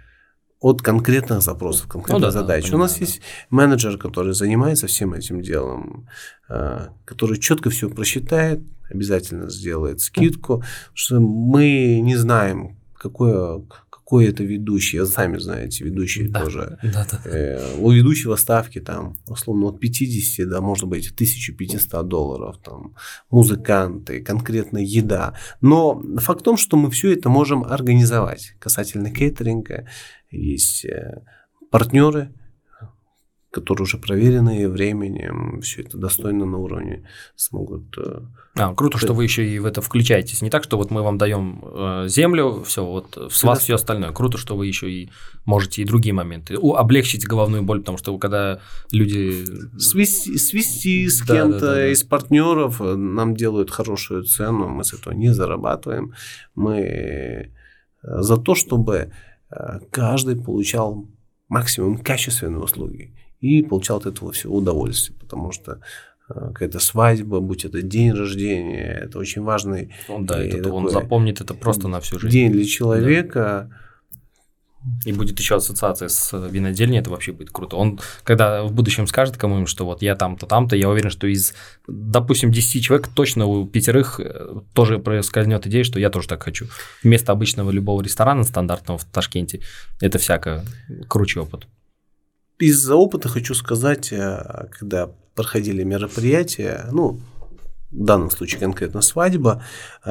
от 0.61 0.83
конкретных 0.83 1.43
запросов, 1.43 1.89
конкретных 1.89 2.21
ну, 2.21 2.27
да, 2.27 2.31
задач. 2.31 2.71
Да, 2.71 2.77
У 2.77 2.79
нас 2.79 2.95
да. 2.95 3.01
есть 3.01 3.21
менеджер, 3.51 3.99
который 3.99 4.35
занимается 4.35 4.87
всем 4.87 5.15
этим 5.15 5.41
делом, 5.43 6.09
э, 6.49 6.89
который 7.05 7.39
четко 7.39 7.71
все 7.71 7.89
просчитает, 7.89 8.61
обязательно 8.91 9.49
сделает 9.49 10.01
скидку, 10.01 10.63
что 10.93 11.21
мы 11.21 12.01
не 12.03 12.17
знаем, 12.17 12.79
какое 12.95 13.65
какой 14.05 14.27
это 14.27 14.45
ведущий. 14.45 15.05
Сами 15.07 15.39
знаете, 15.39 15.85
ведущие 15.85 16.29
да, 16.29 16.43
тоже. 16.43 16.79
Да, 16.83 17.07
да. 17.11 17.21
Э, 17.25 17.77
у 17.79 17.91
ведущего 17.91 18.37
ставки 18.37 18.81
там, 18.81 19.17
условно, 19.27 19.67
от 19.69 19.81
50 19.81 20.49
до, 20.49 20.61
может 20.61 20.87
быть, 20.87 21.11
1500 21.11 22.07
долларов. 22.07 22.59
Там, 22.63 22.95
музыканты, 23.31 24.21
конкретно 24.23 24.79
еда. 24.79 25.35
Но 25.63 26.03
факт 26.19 26.41
в 26.41 26.45
том, 26.45 26.59
что 26.59 26.77
мы 26.77 26.91
все 26.91 27.13
это 27.13 27.31
можем 27.31 27.65
организовать. 27.65 28.55
Касательно 28.59 29.11
кейтеринга 29.11 29.89
есть 30.31 30.85
э, 30.85 31.23
партнеры, 31.71 32.31
которые 33.55 33.85
уже 33.85 33.99
проверенные 33.99 34.69
временем, 34.69 35.61
все 35.61 35.83
это 35.83 35.97
достойно 35.97 36.45
на 36.45 36.59
уровне 36.59 37.09
смогут. 37.37 37.97
Э, 37.97 38.23
а, 38.57 38.75
круто, 38.75 38.99
что 38.99 39.15
вы 39.15 39.23
еще 39.23 39.49
и 39.49 39.61
в 39.61 39.65
это 39.65 39.81
включаетесь. 39.81 40.43
Не 40.43 40.51
так, 40.51 40.65
что 40.65 40.77
вот 40.77 40.91
мы 40.91 41.03
вам 41.03 41.19
даем 41.19 41.63
э, 41.65 42.09
землю, 42.09 42.65
все, 42.67 42.85
вот 42.85 43.17
с 43.31 43.45
вас 43.45 43.61
все 43.61 43.77
остальное. 43.77 44.11
Круто, 44.11 44.39
что 44.39 44.57
вы 44.57 44.67
еще 44.67 44.91
и 44.91 45.09
можете 45.45 45.83
и 45.83 45.85
другие 45.85 46.13
моменты. 46.13 46.57
У, 46.59 46.75
облегчить 46.75 47.25
головную 47.25 47.63
боль, 47.63 47.79
потому 47.79 47.97
что 47.97 48.19
когда 48.19 48.61
люди. 48.91 49.45
Свести, 49.79 50.37
свести 50.37 51.09
с 51.09 51.25
да, 51.25 51.35
кем-то 51.35 51.61
да, 51.61 51.67
да, 51.67 51.75
да. 51.75 51.93
из 51.93 52.03
партнеров 52.03 52.81
э, 52.81 52.97
нам 52.97 53.37
делают 53.37 53.71
хорошую 53.71 54.25
цену, 54.25 54.67
мы 54.67 54.83
с 54.83 54.95
этого 54.95 55.15
не 55.15 55.33
зарабатываем. 55.33 56.13
Мы 56.57 57.53
за 58.03 58.37
то, 58.37 58.57
чтобы 58.57 59.13
каждый 59.91 60.37
получал 60.37 61.07
максимум 61.49 61.99
качественной 61.99 62.63
услуги 62.63 63.15
и 63.45 63.63
получал 63.63 63.99
от 63.99 64.07
этого 64.07 64.33
всего 64.33 64.57
удовольствие, 64.57 65.19
потому 65.19 65.53
что 65.53 65.81
э, 66.29 66.35
какая-то 66.35 66.79
свадьба, 66.81 67.41
будь 67.41 67.65
это 67.65 67.83
день 67.83 68.13
рождения, 68.13 69.03
это 69.05 69.19
очень 69.19 69.43
важный. 69.43 69.95
Он, 70.09 70.25
да, 70.25 70.43
это, 70.43 70.73
он 70.73 70.89
запомнит 70.89 71.41
это 71.41 71.55
просто 71.55 71.89
на 71.89 72.01
всю 72.01 72.19
жизнь. 72.19 72.33
День 72.33 72.53
для 72.53 72.65
человека. 72.65 73.69
Да 73.71 73.77
и 75.05 75.13
будет 75.13 75.39
еще 75.39 75.57
ассоциация 75.57 76.09
с 76.09 76.37
винодельней, 76.37 76.99
это 76.99 77.11
вообще 77.11 77.33
будет 77.33 77.51
круто. 77.51 77.77
Он, 77.77 77.99
когда 78.23 78.65
в 78.65 78.73
будущем 78.73 79.07
скажет 79.07 79.37
кому-нибудь, 79.37 79.69
что 79.69 79.87
вот 79.87 80.03
я 80.03 80.15
там-то, 80.15 80.47
там-то, 80.47 80.77
я 80.77 80.89
уверен, 80.89 81.11
что 81.11 81.27
из, 81.27 81.55
допустим, 81.87 82.51
10 82.51 82.85
человек 82.85 83.09
точно 83.09 83.47
у 83.47 83.67
пятерых 83.67 84.21
э, 84.21 84.61
тоже 84.75 84.99
проскользнет 84.99 85.67
идея, 85.67 85.85
что 85.85 85.99
я 85.99 86.11
тоже 86.11 86.29
так 86.29 86.43
хочу. 86.43 86.67
Вместо 87.03 87.33
обычного 87.33 87.71
любого 87.71 88.03
ресторана 88.03 88.45
стандартного 88.45 88.99
в 88.99 89.05
Ташкенте 89.05 89.61
это 90.01 90.19
всяко 90.19 90.65
круче 91.09 91.41
опыт. 91.41 91.67
Из-за 92.59 92.95
опыта 92.95 93.29
хочу 93.29 93.55
сказать, 93.55 94.13
э, 94.13 94.69
когда 94.71 95.11
проходили 95.35 95.83
мероприятия, 95.83 96.87
ну, 96.93 97.21
в 97.91 98.05
данном 98.05 98.31
случае 98.31 98.61
конкретно 98.61 99.01
свадьба, 99.01 99.65
э, 100.05 100.11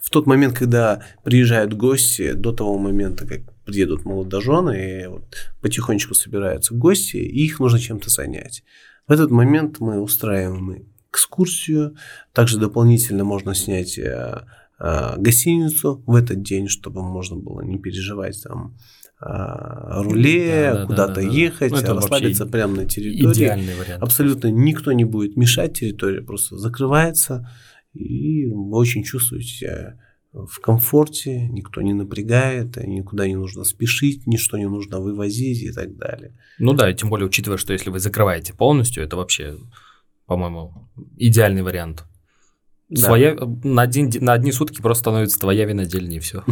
в 0.00 0.10
тот 0.10 0.26
момент, 0.26 0.56
когда 0.56 1.02
приезжают 1.24 1.74
гости, 1.74 2.32
до 2.32 2.52
того 2.52 2.78
момента, 2.78 3.26
как 3.26 3.40
приедут 3.64 4.04
молодожены, 4.04 5.02
и 5.02 5.06
вот 5.06 5.24
потихонечку 5.62 6.14
собираются 6.14 6.74
гости, 6.74 7.16
и 7.16 7.44
их 7.44 7.58
нужно 7.58 7.78
чем-то 7.78 8.10
занять. 8.10 8.62
В 9.08 9.12
этот 9.12 9.30
момент 9.30 9.80
мы 9.80 10.00
устраиваем 10.00 10.86
экскурсию, 11.10 11.96
также 12.32 12.58
дополнительно 12.58 13.24
можно 13.24 13.54
снять 13.54 13.98
э, 13.98 14.44
гостиницу 14.78 16.02
в 16.06 16.14
этот 16.14 16.42
день, 16.42 16.68
чтобы 16.68 17.02
можно 17.02 17.36
было 17.36 17.62
не 17.62 17.78
переживать 17.78 18.42
там 18.42 18.76
руле, 19.24 20.70
да, 20.72 20.86
куда-то 20.86 21.14
да, 21.14 21.20
да, 21.22 21.28
ехать, 21.28 21.72
ну, 21.72 21.94
расслабиться 21.94 22.46
прямо 22.46 22.76
на 22.76 22.84
территории. 22.84 23.32
Идеальный 23.32 23.74
вариант. 23.74 24.02
Абсолютно 24.02 24.48
никто 24.48 24.92
не 24.92 25.04
будет 25.04 25.36
мешать, 25.36 25.78
территория 25.78 26.20
просто 26.20 26.58
закрывается, 26.58 27.50
и 27.94 28.46
вы 28.46 28.76
очень 28.76 29.02
чувствуете 29.02 29.48
себя 29.48 30.00
в 30.32 30.60
комфорте, 30.60 31.48
никто 31.48 31.80
не 31.80 31.94
напрягает, 31.94 32.76
никуда 32.76 33.26
не 33.26 33.36
нужно 33.36 33.64
спешить, 33.64 34.26
ничто 34.26 34.58
не 34.58 34.68
нужно 34.68 34.98
вывозить 35.00 35.62
и 35.62 35.72
так 35.72 35.96
далее. 35.96 36.36
Ну 36.58 36.72
да, 36.72 36.92
тем 36.92 37.08
более 37.08 37.26
учитывая, 37.26 37.56
что 37.56 37.72
если 37.72 37.90
вы 37.90 38.00
закрываете 38.00 38.52
полностью, 38.52 39.04
это 39.04 39.16
вообще, 39.16 39.56
по-моему, 40.26 40.90
идеальный 41.16 41.62
вариант. 41.62 42.04
Да. 42.90 43.06
Своя, 43.06 43.36
на, 43.62 43.82
один, 43.82 44.10
на 44.20 44.34
одни 44.34 44.52
сутки 44.52 44.82
просто 44.82 45.00
становится 45.00 45.38
твоя 45.38 45.64
винодельня 45.64 46.16
и 46.16 46.20
все. 46.20 46.44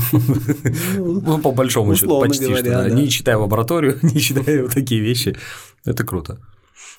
Ну, 0.96 1.38
по 1.38 1.52
большому 1.52 1.94
счету, 1.94 2.20
почти 2.20 2.54
что. 2.54 2.88
Не 2.88 3.08
читая 3.08 3.36
лабораторию, 3.36 3.98
не 4.02 4.18
читая 4.18 4.62
вот 4.62 4.72
такие 4.72 5.00
вещи. 5.00 5.36
Это 5.84 6.04
круто. 6.04 6.38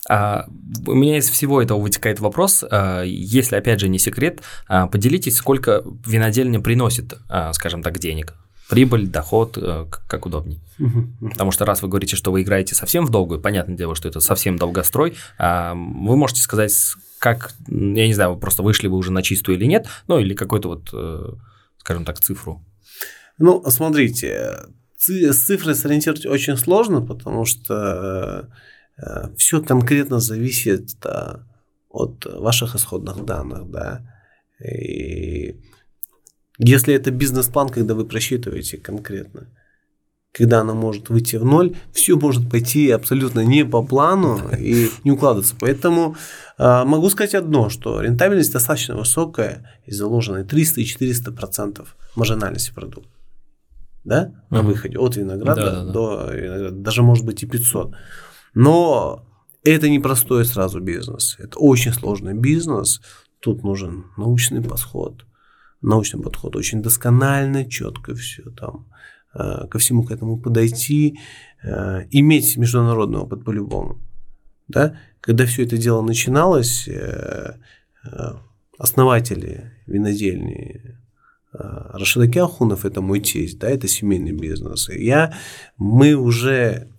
А, 0.10 0.46
у 0.86 0.94
меня 0.94 1.18
из 1.18 1.30
всего 1.30 1.62
этого 1.62 1.80
вытекает 1.80 2.20
вопрос, 2.20 2.64
а, 2.70 3.04
если, 3.04 3.56
опять 3.56 3.80
же, 3.80 3.88
не 3.90 4.00
секрет, 4.00 4.42
а, 4.68 4.88
поделитесь, 4.88 5.38
сколько 5.38 5.84
винодельня 6.06 6.60
приносит, 6.60 7.14
а, 7.30 7.54
скажем 7.54 7.82
так, 7.82 8.00
денег. 8.00 8.36
Прибыль, 8.70 9.08
доход, 9.08 9.58
а, 9.58 9.88
как 10.08 10.26
удобней. 10.26 10.60
Потому 11.22 11.52
что 11.52 11.66
раз 11.66 11.82
вы 11.82 11.90
говорите, 11.90 12.16
что 12.16 12.32
вы 12.32 12.42
играете 12.42 12.76
совсем 12.76 13.06
в 13.06 13.10
долгую, 13.12 13.42
понятное 13.42 13.76
дело, 13.76 13.96
что 13.96 14.08
это 14.08 14.20
совсем 14.20 14.58
долгострой, 14.58 15.16
а, 15.38 15.74
вы 15.74 16.16
можете 16.16 16.42
сказать, 16.42 16.74
как, 17.20 17.54
я 17.68 18.08
не 18.08 18.14
знаю, 18.14 18.34
вы 18.34 18.40
просто 18.40 18.64
вышли 18.64 18.88
вы 18.88 18.98
уже 18.98 19.12
на 19.12 19.24
чистую 19.24 19.58
или 19.58 19.66
нет, 19.66 19.88
ну 20.08 20.20
или 20.20 20.34
какой-то 20.34 20.68
вот, 20.70 20.90
э, 20.92 21.30
скажем 21.78 22.04
так, 22.04 22.20
цифру. 22.20 22.66
Ну, 23.38 23.64
смотрите, 23.70 24.60
с 24.98 25.38
цифрой 25.46 25.76
сориентировать 25.76 26.26
очень 26.26 26.58
сложно, 26.58 27.02
потому 27.02 27.46
что 27.46 28.50
Э, 28.98 29.30
Все 29.38 29.62
конкретно 29.62 30.20
зависит 30.20 30.96
от 31.90 32.26
ваших 32.26 32.76
исходных 32.76 33.26
данных, 33.26 33.70
да. 33.70 34.02
И 34.64 35.56
если 36.58 36.94
это 36.94 37.12
бизнес-план, 37.12 37.70
когда 37.70 37.96
вы 37.96 38.06
просчитываете 38.06 38.78
конкретно, 38.78 39.48
когда 40.34 40.62
она 40.62 40.74
может 40.74 41.10
выйти 41.10 41.36
в 41.36 41.46
ноль, 41.46 41.76
все 41.94 42.18
может 42.18 42.50
пойти 42.50 42.90
абсолютно 42.90 43.42
не 43.42 43.64
по 43.64 43.84
плану 43.84 44.42
и 44.58 44.90
не 45.04 45.12
укладываться. 45.12 45.56
Поэтому 45.60 46.16
э, 46.58 46.84
могу 46.86 47.10
сказать 47.12 47.36
одно, 47.36 47.70
что 47.70 48.02
рентабельность 48.02 48.52
достаточно 48.52 48.96
высокая 48.96 49.72
и 49.86 49.92
заложена 49.92 50.44
300 50.44 50.82
и 50.82 50.86
400 50.86 51.32
процентов 51.32 51.96
маржинальности 52.16 52.74
продукта. 52.74 53.10
Да, 54.04 54.34
на 54.50 54.64
выходе 54.64 54.98
от 54.98 55.16
винограда 55.16 55.62
да, 55.62 55.72
да, 55.72 55.86
да. 55.86 55.92
до 55.94 56.32
винограда, 56.34 56.76
даже 56.76 57.04
может 57.04 57.26
быть 57.26 57.44
и 57.44 57.46
500. 57.46 57.94
Но 58.54 59.26
это 59.64 59.88
не 59.88 60.00
простой 60.00 60.46
сразу 60.46 60.82
бизнес. 60.82 61.38
Это 61.40 61.58
очень 61.60 61.94
сложный 61.94 62.34
бизнес. 62.34 63.02
Тут 63.40 63.64
нужен 63.64 64.06
научный 64.18 64.62
подход. 64.62 65.26
Научный 65.84 66.22
подход 66.22 66.56
очень 66.56 66.82
досконально, 66.82 67.66
четко 67.66 68.16
все 68.16 68.44
там 68.52 68.88
э, 69.36 69.68
ко 69.68 69.80
всему 69.80 70.04
к 70.04 70.12
этому 70.12 70.38
подойти, 70.38 71.20
э, 71.62 72.08
иметь 72.10 72.56
международный 72.56 73.20
опыт 73.20 73.44
по-любому. 73.44 74.00
Да? 74.70 74.98
Когда 75.20 75.46
все 75.46 75.64
это 75.66 75.78
дело 75.78 76.02
начиналось, 76.02 76.88
э, 76.88 77.58
основатели 78.78 79.74
винодельни 79.86 80.98
Рашидаки 81.52 82.40
Ахунов, 82.40 82.86
это 82.86 83.02
мой 83.02 83.20
тесть, 83.20 83.60
да, 83.60 83.70
это 83.70 83.88
семейный 83.88 84.32
бизнес. 84.32 84.90
И 84.90 85.06
я, 85.06 85.36
мы 85.78 86.16
уже 86.16 86.90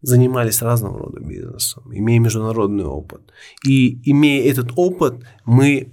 занимались 0.00 0.62
разного 0.62 0.98
рода 0.98 1.20
бизнесом, 1.20 1.82
имея 1.92 2.20
международный 2.20 2.84
опыт. 2.84 3.20
И 3.66 4.10
имея 4.10 4.50
этот 4.50 4.70
опыт, 4.76 5.22
мы 5.44 5.92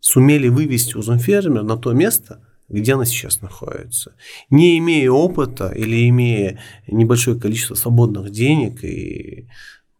сумели 0.00 0.48
вывести 0.48 0.96
узунфермер 0.96 1.62
на 1.62 1.76
то 1.76 1.92
место, 1.92 2.44
где 2.68 2.94
она 2.94 3.04
сейчас 3.04 3.40
находится. 3.40 4.14
Не 4.50 4.78
имея 4.78 5.10
опыта 5.10 5.68
или 5.68 6.08
имея 6.08 6.60
небольшое 6.86 7.38
количество 7.38 7.74
свободных 7.74 8.30
денег 8.30 8.84
и 8.84 9.48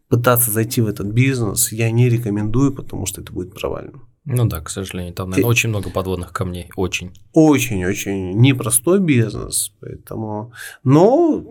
пытаться 0.08 0.50
зайти 0.50 0.80
в 0.80 0.86
этот 0.86 1.06
бизнес, 1.08 1.72
я 1.72 1.90
не 1.90 2.08
рекомендую, 2.08 2.74
потому 2.74 3.06
что 3.06 3.20
это 3.20 3.32
будет 3.32 3.54
провальным. 3.54 4.08
Ну 4.24 4.44
да, 4.44 4.60
к 4.60 4.68
сожалению, 4.68 5.14
там, 5.14 5.30
наверное, 5.30 5.46
Ты... 5.46 5.50
очень 5.50 5.68
много 5.70 5.90
подводных 5.90 6.32
камней, 6.32 6.70
очень. 6.76 7.12
Очень-очень 7.32 8.32
непростой 8.32 9.00
бизнес, 9.00 9.72
поэтому, 9.80 10.52
но 10.84 11.50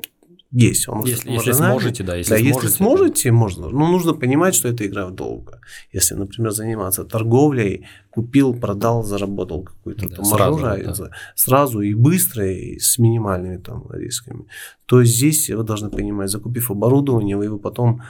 есть. 0.58 0.88
Он 0.88 1.04
если, 1.04 1.32
если 1.32 1.52
сможете, 1.52 2.04
да, 2.04 2.16
если 2.16 2.32
да, 2.32 2.38
сможете. 2.38 2.66
Если 2.66 2.78
сможете, 2.78 3.32
можно. 3.32 3.70
Но 3.70 3.92
нужно 3.92 4.14
понимать, 4.14 4.56
что 4.56 4.68
это 4.68 4.86
игра 4.86 5.10
долго. 5.10 5.60
Если, 5.92 6.16
например, 6.16 6.52
заниматься 6.52 7.04
торговлей, 7.04 7.86
купил, 8.10 8.54
продал, 8.54 9.04
заработал 9.04 9.64
какую-то 9.64 10.10
да, 10.10 10.16
там 10.16 10.26
сразу, 10.26 10.60
маржу, 10.60 11.04
да. 11.04 11.12
сразу 11.36 11.82
и 11.82 11.94
быстро, 11.94 12.52
и 12.52 12.80
с 12.80 12.98
минимальными 12.98 13.58
там 13.58 13.86
рисками, 13.92 14.46
то 14.86 15.04
здесь 15.04 15.50
вы 15.50 15.64
должны 15.64 15.90
понимать, 15.90 16.30
закупив 16.30 16.72
оборудование, 16.72 17.38
вы 17.38 17.46
его 17.46 17.60
потом 17.60 18.02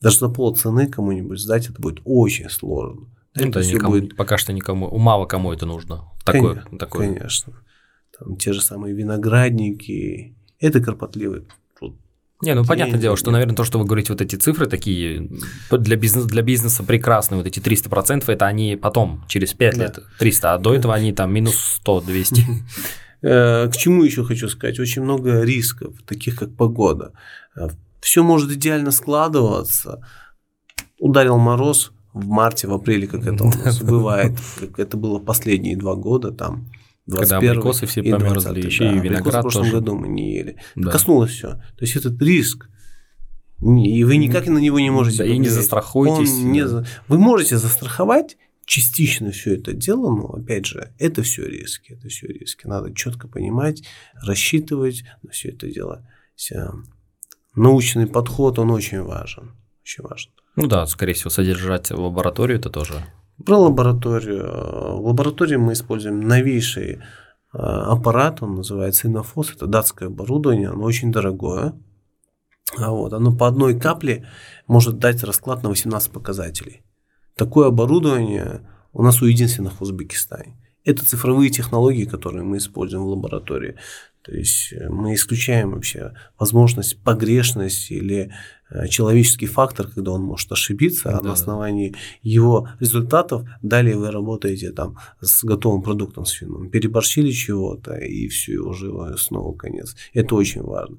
даже 0.00 0.18
за 0.18 0.28
пол 0.28 0.56
цены 0.56 0.86
кому-нибудь 0.86 1.38
сдать, 1.38 1.68
это 1.68 1.80
будет 1.80 2.00
очень 2.04 2.48
сложно. 2.48 3.08
Ну, 3.34 3.48
это 3.48 3.60
никому, 3.60 3.92
будет... 3.92 4.16
пока 4.16 4.38
что 4.38 4.52
никому, 4.52 4.96
мало 4.98 5.26
кому 5.26 5.52
это 5.52 5.66
нужно. 5.66 6.10
Такое, 6.24 6.54
конечно, 6.54 6.78
такое. 6.78 7.14
конечно. 7.14 7.52
Там 8.18 8.36
те 8.36 8.52
же 8.52 8.60
самые 8.60 8.94
виноградники, 8.94 10.36
это 10.58 10.80
кропотливый 10.80 11.46
не, 12.42 12.54
ну 12.54 12.64
понятное 12.64 12.98
дело, 12.98 13.16
что, 13.16 13.30
наверное, 13.30 13.54
то, 13.54 13.64
что 13.64 13.78
вы 13.78 13.84
говорите, 13.84 14.12
вот 14.12 14.22
эти 14.22 14.36
цифры 14.36 14.66
такие 14.66 15.30
для 15.70 15.96
бизнеса, 15.96 16.26
для 16.26 16.42
бизнеса 16.42 16.82
прекрасные, 16.82 17.38
вот 17.38 17.46
эти 17.46 17.58
300%, 17.58 18.24
это 18.26 18.46
они 18.46 18.76
потом, 18.76 19.24
через 19.28 19.52
5 19.52 19.76
да. 19.76 19.82
лет 19.82 19.98
300, 20.18 20.54
а 20.54 20.58
до 20.58 20.74
этого 20.74 20.94
они 20.94 21.12
там 21.12 21.32
минус 21.32 21.56
100, 21.80 22.00
200. 22.02 22.46
Э, 23.22 23.68
к 23.68 23.76
чему 23.76 24.02
еще 24.02 24.24
хочу 24.24 24.48
сказать? 24.48 24.80
Очень 24.80 25.02
много 25.02 25.42
рисков, 25.42 25.94
таких 26.06 26.36
как 26.36 26.56
погода. 26.56 27.12
Э, 27.54 27.68
Все 28.00 28.22
может 28.22 28.50
идеально 28.50 28.92
складываться. 28.92 30.00
Ударил 30.98 31.36
мороз 31.36 31.92
в 32.14 32.26
марте, 32.26 32.66
в 32.66 32.72
апреле, 32.72 33.06
как 33.06 33.26
это 33.26 33.44
у 33.44 33.48
нас 33.64 33.82
бывает, 33.82 34.32
как 34.58 34.78
это 34.78 34.96
было 34.96 35.18
последние 35.18 35.76
два 35.76 35.96
года, 35.96 36.32
там 36.32 36.70
когда 37.18 37.38
абрикосы 37.38 37.86
все 37.86 38.02
померзли, 38.02 38.64
еще 38.64 38.84
да, 38.84 38.92
и 38.92 39.00
виноград 39.00 39.34
в 39.36 39.40
прошлом 39.42 39.64
тоже. 39.64 39.76
году 39.76 39.96
мы 39.96 40.08
не 40.08 40.34
ели. 40.34 40.56
Да. 40.74 40.90
Коснулось 40.90 41.32
все. 41.32 41.48
То 41.76 41.82
есть 41.82 41.96
этот 41.96 42.20
риск, 42.22 42.68
и 43.60 44.04
вы 44.04 44.16
никак 44.16 44.46
на 44.46 44.58
него 44.58 44.80
не 44.80 44.90
можете. 44.90 45.18
Да, 45.18 45.24
и 45.26 45.36
не 45.36 45.48
застрахуйтесь. 45.48 46.32
не 46.38 46.66
за... 46.66 46.86
Вы 47.08 47.18
можете 47.18 47.58
застраховать 47.58 48.36
частично 48.64 49.32
все 49.32 49.56
это 49.56 49.72
дело, 49.72 50.14
но 50.14 50.26
опять 50.28 50.64
же, 50.66 50.92
это 50.98 51.22
все 51.22 51.44
риски, 51.44 51.92
это 51.92 52.08
все 52.08 52.28
риски. 52.28 52.66
Надо 52.66 52.94
четко 52.94 53.28
понимать, 53.28 53.82
рассчитывать 54.22 55.04
на 55.22 55.30
все 55.30 55.48
это 55.50 55.66
дело. 55.70 56.06
Научный 57.54 58.06
подход, 58.06 58.58
он 58.58 58.70
очень 58.70 59.02
важен. 59.02 59.56
Очень 59.82 60.04
важен. 60.04 60.30
Ну 60.56 60.66
да, 60.66 60.86
скорее 60.86 61.14
всего, 61.14 61.30
содержать 61.30 61.90
лабораторию 61.90 62.58
это 62.58 62.70
тоже 62.70 63.04
про 63.44 63.58
лабораторию. 63.58 64.46
В 64.98 65.06
лаборатории 65.06 65.56
мы 65.56 65.72
используем 65.72 66.20
новейший 66.20 67.00
а, 67.52 67.92
аппарат, 67.92 68.42
он 68.42 68.56
называется 68.56 69.08
Innophos, 69.08 69.54
это 69.54 69.66
датское 69.66 70.08
оборудование, 70.08 70.68
оно 70.68 70.84
очень 70.84 71.12
дорогое. 71.12 71.74
А 72.76 72.90
вот, 72.92 73.12
оно 73.12 73.36
по 73.36 73.48
одной 73.48 73.78
капле 73.78 74.26
может 74.68 74.98
дать 74.98 75.24
расклад 75.24 75.62
на 75.62 75.68
18 75.70 76.12
показателей. 76.12 76.82
Такое 77.34 77.68
оборудование 77.68 78.68
у 78.92 79.02
нас 79.02 79.20
у 79.22 79.26
единственных 79.26 79.80
в 79.80 79.82
Узбекистане. 79.82 80.56
Это 80.84 81.04
цифровые 81.04 81.50
технологии, 81.50 82.04
которые 82.04 82.44
мы 82.44 82.58
используем 82.58 83.04
в 83.04 83.08
лаборатории. 83.08 83.76
То 84.22 84.32
есть 84.32 84.72
э, 84.72 84.88
мы 84.88 85.14
исключаем 85.14 85.72
вообще 85.72 86.12
возможность 86.38 87.02
погрешности 87.02 87.94
или 87.94 88.32
э, 88.70 88.86
человеческий 88.88 89.46
фактор, 89.46 89.88
когда 89.88 90.12
он 90.12 90.22
может 90.22 90.52
ошибиться, 90.52 91.10
а 91.10 91.20
да. 91.20 91.28
на 91.28 91.32
основании 91.32 91.94
его 92.22 92.68
результатов 92.80 93.48
далее 93.62 93.96
вы 93.96 94.10
работаете 94.10 94.72
там 94.72 94.98
с 95.20 95.42
готовым 95.42 95.82
продуктом 95.82 96.26
с 96.26 96.32
финном. 96.32 96.70
Переборщили 96.70 97.30
чего-то, 97.30 97.94
и 97.94 98.28
все, 98.28 98.52
и 98.52 98.56
уже 98.58 99.16
снова 99.16 99.56
конец. 99.56 99.96
Это 100.12 100.34
очень 100.34 100.62
важно. 100.62 100.98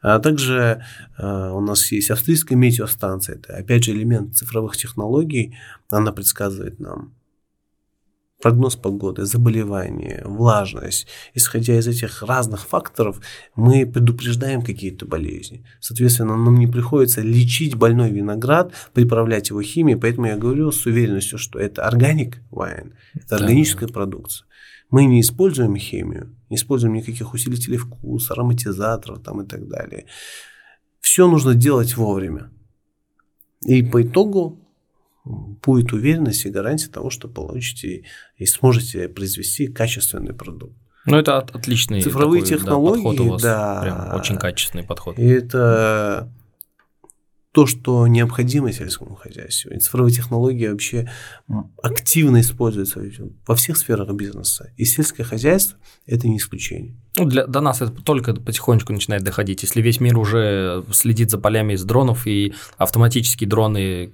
А 0.00 0.18
также 0.18 0.82
э, 1.18 1.50
у 1.50 1.60
нас 1.60 1.92
есть 1.92 2.10
австрийская 2.10 2.56
метеостанция, 2.56 3.36
это 3.36 3.54
опять 3.54 3.84
же 3.84 3.92
элемент 3.92 4.36
цифровых 4.36 4.76
технологий, 4.76 5.56
она 5.90 6.12
предсказывает 6.12 6.80
нам 6.80 7.14
прогноз 8.42 8.76
погоды, 8.76 9.24
заболевания, 9.24 10.22
влажность. 10.26 11.06
Исходя 11.32 11.78
из 11.78 11.86
этих 11.86 12.22
разных 12.22 12.66
факторов, 12.66 13.20
мы 13.54 13.86
предупреждаем 13.86 14.62
какие-то 14.62 15.06
болезни. 15.06 15.64
Соответственно, 15.80 16.36
нам 16.36 16.58
не 16.58 16.66
приходится 16.66 17.22
лечить 17.22 17.76
больной 17.76 18.10
виноград, 18.10 18.72
приправлять 18.92 19.50
его 19.50 19.62
химией, 19.62 19.98
поэтому 19.98 20.26
я 20.26 20.36
говорю 20.36 20.72
с 20.72 20.84
уверенностью, 20.86 21.38
что 21.38 21.58
это 21.58 21.86
органик 21.86 22.42
wine, 22.50 22.92
это 23.14 23.36
органическая 23.36 23.88
да. 23.88 23.94
продукция. 23.94 24.46
Мы 24.90 25.06
не 25.06 25.20
используем 25.20 25.76
химию, 25.76 26.36
не 26.50 26.56
используем 26.56 26.94
никаких 26.94 27.32
усилителей 27.32 27.78
вкуса, 27.78 28.34
ароматизаторов 28.34 29.22
там 29.22 29.40
и 29.40 29.46
так 29.46 29.68
далее. 29.68 30.04
Все 31.00 31.28
нужно 31.28 31.54
делать 31.54 31.96
вовремя. 31.96 32.50
И 33.64 33.82
по 33.82 34.02
итогу 34.02 34.61
будет 35.24 35.92
уверенность 35.92 36.44
и 36.46 36.50
гарантия 36.50 36.88
того, 36.88 37.10
что 37.10 37.28
получите 37.28 38.04
и 38.36 38.46
сможете 38.46 39.08
произвести 39.08 39.68
качественный 39.68 40.34
продукт. 40.34 40.76
Ну, 41.04 41.16
это 41.16 41.38
отличный 41.38 42.00
цифровые 42.00 42.42
такой, 42.42 42.58
технологии, 42.58 43.02
да, 43.02 43.08
подход 43.08 43.20
у 43.20 43.30
вас, 43.30 43.42
да, 43.42 43.80
прям 43.82 44.20
очень 44.20 44.36
качественный 44.36 44.84
подход. 44.84 45.18
И 45.18 45.26
это 45.26 46.32
то, 47.52 47.66
что 47.66 48.06
необходимо 48.06 48.72
сельскому 48.72 49.14
хозяйству. 49.14 49.70
И 49.70 49.78
цифровые 49.78 50.14
технологии 50.14 50.68
вообще 50.68 51.10
активно 51.82 52.40
используются 52.40 53.02
во 53.46 53.54
всех 53.54 53.76
сферах 53.76 54.10
бизнеса. 54.12 54.72
И 54.76 54.84
сельское 54.84 55.24
хозяйство– 55.24 55.76
это 56.06 56.28
не 56.28 56.38
исключение. 56.38 56.96
Ну, 57.16 57.26
для, 57.26 57.46
до 57.46 57.60
нас 57.60 57.82
это 57.82 57.92
только 58.02 58.34
потихонечку 58.34 58.92
начинает 58.92 59.22
доходить. 59.22 59.62
Если 59.62 59.82
весь 59.82 60.00
мир 60.00 60.16
уже 60.18 60.82
следит 60.92 61.30
за 61.30 61.38
полями 61.38 61.74
из 61.74 61.84
дронов, 61.84 62.26
и 62.26 62.54
автоматические 62.78 63.48
дроны, 63.48 64.10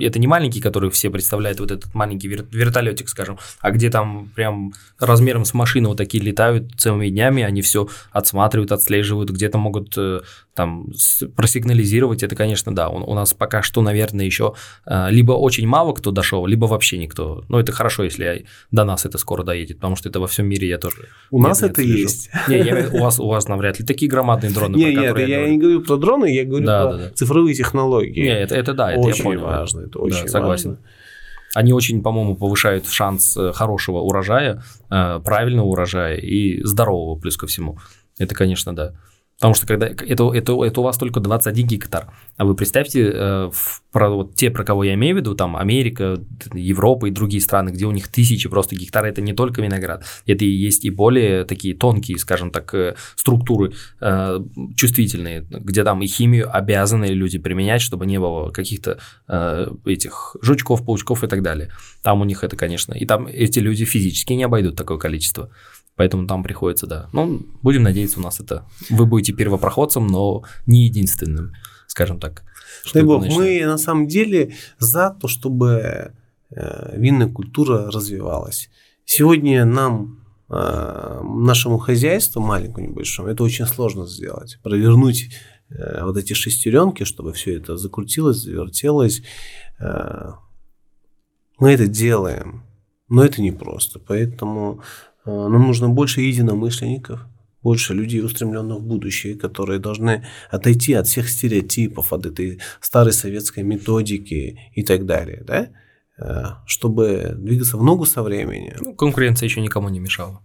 это 0.00 0.18
не 0.18 0.26
маленькие, 0.26 0.62
которые 0.62 0.90
все 0.90 1.08
представляют, 1.10 1.60
вот 1.60 1.70
этот 1.70 1.94
маленький 1.94 2.28
вертолетик, 2.28 3.08
скажем, 3.08 3.38
а 3.60 3.70
где 3.70 3.90
там 3.90 4.30
прям 4.34 4.72
размером 4.98 5.44
с 5.44 5.54
машины 5.54 5.88
вот 5.88 5.98
такие 5.98 6.22
летают 6.22 6.72
целыми 6.76 7.08
днями, 7.08 7.44
они 7.44 7.62
все 7.62 7.88
отсматривают, 8.10 8.72
отслеживают, 8.72 9.30
где-то 9.30 9.58
могут 9.58 9.94
э, 9.96 10.22
там 10.54 10.88
просигнализировать, 11.36 12.22
это, 12.22 12.34
конечно, 12.34 12.74
да, 12.74 12.88
у, 12.88 12.98
у 12.98 13.14
нас 13.14 13.34
пока 13.34 13.62
что, 13.62 13.82
наверное, 13.82 14.26
еще 14.26 14.54
э, 14.84 15.10
либо 15.10 15.32
очень 15.32 15.66
мало 15.66 15.92
кто 15.92 16.10
дошел, 16.10 16.44
либо 16.46 16.66
вообще 16.66 16.98
никто. 16.98 17.44
Но 17.48 17.60
это 17.60 17.70
хорошо, 17.70 18.02
если 18.02 18.46
до 18.72 18.84
нас 18.84 19.06
это 19.06 19.18
скоро 19.18 19.44
доедет, 19.44 19.76
потому 19.76 19.94
что 19.94 20.08
это 20.08 20.18
во 20.18 20.26
всем 20.26 20.46
мире 20.46 20.68
я 20.68 20.78
тоже. 20.78 21.08
У 21.30 21.40
нас 21.40 21.62
это 21.62 21.82
есть. 21.82 22.31
Не, 22.48 22.58
я, 22.58 22.88
у 22.92 22.98
вас 22.98 23.20
у 23.20 23.28
вас 23.28 23.48
навряд 23.48 23.78
ли 23.78 23.84
такие 23.84 24.10
громадные 24.10 24.52
дроны. 24.52 24.76
Не, 24.76 24.94
нет, 24.94 25.18
я, 25.18 25.26
я 25.26 25.48
не 25.48 25.58
говорю 25.58 25.82
про 25.82 25.96
дроны, 25.96 26.32
я 26.32 26.44
говорю 26.44 26.64
да, 26.64 26.82
про 26.86 26.92
да, 26.92 26.98
да. 26.98 27.10
цифровые 27.10 27.54
технологии. 27.54 28.22
Не, 28.22 28.40
это, 28.40 28.54
это 28.54 28.72
да, 28.72 28.92
это 28.92 29.00
очень 29.00 29.18
я 29.18 29.24
понял. 29.24 29.40
важно, 29.42 29.80
это 29.80 29.98
очень 29.98 30.22
да, 30.22 30.28
согласен. 30.28 30.70
Важно. 30.70 30.84
Они 31.54 31.72
очень, 31.72 32.02
по-моему, 32.02 32.34
повышают 32.34 32.88
шанс 32.88 33.36
э, 33.36 33.52
хорошего 33.52 33.98
урожая, 33.98 34.62
э, 34.90 35.20
правильного 35.22 35.66
урожая 35.66 36.16
и 36.16 36.62
здорового 36.64 37.20
плюс 37.20 37.36
ко 37.36 37.46
всему. 37.46 37.78
Это, 38.18 38.34
конечно, 38.34 38.74
да. 38.74 38.94
Потому 39.42 39.56
что 39.56 39.66
когда 39.66 39.88
это, 39.88 40.04
это, 40.32 40.64
это 40.64 40.80
у 40.80 40.84
вас 40.84 40.96
только 40.96 41.18
21 41.18 41.66
гектар. 41.66 42.12
А 42.36 42.44
вы 42.44 42.54
представьте, 42.54 43.10
э, 43.12 43.50
про 43.90 44.08
вот 44.08 44.36
те, 44.36 44.52
про 44.52 44.62
кого 44.62 44.84
я 44.84 44.94
имею 44.94 45.16
в 45.16 45.18
виду, 45.18 45.34
там 45.34 45.56
Америка, 45.56 46.20
Европа 46.54 47.06
и 47.06 47.10
другие 47.10 47.40
страны, 47.40 47.70
где 47.70 47.86
у 47.86 47.90
них 47.90 48.06
тысячи 48.06 48.48
просто 48.48 48.76
гектар, 48.76 49.04
это 49.04 49.20
не 49.20 49.32
только 49.32 49.60
виноград. 49.60 50.04
Это 50.26 50.44
и 50.44 50.48
есть 50.48 50.84
и 50.84 50.90
более 50.90 51.44
такие 51.44 51.74
тонкие, 51.74 52.18
скажем 52.18 52.52
так, 52.52 52.72
э, 52.72 52.94
структуры 53.16 53.72
э, 54.00 54.38
чувствительные, 54.76 55.44
где 55.50 55.82
там 55.82 56.02
и 56.02 56.06
химию 56.06 56.48
обязаны 56.56 57.06
люди 57.06 57.40
применять, 57.40 57.82
чтобы 57.82 58.06
не 58.06 58.20
было 58.20 58.50
каких-то 58.50 59.00
э, 59.26 59.66
этих 59.84 60.36
жучков, 60.40 60.86
паучков 60.86 61.24
и 61.24 61.26
так 61.26 61.42
далее. 61.42 61.72
Там 62.04 62.20
у 62.20 62.24
них 62.24 62.44
это, 62.44 62.56
конечно, 62.56 62.94
и 62.94 63.04
там 63.06 63.26
эти 63.26 63.58
люди 63.58 63.84
физически 63.86 64.34
не 64.34 64.44
обойдут 64.44 64.76
такое 64.76 64.98
количество. 64.98 65.50
Поэтому 65.96 66.26
там 66.26 66.42
приходится, 66.42 66.86
да. 66.86 67.08
Ну, 67.12 67.42
будем 67.62 67.82
надеяться, 67.82 68.18
у 68.18 68.22
нас 68.22 68.40
это... 68.40 68.64
Вы 68.88 69.06
будете 69.06 69.32
первопроходцем, 69.32 70.06
но 70.06 70.42
не 70.66 70.86
единственным, 70.86 71.52
скажем 71.86 72.18
так. 72.18 72.44
Дай 72.94 73.02
бог, 73.02 73.26
мы 73.26 73.64
на 73.66 73.78
самом 73.78 74.08
деле 74.08 74.54
за 74.78 75.10
то, 75.10 75.28
чтобы 75.28 76.14
э, 76.50 76.98
винная 76.98 77.28
культура 77.28 77.90
развивалась. 77.90 78.70
Сегодня 79.04 79.64
нам, 79.66 80.24
э, 80.48 81.20
нашему 81.22 81.78
хозяйству, 81.78 82.40
маленькому, 82.40 82.88
небольшому, 82.88 83.28
это 83.28 83.44
очень 83.44 83.66
сложно 83.66 84.06
сделать. 84.06 84.58
Провернуть 84.62 85.30
э, 85.68 86.04
вот 86.04 86.16
эти 86.16 86.32
шестеренки, 86.32 87.04
чтобы 87.04 87.34
все 87.34 87.56
это 87.58 87.76
закрутилось, 87.76 88.38
завертелось. 88.38 89.22
Мы 91.58 91.72
это 91.72 91.86
делаем, 91.86 92.62
но 93.08 93.24
это 93.24 93.42
непросто. 93.42 93.98
Поэтому 93.98 94.82
нам 95.24 95.62
нужно 95.66 95.88
больше 95.88 96.20
единомышленников, 96.20 97.26
больше 97.62 97.94
людей, 97.94 98.20
устремленных 98.22 98.78
в 98.78 98.86
будущее, 98.86 99.36
которые 99.36 99.78
должны 99.78 100.24
отойти 100.50 100.94
от 100.94 101.06
всех 101.06 101.28
стереотипов, 101.28 102.12
от 102.12 102.26
этой 102.26 102.60
старой 102.80 103.12
советской 103.12 103.62
методики 103.62 104.58
и 104.74 104.82
так 104.82 105.06
далее, 105.06 105.44
да? 105.46 105.68
Э, 106.18 106.44
чтобы 106.66 107.34
двигаться 107.36 107.76
в 107.76 107.82
ногу 107.82 108.04
со 108.04 108.22
временем. 108.22 108.76
Ну, 108.80 108.94
конкуренция 108.94 109.46
еще 109.46 109.60
никому 109.60 109.88
не 109.88 109.98
мешала. 109.98 110.42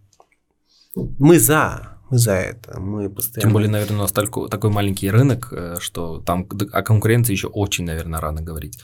Мы 0.95 1.39
за, 1.39 1.99
мы 2.09 2.17
за 2.17 2.33
это, 2.33 2.79
мы 2.79 3.09
постоянно. 3.09 3.41
Тем 3.41 3.53
более, 3.53 3.69
наверное, 3.69 3.97
у 3.97 4.01
нас 4.01 4.11
только, 4.11 4.47
такой 4.47 4.69
маленький 4.69 5.09
рынок, 5.09 5.49
э, 5.51 5.75
что 5.79 6.19
там 6.19 6.47
о 6.71 6.81
конкуренции 6.83 7.33
еще 7.33 7.47
очень, 7.47 7.85
наверное, 7.85 8.21
рано 8.21 8.41
говорить. 8.41 8.79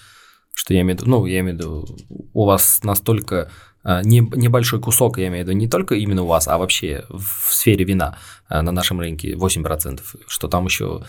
Что 0.53 0.73
я 0.73 0.81
имею 0.81 0.97
в 0.97 1.01
виду, 1.01 1.09
ну, 1.09 1.25
я 1.25 1.39
имею 1.39 1.55
в 1.55 1.59
виду, 1.59 1.97
у 2.33 2.45
вас 2.45 2.83
настолько 2.83 3.49
а, 3.83 4.01
не, 4.01 4.19
небольшой 4.19 4.79
кусок, 4.79 5.17
я 5.17 5.27
имею 5.27 5.45
в 5.45 5.47
виду, 5.47 5.57
не 5.57 5.67
только 5.67 5.95
именно 5.95 6.23
у 6.23 6.27
вас, 6.27 6.47
а 6.47 6.57
вообще 6.57 7.05
в 7.09 7.51
сфере 7.51 7.83
вина 7.83 8.17
а, 8.47 8.61
на 8.61 8.71
нашем 8.71 8.99
рынке 8.99 9.33
8%, 9.33 10.01
что 10.27 10.47
там 10.47 10.65
еще 10.65 11.03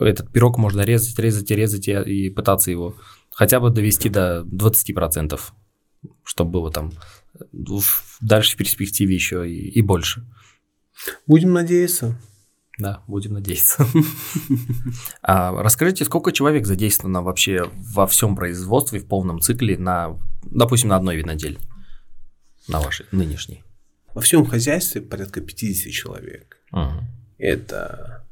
этот 0.00 0.32
пирог 0.32 0.56
можно 0.56 0.80
резать, 0.80 1.18
резать 1.18 1.50
и 1.50 1.54
резать 1.54 1.88
и, 1.88 2.30
пытаться 2.30 2.70
его 2.70 2.96
хотя 3.32 3.60
бы 3.60 3.70
довести 3.70 4.08
до 4.08 4.42
20%, 4.42 5.38
чтобы 6.24 6.50
было 6.50 6.70
там 6.72 6.92
дальше 8.20 8.54
в 8.54 8.56
перспективе 8.56 9.14
еще 9.14 9.48
и, 9.48 9.68
и 9.68 9.82
больше. 9.82 10.26
Будем 11.26 11.52
надеяться. 11.52 12.18
Да, 12.78 13.02
будем 13.06 13.32
надеяться. 13.32 13.86
а, 15.22 15.62
расскажите, 15.62 16.04
сколько 16.04 16.32
человек 16.32 16.66
задействовано 16.66 17.22
вообще 17.22 17.70
во 17.74 18.06
всем 18.06 18.36
производстве 18.36 19.00
в 19.00 19.06
полном 19.06 19.40
цикле 19.40 19.78
на, 19.78 20.18
допустим, 20.42 20.90
на 20.90 20.96
одной 20.96 21.16
виноделе? 21.16 21.58
на 22.68 22.80
вашей 22.80 23.06
нынешней? 23.12 23.62
Во 24.14 24.20
всем 24.20 24.46
хозяйстве 24.46 25.00
порядка 25.00 25.40
50 25.40 25.92
человек. 25.92 26.58
Угу. 26.72 27.04
Это 27.38 28.24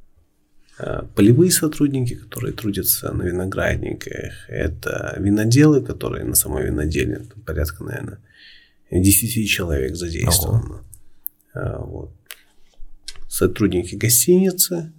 э, 0.78 1.02
полевые 1.14 1.50
сотрудники, 1.50 2.14
которые 2.14 2.52
трудятся 2.52 3.12
на 3.12 3.22
виноградниках, 3.22 4.48
это 4.48 5.14
виноделы, 5.18 5.82
которые 5.82 6.24
на 6.24 6.34
самой 6.34 6.64
винодельне, 6.64 7.20
порядка, 7.44 7.84
наверное, 7.84 8.18
10 8.90 9.48
человек 9.48 9.96
задействовано. 9.96 10.82
Ого. 11.54 11.86
Вот. 11.86 12.10
Сотрудники 13.34 13.96
гостиницы, 13.96 14.92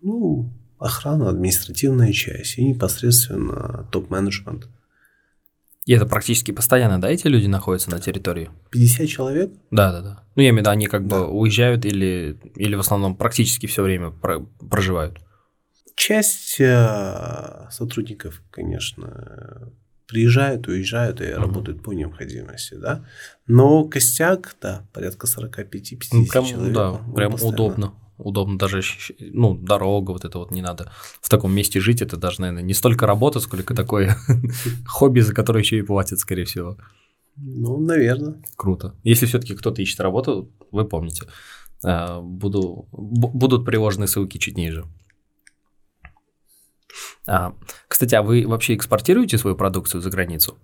ну, 0.00 0.48
охрана, 0.78 1.28
административная 1.28 2.12
часть 2.12 2.56
и 2.58 2.64
непосредственно 2.64 3.88
топ-менеджмент– 3.90 4.68
и 5.84 5.94
это 5.94 6.06
практически 6.06 6.52
постоянно, 6.52 7.00
да, 7.00 7.10
эти 7.10 7.26
люди 7.26 7.46
находятся 7.46 7.90
на 7.90 7.98
территории? 7.98 8.50
50 8.70 9.08
человек? 9.08 9.50
Да, 9.72 9.90
да, 9.90 10.00
да. 10.00 10.24
Ну, 10.36 10.42
я 10.42 10.50
имею 10.50 10.54
в 10.54 10.58
виду, 10.60 10.70
они 10.70 10.86
как 10.86 11.08
да. 11.08 11.16
бы 11.16 11.26
уезжают 11.26 11.84
или, 11.84 12.38
или 12.54 12.76
в 12.76 12.80
основном 12.80 13.16
практически 13.16 13.66
все 13.66 13.82
время 13.82 14.10
про- 14.10 14.46
проживают? 14.70 15.18
Часть 15.96 16.60
э, 16.60 17.66
сотрудников, 17.70 18.42
конечно, 18.52 19.72
приезжают, 20.06 20.68
уезжают 20.68 21.20
и 21.20 21.32
угу. 21.32 21.40
работают 21.40 21.82
по 21.82 21.92
необходимости, 21.92 22.74
да. 22.74 23.04
Но 23.46 23.84
костяк, 23.84 24.56
да, 24.60 24.86
порядка 24.92 25.26
45-50 25.26 25.98
ну, 26.12 26.26
прям, 26.26 26.44
человек. 26.44 26.74
Да, 26.74 27.00
прям 27.14 27.32
постоянно. 27.32 27.54
удобно. 27.54 27.94
удобно 28.18 28.58
даже, 28.58 28.82
ну, 29.20 29.54
дорога 29.54 30.12
вот 30.12 30.24
это 30.24 30.38
вот 30.38 30.50
не 30.50 30.62
надо 30.62 30.92
в 31.20 31.28
таком 31.28 31.52
месте 31.52 31.80
жить, 31.80 32.02
это 32.02 32.16
даже, 32.16 32.40
наверное, 32.40 32.62
не 32.62 32.74
столько 32.74 33.06
работа, 33.06 33.40
сколько 33.40 33.74
такое 33.74 34.16
хобби, 34.86 35.20
за 35.20 35.34
которое 35.34 35.60
еще 35.60 35.78
и 35.78 35.82
платят, 35.82 36.18
скорее 36.18 36.44
всего. 36.44 36.76
Ну, 37.36 37.78
наверное. 37.78 38.42
Круто. 38.56 38.94
Если 39.04 39.26
все-таки 39.26 39.54
кто-то 39.54 39.80
ищет 39.80 40.00
работу, 40.00 40.50
вы 40.70 40.84
помните, 40.84 41.26
э, 41.84 42.20
буду, 42.20 42.86
будут 42.92 43.64
приложены 43.64 44.06
ссылки 44.06 44.38
чуть 44.38 44.56
ниже. 44.56 44.84
А, 47.26 47.54
кстати, 47.88 48.14
а 48.14 48.22
вы 48.22 48.46
вообще 48.46 48.74
экспортируете 48.74 49.38
свою 49.38 49.56
продукцию 49.56 50.00
за 50.00 50.10
границу? 50.10 50.58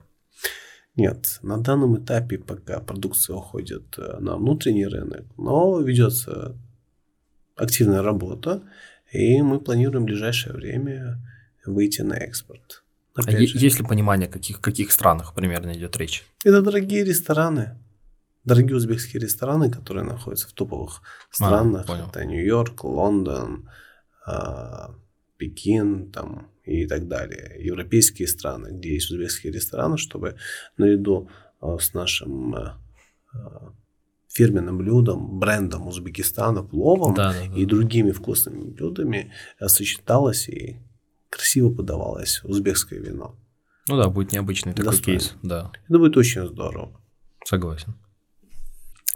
Нет, 0.97 1.39
на 1.43 1.59
данном 1.59 2.03
этапе 2.03 2.39
пока 2.39 2.81
продукция 2.81 3.37
уходит 3.37 3.99
э, 3.99 4.19
на 4.19 4.37
внутренний 4.37 4.87
рынок, 4.87 5.27
но 5.37 5.81
ведется 5.81 6.57
активная 7.55 8.03
работа, 8.03 8.63
и 9.13 9.41
мы 9.43 9.61
планируем 9.61 10.03
в 10.03 10.07
ближайшее 10.07 10.55
время 10.55 11.19
выйти 11.65 12.03
на 12.03 12.15
экспорт. 12.15 12.83
Опять 13.15 13.35
а 13.35 13.39
же. 13.39 13.59
есть 13.59 13.79
ли 13.79 13.85
понимание, 13.85 14.29
каких, 14.29 14.61
каких 14.61 14.93
странах 14.93 15.35
примерно 15.35 15.73
идет 15.73 15.97
речь? 15.97 16.25
Это 16.45 16.63
дорогие 16.63 17.05
рестораны. 17.05 17.79
Дорогие 18.45 18.77
узбекские 18.77 19.21
рестораны, 19.21 19.71
которые 19.71 20.05
находятся 20.05 20.49
в 20.49 20.53
топовых 20.53 21.03
а, 21.03 21.35
странах. 21.35 21.87
А, 21.89 22.09
это 22.09 22.25
Нью-Йорк, 22.25 22.85
Лондон, 22.85 23.69
а, 24.25 24.95
Пекин 25.39 26.11
там, 26.13 26.51
и 26.65 26.87
так 26.87 27.09
далее. 27.09 27.57
Европейские 27.59 28.29
страны, 28.29 28.71
где 28.73 28.95
есть 28.95 29.11
узбекские 29.11 29.53
рестораны, 29.53 29.97
чтобы 29.97 30.37
наряду 30.77 31.31
а, 31.61 31.79
с 31.79 31.95
нашим 31.95 32.55
фирменным 34.29 34.79
блюдом, 34.79 35.39
брендом 35.39 35.87
Узбекистана, 35.89 36.63
пловом 36.63 37.15
да, 37.15 37.33
да, 37.33 37.39
да. 37.49 37.57
и 37.57 37.65
другими 37.65 38.13
вкусными 38.13 38.71
блюдами 38.71 39.33
сочеталось 39.61 40.49
и 40.49 40.77
красиво 41.31 41.71
подавалось 41.75 42.43
узбекское 42.45 43.01
вино. 43.01 43.35
Ну 43.89 43.97
да, 43.97 44.09
будет 44.09 44.33
необычный 44.33 44.75
такой 44.75 44.93
Достойно. 44.93 45.21
кейс, 45.21 45.35
да. 45.43 45.73
Это 45.89 45.99
будет 45.99 46.17
очень 46.17 46.47
здорово. 46.47 47.01
Согласен. 47.45 47.95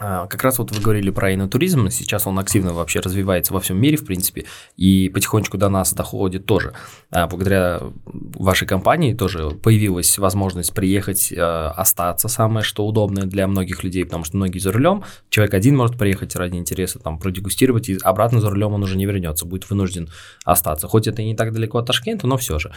А, 0.05 0.26
как 0.26 0.42
раз 0.42 0.59
вот 0.59 0.72
вы 0.72 0.80
говорили 0.80 1.11
про 1.11 1.32
инотуризм, 1.32 1.88
сейчас 1.88 2.26
он 2.26 2.36
активно 2.38 2.72
вообще 2.72 2.98
развивается 2.98 3.55
во 3.55 3.61
всем 3.61 3.80
мире, 3.80 3.96
в 3.96 4.05
принципе, 4.05 4.46
и 4.76 5.09
потихонечку 5.09 5.59
до 5.59 5.68
нас 5.68 5.92
доходит 5.94 6.44
тоже. 6.44 6.72
А, 7.12 7.28
благодаря 7.28 7.80
вашей 8.07 8.66
компании 8.66 9.14
тоже 9.14 9.50
появилась 9.50 10.18
возможность 10.18 10.74
приехать, 10.74 11.32
а, 11.36 11.70
остаться, 11.76 12.26
самое 12.26 12.64
что 12.64 12.84
удобное 12.84 13.26
для 13.26 13.46
многих 13.46 13.84
людей, 13.84 14.05
потому 14.05 14.24
что 14.24 14.36
многие 14.36 14.59
за 14.59 14.72
рулем, 14.72 15.05
человек 15.30 15.55
один 15.55 15.76
может 15.76 15.96
приехать 15.96 16.34
ради 16.34 16.57
интереса, 16.57 16.98
там, 16.98 17.18
продегустировать, 17.18 17.88
и 17.88 17.98
обратно 18.03 18.40
за 18.40 18.50
рулем 18.50 18.72
он 18.72 18.82
уже 18.82 18.96
не 18.96 19.07
вернется, 19.07 19.46
будет 19.46 19.70
вынужден 19.70 20.09
остаться. 20.44 20.88
Хоть 20.88 21.07
это 21.07 21.22
и 21.22 21.26
не 21.26 21.36
так 21.36 21.53
далеко 21.53 21.78
от 21.78 21.86
Ташкента, 21.86 22.26
но 22.26 22.36
все 22.36 22.59
же. 22.59 22.72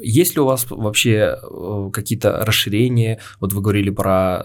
Есть 0.00 0.36
ли 0.36 0.40
у 0.40 0.46
вас 0.46 0.66
вообще 0.70 1.36
э, 1.42 1.90
какие-то 1.92 2.44
расширения, 2.44 3.20
вот 3.40 3.52
вы 3.52 3.60
говорили 3.60 3.90
про 3.90 4.44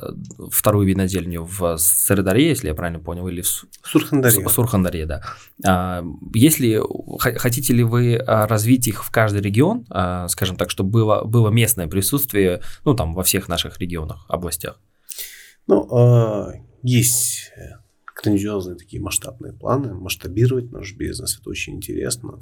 вторую 0.52 0.86
винодельню 0.88 1.44
в 1.44 1.69
в 1.76 1.80
Сырдарье, 1.80 2.50
если 2.50 2.68
я 2.68 2.76
правильно 2.76 3.00
понял, 3.00 3.28
или 3.28 3.42
в 3.42 3.48
Сурхандаре. 3.84 4.44
В 4.44 4.50
Сурхандаре, 4.50 5.06
да. 5.06 5.22
А, 5.66 6.04
если 6.34 6.82
хотите 7.38 7.74
ли 7.74 7.84
вы 7.84 8.16
а, 8.16 8.48
развить 8.48 8.88
их 8.88 9.04
в 9.04 9.12
каждый 9.12 9.42
регион, 9.42 9.86
а, 9.90 10.28
скажем 10.28 10.56
так, 10.56 10.70
чтобы 10.70 10.90
было, 10.90 11.24
было 11.24 11.50
местное 11.50 11.88
присутствие, 11.88 12.62
ну, 12.86 12.94
там, 12.94 13.14
во 13.14 13.24
всех 13.24 13.48
наших 13.48 13.80
регионах, 13.80 14.26
областях? 14.28 14.80
Ну, 15.68 16.52
есть 16.82 17.52
грандиозные 18.22 18.76
такие 18.76 19.02
масштабные 19.02 19.54
планы, 19.54 19.94
масштабировать 19.94 20.72
наш 20.72 20.94
бизнес, 20.94 21.40
это 21.40 21.50
очень 21.50 21.76
интересно. 21.76 22.40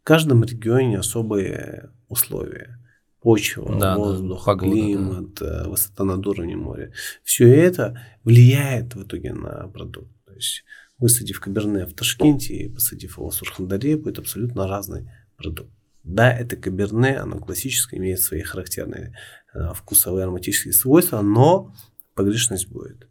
В 0.00 0.04
каждом 0.04 0.44
регионе 0.44 0.98
особые 0.98 1.90
условия 2.08 2.78
почва, 3.26 3.76
да, 3.76 3.96
воздух, 3.96 4.44
погода, 4.44 4.70
климат, 4.70 5.34
да. 5.34 5.64
Э, 5.64 5.68
высота 5.68 6.04
над 6.04 6.24
уровнем 6.24 6.60
моря. 6.60 6.92
Все 7.24 7.52
это 7.52 8.00
влияет 8.22 8.94
в 8.94 9.02
итоге 9.02 9.34
на 9.34 9.66
продукт. 9.66 10.12
То 10.26 10.32
есть 10.34 10.62
высадив 10.98 11.40
каберне 11.40 11.86
в 11.86 11.92
Ташкенте 11.92 12.54
и 12.54 12.68
посадив 12.68 13.18
его 13.18 13.30
в 13.30 13.34
Сурхандаре, 13.34 13.96
будет 13.96 14.20
абсолютно 14.20 14.68
разный 14.68 15.10
продукт. 15.36 15.72
Да, 16.04 16.32
это 16.32 16.54
каберне, 16.54 17.16
оно 17.18 17.40
классическое, 17.40 17.98
имеет 17.98 18.20
свои 18.20 18.42
характерные 18.42 19.16
э, 19.54 19.72
вкусовые 19.74 20.22
ароматические 20.22 20.72
свойства, 20.72 21.20
но 21.20 21.74
погрешность 22.14 22.68
будет. 22.68 23.08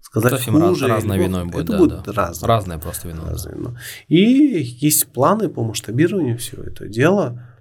Сказать 0.00 0.30
Совсем 0.30 0.54
хуже, 0.54 0.86
раз, 0.86 1.02
разное 1.02 1.18
вино 1.18 1.44
будет, 1.44 1.64
это 1.64 1.72
да, 1.72 1.78
будет 1.78 2.02
да. 2.04 2.12
разное. 2.12 2.48
Разное 2.48 2.78
просто 2.78 3.08
вино. 3.08 3.28
Разное 3.28 3.52
да. 3.52 3.58
вино. 3.58 3.78
И 4.08 4.62
есть 4.80 5.08
планы 5.08 5.50
по 5.50 5.62
масштабированию 5.62 6.38
всего 6.38 6.62
этого 6.62 6.88
дела 6.88 7.52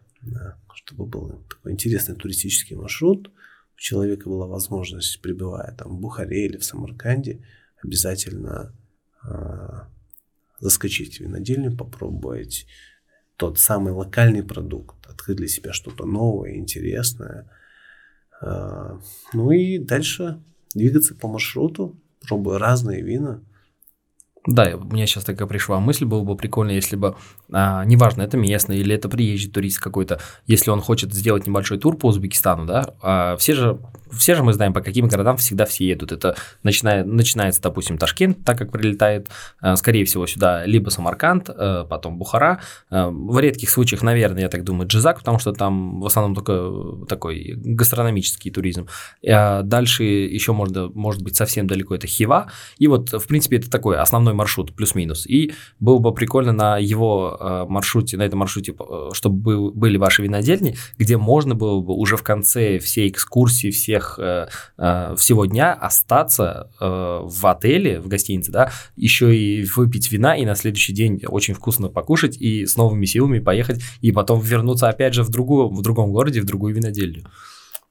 чтобы 0.85 1.07
был 1.07 1.43
такой 1.49 1.71
интересный 1.71 2.15
туристический 2.15 2.75
маршрут, 2.75 3.29
у 3.29 3.77
человека 3.77 4.29
была 4.29 4.45
возможность, 4.45 5.19
пребывая 5.21 5.75
там 5.75 5.97
в 5.97 5.99
Бухаре 5.99 6.45
или 6.45 6.57
в 6.57 6.63
Самарканде, 6.63 7.43
обязательно 7.83 8.73
э, 9.27 9.79
заскочить 10.59 11.17
в 11.17 11.19
винодельню, 11.21 11.75
попробовать 11.75 12.67
тот 13.35 13.59
самый 13.59 13.93
локальный 13.93 14.43
продукт, 14.43 15.05
открыть 15.07 15.37
для 15.37 15.47
себя 15.47 15.73
что-то 15.73 16.05
новое, 16.05 16.55
интересное. 16.55 17.49
Э, 18.41 18.99
ну 19.33 19.51
и 19.51 19.79
дальше 19.79 20.39
двигаться 20.75 21.15
по 21.15 21.27
маршруту, 21.27 21.99
пробуя 22.21 22.59
разные 22.59 23.01
вина– 23.01 23.43
да, 24.47 24.75
у 24.75 24.83
меня 24.83 25.07
сейчас 25.07 25.23
такая 25.23 25.47
пришла 25.47 25.79
мысль, 25.79 26.05
было 26.05 26.23
бы 26.23 26.35
прикольно, 26.35 26.71
если 26.71 26.95
бы, 26.95 27.15
а, 27.51 27.83
неважно, 27.83 28.21
это 28.21 28.37
местный 28.37 28.77
или 28.77 28.93
это 28.93 29.09
приезжий 29.09 29.49
турист 29.49 29.79
какой-то, 29.79 30.19
если 30.45 30.69
он 30.69 30.81
хочет 30.81 31.13
сделать 31.13 31.47
небольшой 31.47 31.79
тур 31.79 31.97
по 31.97 32.07
Узбекистану, 32.07 32.65
да, 32.65 32.93
а 33.01 33.37
все 33.37 33.53
же, 33.53 33.79
все 34.11 34.35
же 34.35 34.43
мы 34.43 34.53
знаем, 34.53 34.73
по 34.73 34.81
каким 34.81 35.07
городам 35.07 35.37
всегда 35.37 35.65
все 35.65 35.85
едут. 35.87 36.11
Это 36.11 36.35
начиная, 36.63 37.03
начинается, 37.03 37.61
допустим, 37.61 37.97
Ташкент, 37.97 38.43
так 38.43 38.57
как 38.57 38.71
прилетает, 38.71 39.29
а, 39.61 39.75
скорее 39.75 40.05
всего, 40.05 40.27
сюда 40.27 40.65
либо 40.65 40.89
Самарканд, 40.89 41.49
а, 41.49 41.85
потом 41.85 42.17
Бухара. 42.17 42.61
А, 42.89 43.09
в 43.09 43.39
редких 43.39 43.69
случаях, 43.69 44.01
наверное, 44.01 44.43
я 44.43 44.49
так 44.49 44.63
думаю, 44.63 44.87
Джизак, 44.87 45.19
потому 45.19 45.39
что 45.39 45.51
там 45.53 45.99
в 45.99 46.05
основном 46.05 46.35
только 46.35 47.05
такой 47.07 47.53
гастрономический 47.55 48.51
туризм. 48.51 48.87
А 49.27 49.61
дальше 49.63 50.03
еще 50.03 50.53
можно, 50.53 50.89
может 50.89 51.21
быть 51.21 51.35
совсем 51.35 51.67
далеко 51.67 51.95
это 51.95 52.07
Хива. 52.07 52.51
И 52.77 52.87
вот, 52.87 53.11
в 53.11 53.27
принципе, 53.27 53.57
это 53.57 53.69
такой 53.69 53.97
основной 53.97 54.33
маршрут, 54.33 54.75
плюс-минус. 54.75 55.25
И 55.25 55.53
было 55.79 55.99
бы 55.99 56.13
прикольно 56.13 56.51
на 56.51 56.77
его 56.77 57.37
э, 57.39 57.65
маршруте, 57.67 58.17
на 58.17 58.23
этом 58.23 58.39
маршруте, 58.39 58.73
э, 58.77 59.09
чтобы 59.13 59.71
были 59.71 59.97
ваши 59.97 60.23
винодельни, 60.23 60.75
где 60.97 61.17
можно 61.17 61.55
было 61.55 61.81
бы 61.81 61.93
уже 61.93 62.17
в 62.17 62.23
конце 62.23 62.79
всей 62.79 63.09
экскурсии, 63.09 63.71
всех, 63.95 64.19
э, 64.19 65.15
всего 65.17 65.45
дня 65.45 65.73
остаться 65.73 66.69
в 66.79 67.47
отеле, 67.47 67.99
в 67.99 68.07
гостинице, 68.07 68.51
да, 68.51 68.71
еще 68.95 69.35
и 69.35 69.65
выпить 69.75 70.11
вина, 70.11 70.35
и 70.35 70.45
на 70.45 70.55
следующий 70.55 70.93
день 70.93 71.21
очень 71.27 71.53
вкусно 71.53 71.89
покушать, 71.89 72.37
и 72.37 72.65
с 72.65 72.75
новыми 72.75 73.05
силами 73.05 73.39
поехать, 73.39 73.81
и 74.01 74.11
потом 74.11 74.41
вернуться 74.41 74.89
опять 74.89 75.13
же 75.13 75.23
в, 75.23 75.29
другую, 75.29 75.69
в 75.69 75.81
другом 75.81 76.11
городе, 76.11 76.41
в 76.41 76.45
другую 76.45 76.75
винодельню. 76.75 77.25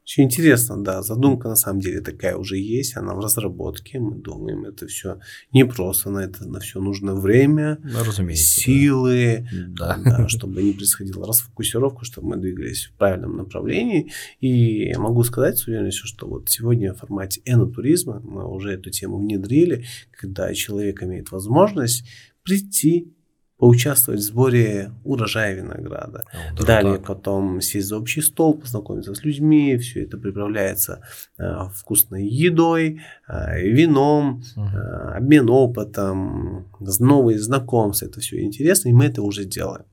Очень 0.05 0.24
интересно, 0.24 0.82
да. 0.82 1.02
Задумка 1.02 1.48
на 1.48 1.57
самом 1.57 1.80
деле 1.80 2.00
такая 2.00 2.36
уже 2.36 2.59
есть, 2.59 2.94
она 2.96 3.14
в 3.14 3.20
разработке. 3.20 3.98
Мы 3.98 4.16
думаем, 4.16 4.66
это 4.66 4.86
все 4.86 5.18
не 5.50 5.64
просто, 5.64 6.11
на 6.11 6.18
это 6.18 6.46
на 6.46 6.61
все 6.61 6.78
нужно 6.78 7.14
время, 7.14 7.78
ну, 7.82 8.05
разумеется, 8.05 8.44
силы, 8.44 9.48
да. 9.68 9.98
Да, 10.05 10.28
чтобы 10.28 10.62
не 10.62 10.72
происходила 10.72 11.26
расфокусировка, 11.26 12.05
чтобы 12.05 12.28
мы 12.28 12.36
двигались 12.36 12.84
в 12.84 12.98
правильном 12.98 13.38
направлении. 13.38 14.12
И 14.40 14.88
я 14.88 14.98
могу 14.98 15.24
сказать 15.24 15.57
с 15.57 15.66
уверенностью, 15.66 16.07
что 16.07 16.28
вот 16.28 16.50
сегодня 16.50 16.92
в 16.92 16.98
формате 16.98 17.40
энотуризма 17.46 18.20
мы 18.20 18.46
уже 18.46 18.72
эту 18.72 18.90
тему 18.90 19.18
внедрили, 19.18 19.86
когда 20.11 20.52
человек 20.52 21.02
имеет 21.02 21.32
возможность 21.32 22.05
прийти, 22.42 23.14
поучаствовать 23.59 24.20
в 24.20 24.24
сборе 24.24 24.90
урожая 25.05 25.55
винограда. 25.55 26.24
О, 26.32 26.57
да, 26.57 26.64
Далее 26.64 26.96
так. 26.96 27.07
потом 27.07 27.61
сесть 27.61 27.88
за 27.88 27.98
общий 27.98 28.20
стол, 28.20 28.55
познакомиться 28.55 29.14
с 29.14 29.24
людьми, 29.24 29.76
все 29.78 30.05
это 30.05 30.18
приправляется 30.18 31.02
э, 31.38 31.68
вкусной 31.72 32.26
едой, 32.26 33.00
э, 33.28 33.62
вином, 33.62 34.42
угу. 34.57 34.64
э, 34.66 35.16
обмен 35.16 35.48
опытом, 35.50 36.66
новые 36.98 37.38
знакомства, 37.38 38.07
это 38.07 38.20
все 38.20 38.42
интересно, 38.42 38.88
и 38.88 38.92
мы 38.92 39.07
это 39.07 39.22
уже 39.22 39.44
делаем. 39.44 39.84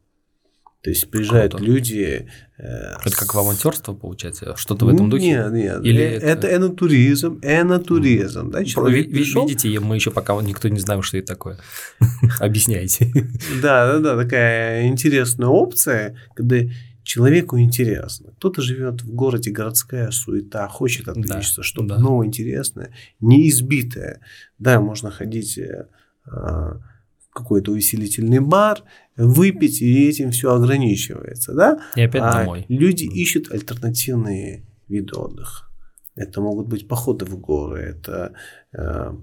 То 0.82 0.90
есть 0.90 1.12
приезжают 1.12 1.54
Круто. 1.54 1.66
люди. 1.66 2.28
Э, 2.58 2.96
это 3.06 3.16
как 3.16 3.36
волонтерство 3.36 3.94
получается, 3.94 4.56
что-то 4.58 4.86
в 4.86 4.90
этом 4.90 5.12
духе? 5.12 5.28
Нет, 5.28 5.52
нет. 5.52 5.86
Или 5.86 6.02
э, 6.02 6.18
это, 6.18 6.48
это 6.48 6.56
энотуризм, 6.56 7.40
энотуризм. 7.44 8.50
Да, 8.50 8.66
человек 8.66 9.08
Ви- 9.08 9.14
пришел... 9.14 9.48
Видите, 9.48 9.80
мы 9.80 9.96
еще 9.96 10.10
пока 10.10 10.34
никто 10.42 10.70
не 10.70 10.80
знаем, 10.80 11.04
что 11.04 11.18
это 11.18 11.28
такое. 11.28 11.60
Объясняйте. 12.40 13.12
Да, 13.62 13.94
да, 13.94 14.00
да, 14.00 14.18
такая 14.24 14.88
интересная 14.88 15.50
опция, 15.50 16.18
когда 16.34 16.58
человеку 17.04 17.60
интересно. 17.60 18.32
Кто-то 18.38 18.64
живет 18.64 19.04
в 19.04 19.14
городе, 19.14 19.52
городская 19.52 20.10
суета, 20.10 20.68
хочет 20.68 21.08
отвлечься, 21.08 21.58
да, 21.58 21.64
что-то 21.64 21.90
да. 21.90 22.00
новое, 22.00 22.26
интересное, 22.26 22.92
неизбитое. 23.20 24.22
Да, 24.58 24.82
можно 24.82 25.12
ходить 25.12 25.60
э, 25.60 25.86
какой-то 27.32 27.72
увеселительный 27.72 28.40
бар, 28.40 28.84
выпить, 29.16 29.82
и 29.82 30.08
этим 30.08 30.32
все 30.32 30.54
ограничивается, 30.54 31.54
да? 31.54 31.80
И 31.96 32.02
опять 32.02 32.22
а 32.22 32.40
домой. 32.40 32.66
Люди 32.68 33.06
ищут 33.06 33.52
альтернативные 33.52 34.66
виды 34.88 35.16
отдыха. 35.16 35.66
Это 36.16 36.42
могут 36.42 36.68
быть 36.68 36.88
походы 36.88 37.26
в 37.26 37.38
горы, 37.40 37.80
это 37.80 38.34
э, 38.74 39.14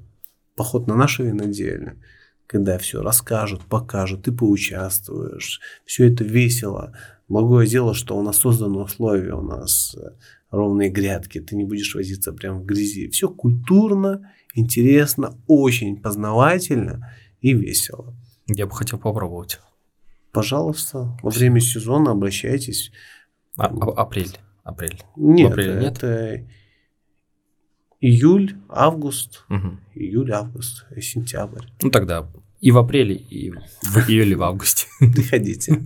поход 0.56 0.86
на 0.86 0.96
нашу 0.96 1.24
винодельню, 1.24 2.00
когда 2.46 2.78
все 2.78 3.02
расскажут, 3.02 3.66
покажут, 3.66 4.24
ты 4.24 4.32
поучаствуешь, 4.32 5.60
все 5.84 6.10
это 6.10 6.24
весело. 6.24 6.96
Благое 7.28 7.68
дело, 7.68 7.92
что 7.92 8.16
у 8.16 8.22
нас 8.22 8.38
созданы 8.38 8.78
условия, 8.78 9.34
у 9.34 9.42
нас 9.42 9.94
ровные 10.50 10.88
грядки, 10.88 11.40
ты 11.40 11.56
не 11.56 11.64
будешь 11.64 11.94
возиться 11.94 12.32
прямо 12.32 12.60
в 12.60 12.64
грязи. 12.64 13.08
Все 13.10 13.28
культурно, 13.28 14.32
интересно, 14.54 15.36
очень 15.46 16.00
познавательно 16.00 17.12
и 17.40 17.52
весело. 17.54 18.14
Я 18.46 18.66
бы 18.66 18.72
хотел 18.72 18.98
попробовать. 18.98 19.60
Пожалуйста, 20.32 21.16
во 21.22 21.30
время 21.30 21.60
сезона 21.60 22.12
обращайтесь. 22.12 22.92
А, 23.56 23.66
а, 23.66 24.02
апрель. 24.02 24.36
Апрель. 24.62 25.02
Нет, 25.16 25.52
апреле 25.52 25.80
нет? 25.80 25.96
это 25.98 26.46
июль, 28.00 28.56
август, 28.68 29.44
Мгм. 29.48 29.80
июль, 29.94 30.32
август, 30.32 30.86
и 30.94 31.00
сентябрь. 31.00 31.66
Ну 31.82 31.90
тогда 31.90 32.28
и 32.60 32.70
в 32.70 32.78
апреле, 32.78 33.14
и 33.14 33.50
в 33.50 34.08
июле, 34.08 34.36
в 34.36 34.42
августе. 34.42 34.86
Приходите. 34.98 35.80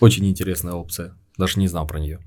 Очень 0.00 0.26
интересная 0.26 0.74
опция. 0.74 1.16
Даже 1.38 1.58
не 1.58 1.68
знал 1.68 1.86
про 1.86 1.98
нее. 1.98 2.20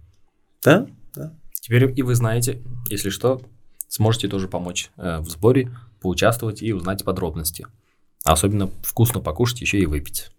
Да? 0.64 0.88
Да. 1.16 1.36
Теперь 1.54 1.92
и 1.98 2.02
вы 2.02 2.16
знаете, 2.16 2.62
если 2.90 3.10
что, 3.10 3.42
сможете 3.88 4.28
тоже 4.28 4.48
помочь 4.48 4.90
э, 4.98 5.20
в 5.20 5.30
сборе, 5.30 5.72
поучаствовать 6.02 6.62
и 6.64 6.74
узнать 6.74 7.04
подробности. 7.04 7.68
Особенно 8.24 8.70
вкусно 8.84 9.22
покушать, 9.22 9.62
еще 9.62 9.80
и 9.80 9.86
выпить. 9.86 10.30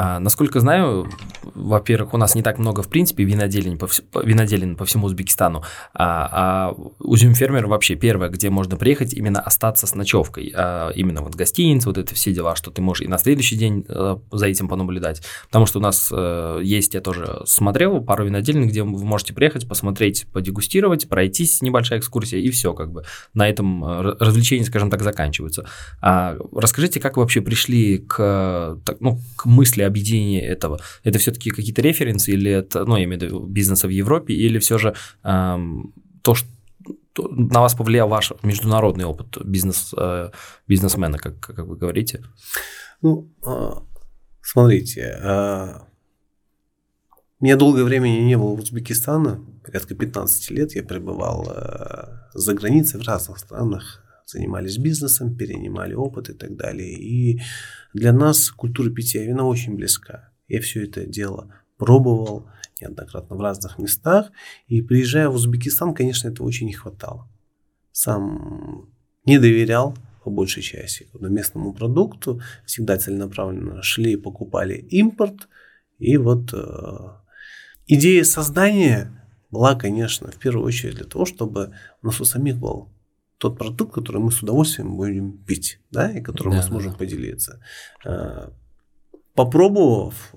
А, 0.00 0.20
насколько 0.20 0.60
знаю, 0.60 1.10
во-первых, 1.42 2.14
у 2.14 2.18
нас 2.18 2.36
не 2.36 2.42
так 2.42 2.58
много, 2.58 2.84
в 2.84 2.88
принципе, 2.88 3.24
виноделин 3.24 3.78
по, 3.78 3.86
вс- 3.86 4.04
виноделин 4.24 4.76
по 4.76 4.84
всему 4.84 5.06
Узбекистану, 5.06 5.64
а, 5.92 6.68
а 6.70 6.74
Узюм 7.00 7.34
фермер 7.34 7.66
вообще 7.66 7.96
первое, 7.96 8.28
где 8.28 8.48
можно 8.48 8.76
приехать, 8.76 9.12
именно 9.12 9.40
остаться 9.40 9.88
с 9.88 9.96
ночевкой, 9.96 10.52
а, 10.54 10.90
именно 10.90 11.20
вот 11.20 11.34
гостиница, 11.34 11.88
вот 11.88 11.98
это 11.98 12.14
все 12.14 12.32
дела, 12.32 12.54
что 12.54 12.70
ты 12.70 12.80
можешь 12.80 13.06
и 13.06 13.08
на 13.08 13.18
следующий 13.18 13.56
день 13.56 13.84
э, 13.88 14.16
за 14.30 14.46
этим 14.46 14.68
понаблюдать, 14.68 15.22
потому 15.46 15.66
что 15.66 15.80
у 15.80 15.82
нас 15.82 16.10
э, 16.12 16.60
есть, 16.62 16.94
я 16.94 17.00
тоже 17.00 17.42
смотрел, 17.44 18.00
пару 18.00 18.24
виноделин, 18.24 18.68
где 18.68 18.84
вы 18.84 19.04
можете 19.04 19.34
приехать, 19.34 19.68
посмотреть, 19.68 20.28
подегустировать, 20.32 21.08
пройтись, 21.08 21.60
небольшая 21.60 21.98
экскурсия, 21.98 22.38
и 22.38 22.50
все, 22.50 22.72
как 22.72 22.92
бы. 22.92 23.02
На 23.34 23.48
этом 23.48 23.84
э, 23.84 24.16
развлечения, 24.20 24.64
скажем 24.64 24.90
так, 24.90 25.02
заканчиваются. 25.02 25.66
А 26.00 26.36
расскажите, 26.54 27.00
как 27.00 27.16
вы 27.16 27.24
вообще 27.24 27.40
пришли 27.40 27.98
к, 27.98 28.78
так, 28.84 29.00
ну, 29.00 29.18
к 29.34 29.46
мысли 29.46 29.87
объединения 29.88 30.46
этого? 30.46 30.80
Это 31.04 31.18
все-таки 31.18 31.50
какие-то 31.50 31.82
референсы 31.82 32.32
или 32.32 32.50
это, 32.50 32.84
ну, 32.84 32.96
я 32.96 33.04
имею 33.04 33.20
в 33.20 33.22
виду 33.22 33.46
бизнеса 33.46 33.86
в 33.86 33.90
Европе, 33.90 34.34
или 34.34 34.58
все 34.58 34.78
же 34.78 34.94
эм, 35.24 35.92
то, 36.22 36.34
что 36.34 36.48
то- 37.12 37.28
на 37.28 37.60
вас 37.60 37.74
повлиял 37.74 38.08
ваш 38.08 38.32
международный 38.42 39.04
опыт 39.04 39.38
бизнес, 39.44 39.92
э, 39.96 40.30
бизнесмена, 40.68 41.18
как, 41.18 41.40
как 41.40 41.66
вы 41.66 41.76
говорите? 41.76 42.22
Ну, 43.02 43.28
а, 43.44 43.82
смотрите, 44.40 45.18
у 47.40 47.44
меня 47.44 47.56
долгое 47.56 47.84
время 47.84 48.08
не 48.08 48.36
было 48.36 48.56
в 48.56 48.60
Узбекистана, 48.60 49.40
порядка 49.64 49.94
15 49.94 50.50
лет 50.50 50.74
я 50.74 50.82
пребывал 50.82 51.46
а, 51.48 52.28
за 52.34 52.54
границей 52.54 53.00
в 53.00 53.06
разных 53.06 53.38
странах, 53.38 54.02
занимались 54.28 54.76
бизнесом, 54.76 55.36
перенимали 55.36 55.94
опыт 55.94 56.28
и 56.28 56.34
так 56.34 56.56
далее. 56.56 56.92
И 56.92 57.40
для 57.94 58.12
нас 58.12 58.50
культура 58.50 58.90
питья 58.90 59.24
вина 59.24 59.44
очень 59.44 59.74
близка. 59.74 60.30
Я 60.48 60.60
все 60.60 60.84
это 60.84 61.06
дело 61.06 61.54
пробовал 61.78 62.48
неоднократно 62.80 63.36
в 63.36 63.40
разных 63.40 63.78
местах. 63.78 64.30
И 64.66 64.82
приезжая 64.82 65.28
в 65.28 65.34
Узбекистан, 65.34 65.94
конечно, 65.94 66.28
этого 66.28 66.46
очень 66.46 66.66
не 66.66 66.74
хватало. 66.74 67.28
Сам 67.92 68.90
не 69.24 69.38
доверял 69.38 69.96
по 70.24 70.30
большей 70.30 70.62
части 70.62 71.06
местному 71.14 71.72
продукту, 71.72 72.42
всегда 72.66 72.98
целенаправленно 72.98 73.82
шли 73.82 74.12
и 74.12 74.16
покупали 74.16 74.74
импорт. 74.74 75.48
И 75.98 76.18
вот 76.18 76.52
э, 76.52 76.58
идея 77.86 78.24
создания 78.24 79.10
была, 79.50 79.74
конечно, 79.74 80.30
в 80.30 80.38
первую 80.38 80.66
очередь 80.66 80.96
для 80.96 81.06
того, 81.06 81.24
чтобы 81.24 81.72
у 82.02 82.06
нас 82.06 82.20
у 82.20 82.24
самих 82.26 82.58
был 82.58 82.90
тот 83.38 83.58
продукт, 83.58 83.94
который 83.94 84.20
мы 84.20 84.30
с 84.32 84.42
удовольствием 84.42 84.96
будем 84.96 85.38
пить, 85.38 85.80
да, 85.90 86.10
и 86.10 86.20
которым 86.20 86.52
Да, 86.52 86.58
мы 86.58 86.62
сможем 86.64 86.92
да. 86.92 86.98
поделиться. 86.98 87.60
Э, 88.04 88.50
Попробовав, 89.34 90.34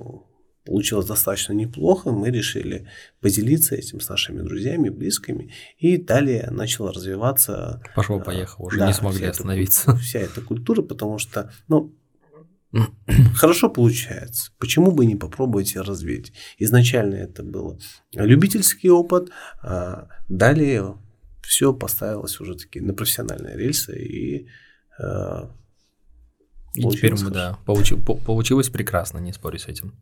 получилось 0.63 1.07
достаточно 1.07 1.53
неплохо, 1.53 2.11
мы 2.11 2.29
решили 2.29 2.87
поделиться 3.19 3.73
этим 3.75 3.99
с 3.99 4.07
нашими 4.09 4.41
друзьями, 4.43 4.89
близкими, 4.89 5.51
и 5.79 5.97
далее 5.97 6.47
начала 6.51 6.91
развиваться 6.93 7.81
Пошел-поехал, 7.95 8.65
уже 8.65 8.77
да, 8.77 8.87
не 8.87 8.93
смогли 8.93 9.17
вся 9.17 9.25
эта 9.25 9.31
остановиться. 9.31 9.91
культура- 9.91 9.97
Вся 10.01 10.19
эта 10.19 10.41
культура, 10.41 10.81
потому 10.83 11.17
что, 11.17 11.51
ну, 11.67 11.95
хорошо 13.35 13.69
получается. 13.69 14.51
Почему 14.59 14.91
бы 14.91 15.07
не 15.07 15.15
попробовать 15.15 15.73
и 15.75 15.79
развить? 15.79 16.31
Изначально 16.59 17.15
это 17.15 17.41
был 17.43 17.79
любительский 18.13 18.89
опыт, 18.91 19.29
а 19.63 20.07
далее 20.29 20.95
все 21.51 21.73
поставилось 21.73 22.39
уже 22.39 22.55
такие 22.55 22.81
на 22.81 22.93
профессиональные 22.93 23.57
рельсы 23.57 24.01
и 24.01 24.47
э, 24.97 25.47
И 26.75 26.81
теперь 26.81 27.13
мы, 27.21 27.29
да, 27.29 27.57
получи- 27.65 28.01
по- 28.01 28.15
получилось 28.15 28.69
прекрасно, 28.69 29.17
не 29.17 29.33
спорю 29.33 29.59
с 29.59 29.67
этим. 29.67 29.93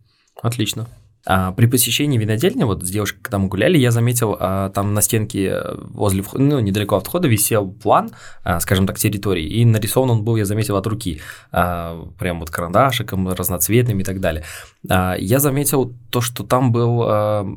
Отлично. 0.43 0.87
А, 1.25 1.51
при 1.51 1.65
посещении 1.65 2.19
винодельни, 2.19 2.63
вот 2.65 2.83
с 2.85 2.89
девушкой, 2.91 3.21
когда 3.23 3.39
мы 3.39 3.47
гуляли, 3.47 3.79
я 3.79 3.89
заметил, 3.89 4.37
а, 4.39 4.69
там 4.69 4.93
на 4.93 5.01
стенке 5.01 5.47
э, 5.47 5.75
возле 5.89 6.21
входа, 6.21 6.43
ну, 6.43 6.59
недалеко 6.59 6.95
от 6.97 7.07
входа 7.07 7.27
висел 7.27 7.67
план, 7.71 8.11
а, 8.43 8.59
скажем 8.59 8.85
так, 8.85 8.99
территории, 8.99 9.45
и 9.45 9.65
нарисован 9.65 10.11
он 10.11 10.23
был, 10.23 10.35
я 10.37 10.45
заметил, 10.45 10.77
от 10.77 10.85
руки, 10.85 11.19
а, 11.51 12.07
прям 12.19 12.39
вот 12.39 12.51
карандашиком, 12.51 13.27
разноцветным 13.27 13.99
и 13.99 14.03
так 14.03 14.19
далее. 14.19 14.43
А, 14.87 15.15
я 15.19 15.39
заметил 15.39 15.93
то, 16.11 16.21
что 16.21 16.43
там 16.43 16.71
был 16.71 17.01
а, 17.03 17.47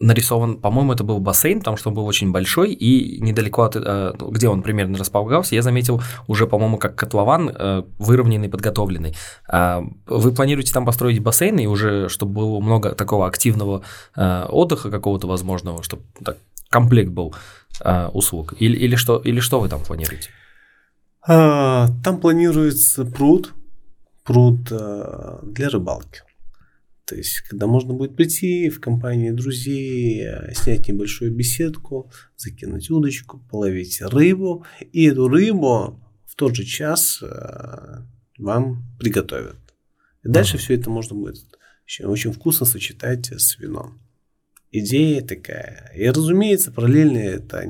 нарисован, 0.00 0.58
по-моему, 0.58 0.92
это 0.92 1.04
был 1.04 1.18
бассейн, 1.18 1.58
потому 1.58 1.76
что 1.76 1.88
он 1.88 1.94
был 1.94 2.06
очень 2.06 2.30
большой, 2.30 2.72
и 2.72 3.20
недалеко 3.20 3.62
от, 3.62 3.76
э, 3.76 4.12
где 4.30 4.48
он 4.48 4.62
примерно 4.62 4.98
располагался, 4.98 5.54
я 5.54 5.62
заметил 5.62 6.00
уже, 6.26 6.46
по-моему, 6.46 6.78
как 6.78 6.94
котлован, 6.94 7.50
э, 7.52 7.82
выровненный, 7.98 8.48
подготовленный. 8.48 9.16
А 9.48 9.82
Вы 10.06 10.32
планируете 10.32 10.72
там 10.72 10.86
построить 10.86 11.20
бассейн, 11.20 11.58
и 11.58 11.66
уже, 11.66 12.08
чтобы 12.08 12.34
было 12.34 12.60
много 12.60 12.94
такого 12.94 13.26
активного 13.26 13.82
э, 14.16 14.46
отдыха 14.48 14.90
какого-то 14.90 15.26
возможного, 15.26 15.82
чтобы 15.82 16.02
так, 16.24 16.38
комплект 16.68 17.10
был 17.10 17.34
услуг? 18.12 18.54
Или, 18.58 18.76
или, 18.76 18.96
что, 18.96 19.18
или 19.18 19.40
что 19.40 19.60
вы 19.60 19.68
там 19.68 19.80
планируете? 19.80 20.30
А, 21.26 21.86
Там 22.02 22.18
планируется 22.18 23.04
пруд, 23.04 23.52
пруд 24.24 24.64
для 24.64 25.68
рыбалки. 25.68 26.22
То 27.08 27.16
есть, 27.16 27.40
когда 27.40 27.66
можно 27.66 27.94
будет 27.94 28.16
прийти 28.16 28.68
в 28.68 28.80
компании 28.80 29.30
друзей, 29.30 30.26
э, 30.26 30.52
снять 30.52 30.88
небольшую 30.88 31.34
беседку, 31.34 32.12
закинуть 32.36 32.90
удочку, 32.90 33.38
половить 33.50 34.02
рыбу, 34.02 34.66
и 34.92 35.06
эту 35.06 35.26
рыбу 35.26 36.04
в 36.26 36.34
тот 36.36 36.54
же 36.54 36.64
час 36.64 37.22
э, 37.22 38.02
вам 38.36 38.84
приготовят. 39.00 39.56
И 40.22 40.28
дальше 40.28 40.56
Ага. 40.56 40.64
все 40.64 40.74
это 40.74 40.90
можно 40.90 41.16
будет 41.16 41.46
очень, 41.86 42.04
очень 42.04 42.32
вкусно 42.32 42.66
сочетать 42.66 43.32
с 43.32 43.58
вином. 43.58 44.02
Идея 44.70 45.22
такая. 45.22 45.90
И, 45.96 46.06
разумеется, 46.06 46.72
параллельно 46.72 47.16
это 47.16 47.66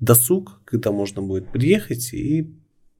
досуг, 0.00 0.60
когда 0.64 0.90
можно 0.90 1.22
будет 1.22 1.52
приехать 1.52 2.12
и 2.14 2.52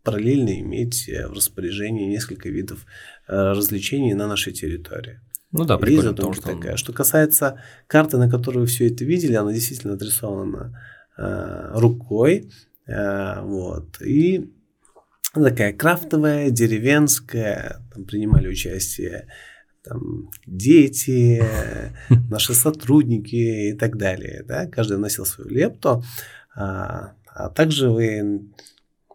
параллельно 0.04 0.60
иметь 0.60 1.08
э, 1.08 1.26
в 1.26 1.32
распоряжении 1.32 2.06
несколько 2.06 2.48
видов 2.50 2.86
развлечений 3.26 4.14
на 4.14 4.28
нашей 4.28 4.52
территории. 4.52 5.18
Ну 5.52 5.64
да, 5.64 5.78
прикольно, 5.78 6.10
потому 6.10 6.32
что... 6.32 6.54
такая. 6.54 6.76
Что 6.76 6.92
касается 6.92 7.60
карты, 7.86 8.18
на 8.18 8.30
которой 8.30 8.58
вы 8.58 8.66
все 8.66 8.88
это 8.88 9.04
видели, 9.04 9.34
она 9.34 9.52
действительно 9.52 9.94
отрисована 9.94 10.78
э, 11.18 11.70
рукой. 11.74 12.50
э, 12.86 13.40
вот. 13.42 14.00
И 14.00 14.52
такая 15.34 15.72
крафтовая, 15.72 16.50
деревенская. 16.50 17.84
Там 17.92 18.04
принимали 18.04 18.48
участие 18.48 19.26
там, 19.82 20.30
дети, 20.46 21.42
наши 22.30 22.54
сотрудники 22.54 23.70
и 23.70 23.72
так 23.72 23.96
далее. 23.96 24.44
Да? 24.46 24.66
Каждый 24.66 24.98
вносил 24.98 25.24
свою 25.24 25.50
лепту. 25.50 26.04
А, 26.54 27.14
а 27.26 27.48
также 27.50 27.90
вы 27.90 28.42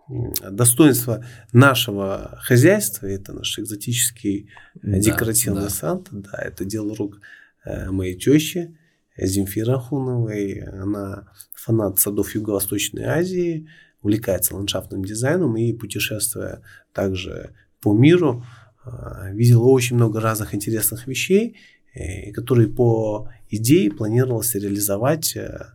достоинство 0.08 1.26
нашего 1.52 2.38
хозяйства, 2.42 3.08
это 3.08 3.34
наш 3.34 3.58
экзотический 3.58 4.50
э, 4.76 4.80
Да, 4.82 5.00
декоративный 5.00 5.64
да. 5.64 5.70
сад, 5.70 6.08
да, 6.12 6.38
это 6.38 6.66
дело 6.66 6.96
рук 6.96 7.20
э, 7.66 7.90
моей 7.92 8.18
тещи 8.18 8.78
Земфиры 9.18 9.74
Ахуновой. 9.74 10.60
Она 10.60 11.28
фанат 11.54 12.00
садов 12.00 12.36
Юго-Восточной 12.36 13.04
Азии, 13.04 13.68
увлекается 14.02 14.56
ландшафтным 14.56 15.04
дизайном 15.04 15.56
и 15.58 15.74
путешествуя 15.74 16.62
также 16.94 17.56
по 17.82 17.94
миру, 17.94 18.46
а, 18.84 19.32
видел 19.32 19.68
очень 19.68 19.96
много 19.96 20.20
разных 20.20 20.54
интересных 20.54 21.08
вещей, 21.08 21.58
э, 21.94 22.32
которые 22.32 22.68
по 22.68 23.30
идее 23.50 23.92
планировалось 23.92 24.54
реализовать 24.56 25.36
э, 25.36 25.74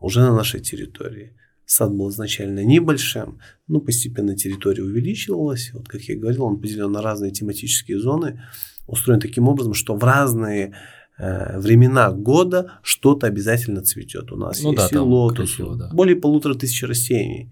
уже 0.00 0.20
на 0.20 0.34
нашей 0.34 0.60
территории. 0.60 1.36
Сад 1.66 1.92
был 1.92 2.10
изначально 2.10 2.64
небольшим, 2.64 3.40
но 3.68 3.80
постепенно 3.80 4.36
территория 4.36 4.82
увеличивалась. 4.82 5.70
Вот, 5.72 5.88
как 5.88 6.02
я 6.02 6.16
говорил, 6.16 6.44
он 6.44 6.60
поделен 6.60 6.92
на 6.92 7.00
разные 7.00 7.30
тематические 7.30 7.98
зоны, 7.98 8.42
устроен 8.86 9.20
таким 9.20 9.48
образом, 9.48 9.72
что 9.74 9.94
в 9.94 10.04
разные 10.04 10.74
э, 11.18 11.58
времена 11.58 12.12
года 12.12 12.72
что-то 12.82 13.26
обязательно 13.26 13.82
цветет. 13.82 14.30
У 14.30 14.36
нас 14.36 14.62
ну, 14.62 14.72
есть 14.72 14.90
да, 14.90 14.96
и 14.96 15.00
лотос, 15.00 15.56
да. 15.58 15.90
более 15.92 16.16
полутора 16.16 16.54
тысяч 16.54 16.82
растений. 16.82 17.50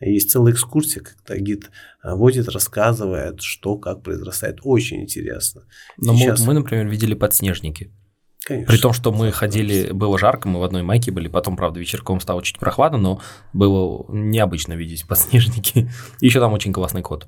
Есть 0.00 0.30
целая 0.30 0.52
экскурсия, 0.52 1.02
когда 1.02 1.36
гид 1.42 1.70
э, 2.04 2.14
водит, 2.14 2.48
рассказывает, 2.48 3.40
что, 3.42 3.76
как 3.76 4.02
произрастает. 4.02 4.60
Очень 4.62 5.02
интересно. 5.02 5.64
Но 5.96 6.14
Сейчас... 6.14 6.46
мы, 6.46 6.54
например, 6.54 6.86
видели 6.86 7.14
подснежники. 7.14 7.90
Конечно. 8.46 8.72
При 8.72 8.80
том, 8.80 8.92
что 8.92 9.12
мы 9.12 9.30
ходили, 9.32 9.90
было 9.92 10.18
жарко, 10.18 10.48
мы 10.48 10.60
в 10.60 10.62
одной 10.62 10.82
майке 10.82 11.10
были, 11.10 11.28
потом, 11.28 11.56
правда, 11.56 11.80
вечерком 11.80 12.20
стало 12.20 12.42
чуть 12.42 12.58
прохладно, 12.58 12.98
но 12.98 13.20
было 13.52 14.06
необычно 14.08 14.74
видеть 14.74 15.06
подснежники. 15.06 15.90
Еще 16.20 16.40
там 16.40 16.52
очень 16.52 16.72
классный 16.72 17.02
кот, 17.02 17.26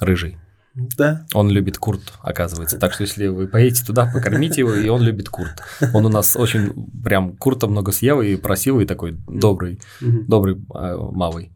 рыжий. 0.00 0.38
Да. 0.74 1.26
Он 1.34 1.50
любит 1.50 1.78
курт, 1.78 2.14
оказывается. 2.22 2.78
Так 2.78 2.92
что 2.92 3.02
если 3.02 3.26
вы 3.26 3.48
поедете 3.48 3.84
туда, 3.84 4.10
покормите 4.12 4.60
его, 4.60 4.74
и 4.74 4.88
он 4.88 5.02
любит 5.02 5.28
курт. 5.28 5.60
Он 5.92 6.06
у 6.06 6.08
нас 6.08 6.36
очень 6.36 6.72
прям 7.02 7.36
курта 7.36 7.66
много 7.66 7.90
съел 7.90 8.22
и 8.22 8.36
просил, 8.36 8.80
и 8.80 8.86
такой 8.86 9.18
добрый, 9.26 9.80
добрый 10.00 10.56
э, 10.56 10.96
малый. 11.12 11.52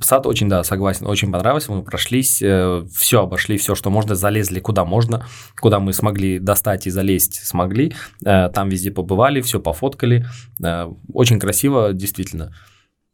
Сад 0.00 0.26
очень, 0.26 0.48
да, 0.48 0.64
согласен, 0.64 1.06
очень 1.06 1.30
понравился. 1.30 1.70
Мы 1.70 1.82
прошлись, 1.82 2.40
э, 2.40 2.86
все 2.94 3.22
обошли, 3.22 3.58
все, 3.58 3.74
что 3.74 3.90
можно, 3.90 4.14
залезли 4.14 4.60
куда 4.60 4.84
можно, 4.84 5.26
куда 5.60 5.78
мы 5.78 5.92
смогли 5.92 6.38
достать 6.38 6.86
и 6.86 6.90
залезть, 6.90 7.44
смогли. 7.44 7.94
Э, 8.24 8.48
там 8.48 8.68
везде 8.70 8.90
побывали, 8.90 9.42
все 9.42 9.60
пофоткали. 9.60 10.26
Э, 10.64 10.90
очень 11.12 11.38
красиво, 11.38 11.92
действительно. 11.92 12.54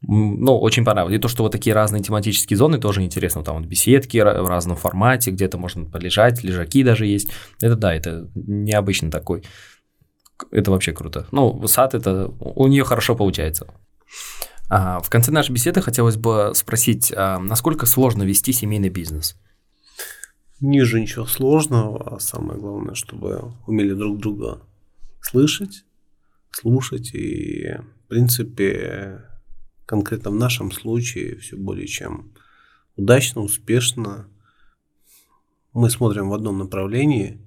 Ну, 0.03 0.59
очень 0.59 0.85
понравилось. 0.85 1.17
И 1.17 1.19
то, 1.19 1.29
что 1.29 1.43
вот 1.43 1.53
такие 1.53 1.75
разные 1.75 2.03
тематические 2.03 2.57
зоны 2.57 2.79
тоже 2.79 3.03
интересно. 3.03 3.43
Там 3.43 3.57
вот 3.57 3.67
беседки 3.67 4.19
в 4.19 4.49
разном 4.49 4.77
формате, 4.77 5.31
где-то 5.31 5.59
можно 5.59 5.85
полежать, 5.85 6.43
лежаки 6.43 6.83
даже 6.83 7.05
есть. 7.05 7.31
Это 7.61 7.77
да, 7.77 7.95
это 7.95 8.31
необычно 8.35 9.11
такой. 9.11 9.43
Это 10.53 10.71
вообще 10.71 10.93
круто. 10.93 11.27
Ну, 11.33 11.67
сад 11.67 11.95
это 11.95 12.29
у 12.39 12.67
нее 12.67 12.85
хорошо 12.85 13.15
получается. 13.15 13.67
А, 14.71 15.01
в 15.01 15.11
конце 15.11 15.33
нашей 15.33 15.51
беседы 15.51 15.83
хотелось 15.83 16.17
бы 16.17 16.53
спросить, 16.55 17.13
а, 17.15 17.41
насколько 17.41 17.87
сложно 17.87 18.23
вести 18.23 18.53
семейный 18.53 18.89
бизнес? 18.89 19.37
Ниже 20.61 21.01
ничего 21.01 21.27
сложного, 21.27 22.17
а 22.17 22.21
самое 22.21 22.61
главное, 22.61 22.95
чтобы 22.95 23.53
умели 23.67 23.95
друг 23.95 24.19
друга 24.19 24.63
слышать, 25.21 25.85
слушать 26.53 27.13
и, 27.15 27.79
в 28.05 28.09
принципе, 28.09 29.25
конкретно 29.87 30.31
в 30.31 30.37
нашем 30.37 30.71
случае 30.71 31.39
все 31.39 31.57
более 31.57 31.89
чем 31.89 32.33
удачно, 32.95 33.41
успешно. 33.41 34.29
Мы 35.73 35.91
смотрим 35.91 36.29
в 36.29 36.35
одном 36.35 36.59
направлении 36.59 37.41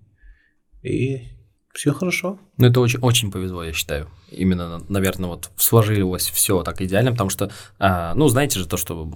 и 0.81 1.32
все 1.73 1.91
хорошо. 1.91 2.39
Ну, 2.57 2.67
это 2.67 2.79
очень, 2.79 2.99
очень 2.99 3.31
повезло, 3.31 3.63
я 3.63 3.73
считаю. 3.73 4.07
Именно, 4.29 4.83
наверное, 4.89 5.29
вот 5.29 5.49
сложилось 5.55 6.29
все 6.29 6.61
так 6.61 6.81
идеально, 6.81 7.11
потому 7.11 7.31
что, 7.31 7.51
а, 7.79 8.13
ну, 8.13 8.27
знаете 8.27 8.59
же 8.59 8.67
то, 8.67 8.77
что 8.77 9.09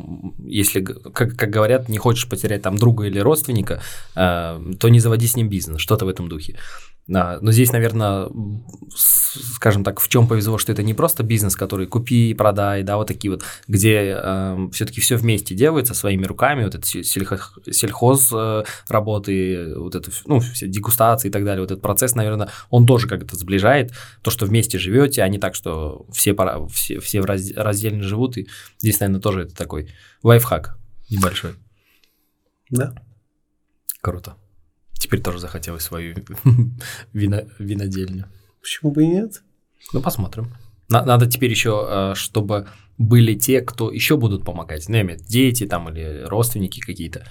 если, 0.44 0.82
как, 0.82 1.36
как 1.36 1.50
говорят, 1.52 1.88
не 1.88 2.00
хочешь 2.00 2.28
потерять 2.28 2.64
там 2.64 2.78
друга 2.78 3.06
или 3.06 3.20
родственника, 3.20 3.82
а, 4.16 4.60
то 4.80 4.90
не 4.90 5.00
заводи 5.00 5.28
с 5.28 5.36
ним 5.36 5.50
бизнес, 5.50 5.80
что-то 5.80 6.06
в 6.06 6.10
этом 6.10 6.30
духе. 6.30 6.58
Да, 7.08 7.38
но 7.42 7.54
здесь, 7.54 7.72
наверное, 7.72 8.30
скажем 8.94 9.86
так, 9.86 10.02
в 10.02 10.10
чем 10.10 10.28
повезло, 10.28 10.58
что 10.58 10.74
это 10.74 10.84
не 10.84 10.94
просто 10.94 11.24
бизнес, 11.24 11.56
который 11.56 11.88
купи 11.88 12.32
и 12.32 12.34
продай, 12.34 12.84
да, 12.84 12.98
вот 12.98 13.08
такие 13.08 13.32
вот, 13.32 13.44
где 13.66 13.94
э, 13.94 14.14
эм, 14.14 14.72
все-таки 14.72 15.00
все 15.00 15.16
вместе 15.16 15.56
делается 15.56 15.94
своими 15.94 16.26
руками, 16.26 16.66
вот 16.66 16.76
это 16.76 16.86
сельхоз, 16.86 17.54
сельхоз 17.72 18.30
э, 18.34 18.64
работы, 18.90 19.74
вот 19.78 19.96
это, 19.96 20.12
ну, 20.26 20.42
все 20.42 20.68
дегустации 20.68 21.30
и 21.30 21.32
так 21.32 21.46
далее, 21.46 21.62
вот 21.62 21.72
этот 21.72 21.82
процесс, 21.82 22.14
наверное, 22.14 22.50
он 22.70 22.86
тоже 22.86 23.08
как-то 23.08 23.38
сближает 23.38 23.94
то, 24.22 24.30
что 24.30 24.46
вместе 24.46 24.78
живете, 24.78 25.24
а 25.24 25.30
не 25.30 25.40
так, 25.40 25.56
что 25.56 26.06
все, 26.12 26.34
пора, 26.34 26.68
все, 26.68 27.00
все 27.00 27.22
раздельно 27.22 28.04
живут, 28.04 28.38
и 28.38 28.50
здесь, 28.80 29.00
наверное, 29.00 29.22
тоже 29.22 29.44
это 29.44 29.56
такой 29.56 29.90
лайфхак 30.24 30.78
небольшой. 31.10 31.54
Да. 32.70 32.94
Круто. 34.02 34.36
Теперь 35.00 35.22
тоже 35.22 35.40
захотелось 35.40 35.84
свою 35.84 36.16
вино, 37.14 37.42
винодельню. 37.60 38.26
Почему 38.62 38.92
бы 38.92 39.04
и 39.04 39.08
нет? 39.08 39.44
Ну, 39.94 40.02
посмотрим. 40.02 40.54
Надо 40.90 41.28
теперь 41.28 41.52
еще, 41.52 41.86
э, 41.90 42.16
чтобы 42.16 42.68
были 42.98 43.36
те, 43.36 43.62
кто 43.62 43.92
еще 43.92 44.18
будут 44.18 44.44
помогать. 44.44 44.88
Ну, 44.90 44.96
я 44.96 45.02
имею 45.02 45.20
в 45.20 45.22
виду, 45.22 45.30
дети 45.30 45.66
там 45.66 45.90
или 45.90 46.24
родственники 46.26 46.80
какие-то, 46.80 47.26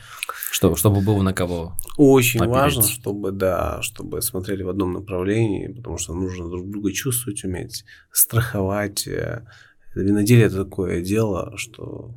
чтобы, 0.50 0.76
чтобы 0.76 1.00
было 1.00 1.22
на 1.22 1.32
кого. 1.32 1.74
Очень 1.96 2.40
попереть. 2.40 2.56
важно, 2.56 2.82
чтобы, 2.84 3.32
да, 3.32 3.82
чтобы 3.82 4.22
смотрели 4.22 4.62
в 4.62 4.68
одном 4.68 4.92
направлении, 4.92 5.68
потому 5.68 5.98
что 5.98 6.14
нужно 6.14 6.48
друг 6.48 6.70
друга 6.70 6.92
чувствовать, 6.92 7.42
уметь 7.44 7.84
страховать. 8.12 9.08
Э, 9.08 9.46
виноделие– 9.94 10.46
это 10.46 10.64
такое 10.64 11.00
дело, 11.00 11.54
что 11.56 12.14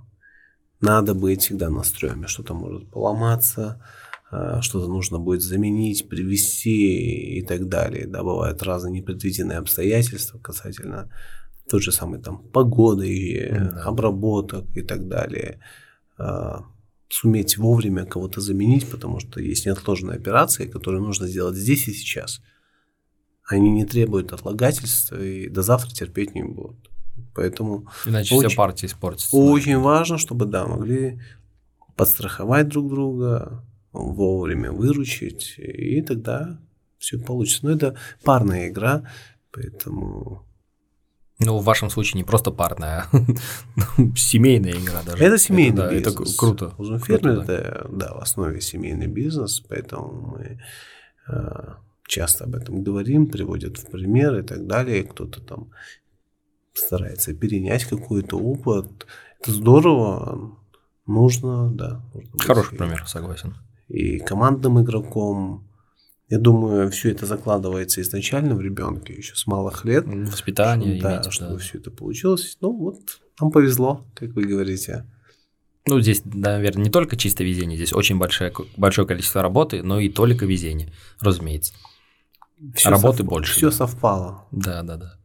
надо 0.81 1.13
быть 1.13 1.41
всегда 1.41 1.69
настроями, 1.69 2.27
что-то 2.27 2.53
может 2.53 2.89
поломаться, 2.89 3.81
что-то 4.61 4.87
нужно 4.87 5.19
будет 5.19 5.41
заменить, 5.41 6.07
привести 6.07 7.39
и 7.39 7.41
так 7.41 7.67
далее. 7.67 8.05
Да, 8.07 8.23
бывают 8.23 8.61
разные 8.61 8.91
непредвиденные 8.91 9.57
обстоятельства 9.57 10.37
касательно 10.37 11.11
той 11.69 11.81
же 11.81 11.91
самой 11.91 12.21
там 12.21 12.39
погоды, 12.39 13.49
да. 13.51 13.83
обработок 13.83 14.65
и 14.75 14.81
так 14.81 15.07
далее. 15.07 15.59
Э, 16.17 16.57
суметь 17.09 17.57
вовремя 17.57 18.05
кого-то 18.05 18.41
заменить, 18.41 18.89
потому 18.89 19.19
что 19.19 19.39
есть 19.39 19.65
неотложные 19.65 20.17
операции, 20.17 20.67
которые 20.67 21.01
нужно 21.01 21.27
сделать 21.27 21.55
здесь 21.55 21.87
и 21.87 21.93
сейчас. 21.93 22.41
Они 23.47 23.71
не 23.71 23.85
требуют 23.85 24.31
отлагательства 24.31 25.19
и 25.19 25.49
до 25.49 25.63
завтра 25.63 25.89
терпеть 25.89 26.35
не 26.35 26.43
будут. 26.43 26.89
Поэтому 27.33 27.87
Иначе 28.05 28.35
очень, 28.35 28.49
вся 28.49 28.57
партия 28.57 28.87
испортится. 28.87 29.35
Очень 29.35 29.79
важно, 29.79 30.17
чтобы 30.17 30.45
да, 30.45 30.67
могли 30.67 31.19
подстраховать 31.95 32.67
друг 32.67 32.89
друга, 32.89 33.63
вовремя 33.91 34.71
выручить, 34.71 35.55
и 35.57 36.01
тогда 36.01 36.59
все 36.97 37.17
получится. 37.17 37.65
Но 37.65 37.71
это 37.71 37.95
парная 38.23 38.69
игра, 38.69 39.03
поэтому... 39.51 40.45
Ну, 41.41 41.57
в 41.57 41.63
вашем 41.63 41.89
случае 41.89 42.17
не 42.17 42.25
просто 42.25 42.51
парная, 42.51 43.05
а 43.11 43.11
семейная 44.15 44.73
игра 44.73 45.01
даже. 45.03 45.23
Это 45.23 45.37
семейный 45.37 45.83
это, 45.83 45.93
бизнес. 45.93 46.15
Да, 46.15 46.23
это 46.23 46.37
круто. 46.37 46.73
Узунферм– 46.77 47.27
это, 47.39 47.87
да, 47.89 48.13
в 48.13 48.19
основе 48.19 48.59
семейный 48.59 49.07
бизнес, 49.07 49.61
поэтому 49.61 50.35
мы 50.35 50.59
э, 51.29 51.73
часто 52.05 52.43
об 52.43 52.55
этом 52.55 52.83
говорим, 52.83 53.27
приводят 53.27 53.77
в 53.77 53.89
пример 53.89 54.35
и 54.35 54.41
так 54.41 54.67
далее. 54.67 55.05
Кто-то 55.05 55.39
там 55.41 55.71
старается 56.73 57.33
перенять 57.33 57.85
какой-то 57.85 58.37
опыт. 58.37 59.07
Это 59.39 59.51
здорово, 59.53 60.57
нужно, 61.05 61.71
да. 61.71 62.03
Нужно 62.13 62.39
Хороший 62.39 62.77
пример, 62.77 63.07
согласен 63.07 63.55
и 63.89 64.19
командным 64.19 64.81
игроком. 64.81 65.67
Я 66.29 66.37
думаю, 66.37 66.91
все 66.91 67.11
это 67.11 67.25
закладывается 67.25 68.01
изначально 68.01 68.55
в 68.55 68.61
ребенке 68.61 69.13
еще 69.13 69.35
с 69.35 69.47
малых 69.47 69.83
лет. 69.83 70.05
Воспитание. 70.05 70.99
Что, 70.99 71.09
да, 71.09 71.31
чтобы 71.31 71.53
да. 71.53 71.57
все 71.57 71.79
это 71.79 71.89
получилось. 71.89 72.57
Ну 72.61 72.71
вот, 72.71 72.99
нам 73.41 73.51
повезло, 73.51 74.05
как 74.13 74.29
вы 74.33 74.43
говорите. 74.43 75.05
Ну, 75.87 75.99
здесь, 76.01 76.21
наверное, 76.23 76.83
не 76.83 76.91
только 76.91 77.17
чисто 77.17 77.43
везение, 77.43 77.75
здесь 77.75 77.93
очень 77.93 78.19
большое, 78.19 78.53
большое 78.77 79.07
количество 79.07 79.41
работы, 79.41 79.81
но 79.81 79.99
и 79.99 80.09
только 80.09 80.45
везение, 80.45 80.93
разумеется. 81.19 81.73
Все 82.75 82.89
работы 82.89 83.19
сов... 83.19 83.27
больше. 83.27 83.55
Все 83.55 83.69
да. 83.69 83.75
совпало. 83.75 84.47
Да, 84.51 84.83
да, 84.83 84.97
да. 84.97 85.18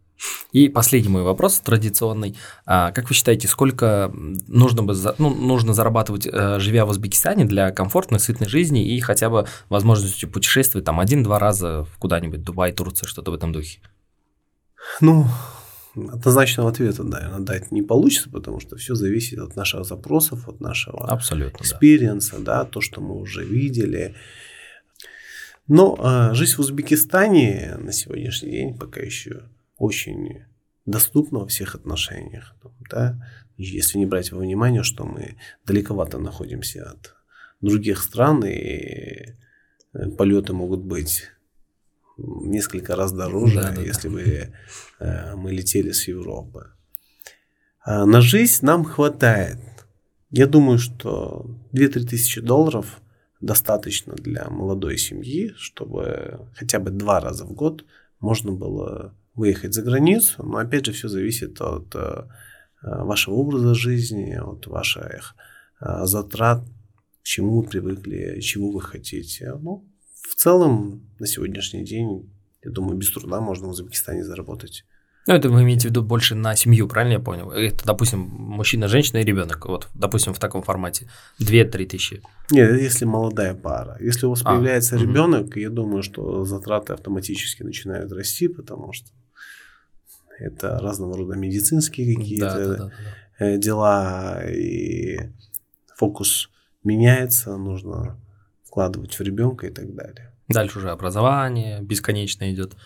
И 0.53 0.69
последний 0.69 1.09
мой 1.09 1.23
вопрос 1.23 1.59
традиционный. 1.61 2.37
А, 2.65 2.93
как 2.93 3.09
вы 3.09 3.15
считаете, 3.15 3.49
сколько 3.49 4.13
нужно, 4.47 4.83
бы 4.83 4.95
за, 4.95 5.15
ну, 5.19 5.35
нужно 5.35 5.75
зарабатывать, 5.75 6.27
э, 6.27 6.61
живя 6.61 6.87
в 6.87 6.91
Узбекистане, 6.91 7.45
для 7.45 7.73
комфортной, 7.73 8.21
сытной 8.21 8.49
жизни 8.49 8.95
и 8.95 9.01
хотя 9.01 9.31
бы 9.31 9.47
возможностью 9.69 10.31
путешествовать 10.31 10.85
там 10.85 11.01
один-два 11.01 11.39
раза 11.39 11.87
куда-нибудь, 11.99 12.43
Дубай, 12.43 12.73
Турция, 12.73 13.09
что-то 13.09 13.33
в 13.33 13.35
этом 13.35 13.53
духе? 13.53 13.81
Ну, 15.01 15.27
однозначного 15.97 16.71
ответа, 16.71 17.03
наверное, 17.03 17.41
дать 17.41 17.73
не 17.73 17.83
получится, 17.83 18.31
потому 18.31 18.61
что 18.61 18.77
все 18.77 18.95
зависит 18.95 19.39
от 19.39 19.57
наших 19.57 19.85
запросов, 19.85 20.49
от 20.49 20.61
нашего 20.61 21.09
Абсолютно, 21.09 21.63
experience 21.63 22.26
а, 22.26 22.39
да. 22.39 22.63
да, 22.63 22.65
то, 22.65 22.81
что 22.81 23.01
мы 23.01 23.17
уже 23.17 23.45
видели. 23.45 24.15
Но 25.67 25.97
э, 25.99 26.35
жизнь 26.35 26.57
в 26.57 26.59
Узбекистане 26.61 27.77
на 27.79 27.93
сегодняшний 27.93 28.51
день 28.51 28.79
пока 28.79 29.01
еще 29.01 29.49
очень 29.79 30.45
доступно 30.87 31.41
во 31.41 31.47
всех 31.47 31.75
отношениях. 31.75 32.55
Да? 32.91 33.19
Если 33.57 33.99
не 33.99 34.07
брать 34.07 34.33
во 34.33 34.39
внимание, 34.39 34.83
что 34.83 35.05
мы 35.05 35.37
далековато 35.65 36.19
находимся 36.19 36.91
от 36.91 37.15
других 37.61 38.03
стран, 38.03 38.45
и 38.45 39.35
э, 39.93 40.11
полеты 40.19 40.53
могут 40.53 40.81
быть 40.81 41.31
несколько 42.17 42.97
раз 42.97 43.13
дороже, 43.13 43.61
да, 43.61 43.73
да, 43.73 43.83
если 43.83 44.09
да. 44.09 44.15
бы 44.15 44.53
э, 45.01 45.37
мы 45.37 45.53
летели 45.53 45.93
с 45.93 46.07
Европы. 46.09 46.73
А 47.85 48.05
на 48.07 48.21
жизнь 48.21 48.65
нам 48.65 48.85
хватает. 48.85 49.59
Я 50.31 50.47
думаю, 50.47 50.79
что 50.79 51.47
2-3 51.73 52.07
тысячи 52.07 52.41
долларов 52.41 53.01
достаточно 53.41 54.15
для 54.15 54.49
молодой 54.49 54.99
семьи, 54.99 55.53
чтобы 55.57 56.49
хотя 56.55 56.79
бы 56.79 56.91
два 56.91 57.21
раза 57.21 57.45
в 57.45 57.53
год 57.53 57.85
можно 58.21 58.53
было 58.53 59.15
выехать 59.35 59.75
за 59.75 59.83
границу. 59.83 60.43
Но 60.43 60.59
опять 60.59 60.87
же, 60.87 60.93
все 60.93 61.09
зависит 61.09 61.61
от 61.61 61.95
э, 61.95 62.25
вашего 62.83 63.35
образа 63.35 63.75
жизни, 63.75 64.35
от 64.35 64.67
ваших 64.67 65.35
э, 65.81 66.05
затрат, 66.05 66.65
к 67.23 67.25
чему 67.25 67.61
вы 67.61 67.69
привыкли, 67.69 68.41
чего 68.41 68.71
вы 68.71 68.81
хотите. 68.81 69.55
Ну, 69.61 69.85
в 70.23 70.35
целом, 70.35 71.03
на 71.19 71.27
сегодняшний 71.27 71.85
день, 71.85 72.31
я 72.63 72.71
думаю, 72.71 72.97
без 72.97 73.11
труда 73.11 73.41
можно 73.41 73.67
в 73.67 73.71
Узбекистане 73.71 74.25
заработать 74.25 74.85
ну, 75.27 75.35
это 75.35 75.49
вы 75.49 75.63
имеете 75.63 75.89
в 75.89 75.91
виду 75.91 76.03
больше 76.03 76.35
на 76.35 76.55
семью, 76.55 76.87
правильно 76.87 77.15
я 77.15 77.21
понял? 77.21 77.51
Это, 77.51 77.85
допустим, 77.87 78.21
мужчина, 78.21 78.89
женщина 78.89 79.19
и 79.19 79.25
ребенок. 79.25 79.65
Вот, 79.67 79.89
допустим, 79.95 80.35
в 80.35 80.39
таком 80.39 80.63
формате. 80.63 81.09
2-3 81.41 81.87
тысячи. 81.87 82.23
Нет, 82.51 82.79
если 82.79 83.07
молодая 83.07 83.55
пара. 83.55 83.97
Если 84.01 84.27
у 84.27 84.31
вас 84.31 84.43
а, 84.45 84.51
появляется 84.51 84.97
угу. 84.97 85.05
ребенок, 85.05 85.57
я 85.57 85.71
думаю, 85.71 86.03
что 86.03 86.45
затраты 86.45 86.93
автоматически 86.93 87.63
начинают 87.63 88.13
расти, 88.13 88.49
потому 88.49 88.93
что 88.93 89.09
это 90.39 90.79
разного 90.79 91.17
рода 91.17 91.37
медицинские 91.37 92.17
какие-то 92.17 92.69
да, 92.69 92.77
да. 92.77 92.91
Э, 93.39 93.59
дела, 93.59 94.43
и 94.45 95.19
фокус 95.97 96.51
меняется, 96.83 97.57
нужно 97.57 98.19
вкладывать 98.65 99.19
в 99.19 99.21
ребенка 99.23 99.67
и 99.67 99.71
так 99.71 99.95
далее. 99.95 100.33
Дальше 100.49 100.79
уже 100.79 100.91
образование 100.91 101.81
бесконечно 101.81 102.53
идет. 102.53 102.77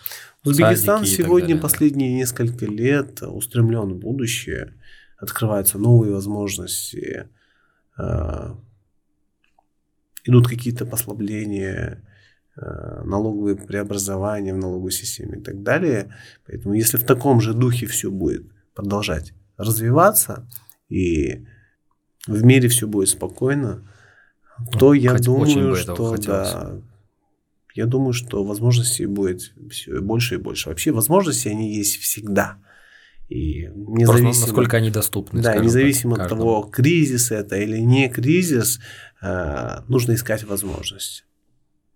Узбекистан 0.45 1.05
сегодня 1.05 1.57
последние 1.57 2.13
несколько 2.13 2.65
лет 2.65 3.21
устремлен 3.21 3.93
в 3.93 3.97
будущее, 3.97 4.73
открываются 5.17 5.77
новые 5.77 6.13
возможности, 6.13 7.27
э, 7.97 8.55
идут 10.23 10.47
какие-то 10.47 10.85
послабления, 10.85 12.01
налоговые 12.61 13.55
преобразования 13.55 14.53
в 14.53 14.57
налоговой 14.57 14.91
системе 14.91 15.39
и 15.39 15.41
так 15.41 15.63
далее. 15.63 16.13
Поэтому 16.45 16.73
если 16.73 16.97
в 16.97 17.03
таком 17.03 17.41
же 17.41 17.53
духе 17.53 17.85
все 17.85 18.11
будет 18.11 18.45
продолжать 18.73 19.33
развиваться 19.57 20.47
и 20.89 21.45
в 22.27 22.43
мире 22.43 22.69
все 22.69 22.87
будет 22.87 23.09
спокойно, 23.09 23.89
то 24.71 24.87
ну, 24.87 24.93
я 24.93 25.13
думаю, 25.15 25.75
что 25.75 26.17
да, 26.17 26.81
я 27.75 27.85
думаю, 27.85 28.13
что 28.13 28.43
возможностей 28.43 29.05
будет 29.05 29.53
все 29.71 30.01
больше 30.01 30.35
и 30.35 30.37
больше. 30.37 30.69
Вообще 30.69 30.91
возможности 30.91 31.47
они 31.47 31.73
есть 31.73 31.97
всегда. 31.97 32.57
И 33.29 33.67
независимо, 33.75 34.31
Просто 34.31 34.47
насколько 34.47 34.77
они 34.77 34.89
доступны. 34.89 35.41
Да, 35.41 35.55
независимо 35.55 36.15
так, 36.15 36.25
от 36.25 36.29
того, 36.29 36.63
кризис 36.63 37.31
это 37.31 37.57
или 37.57 37.77
не 37.77 38.09
кризис, 38.09 38.79
э, 39.21 39.81
нужно 39.87 40.15
искать 40.15 40.43
возможность. 40.43 41.25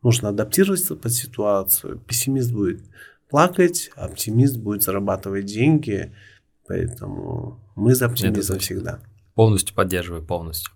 Нужно 0.03 0.29
адаптироваться 0.29 0.95
под 0.95 1.13
ситуацию. 1.13 1.97
Пессимист 1.97 2.51
будет 2.51 2.81
плакать, 3.29 3.89
оптимист 3.95 4.57
будет 4.57 4.83
зарабатывать 4.83 5.45
деньги. 5.45 6.13
Поэтому 6.67 7.59
мы 7.75 7.95
за 7.95 8.05
оптимизм 8.07 8.59
всегда. 8.59 8.99
Полностью 9.33 9.75
поддерживаю, 9.75 10.23
полностью. 10.23 10.73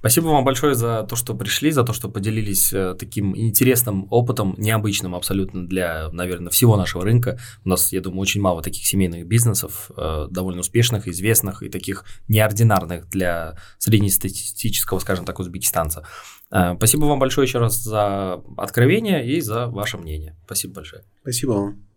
Спасибо 0.00 0.28
вам 0.28 0.44
большое 0.44 0.74
за 0.74 1.02
то, 1.02 1.14
что 1.14 1.34
пришли, 1.34 1.70
за 1.70 1.84
то, 1.84 1.92
что 1.92 2.08
поделились 2.08 2.72
э, 2.72 2.94
таким 2.98 3.36
интересным 3.36 4.06
опытом, 4.10 4.54
необычным 4.56 5.14
абсолютно 5.14 5.66
для, 5.66 6.08
наверное, 6.10 6.50
всего 6.50 6.76
нашего 6.76 7.04
рынка. 7.04 7.38
У 7.66 7.68
нас, 7.68 7.92
я 7.92 8.00
думаю, 8.00 8.22
очень 8.22 8.40
мало 8.40 8.62
таких 8.62 8.86
семейных 8.86 9.26
бизнесов, 9.26 9.90
э, 9.94 10.26
довольно 10.30 10.60
успешных, 10.60 11.06
известных 11.06 11.62
и 11.62 11.68
таких 11.68 12.06
неординарных 12.28 13.10
для 13.10 13.58
среднестатистического, 13.76 15.00
скажем 15.00 15.26
так, 15.26 15.38
узбекистанца. 15.38 16.06
Э, 16.50 16.76
спасибо 16.76 17.04
вам 17.04 17.18
большое 17.18 17.46
еще 17.46 17.58
раз 17.58 17.76
за 17.76 18.42
откровение 18.56 19.30
и 19.30 19.42
за 19.42 19.66
ваше 19.66 19.98
мнение. 19.98 20.34
Спасибо 20.46 20.76
большое. 20.76 21.04
Спасибо 21.20 21.50
вам. 21.52 21.89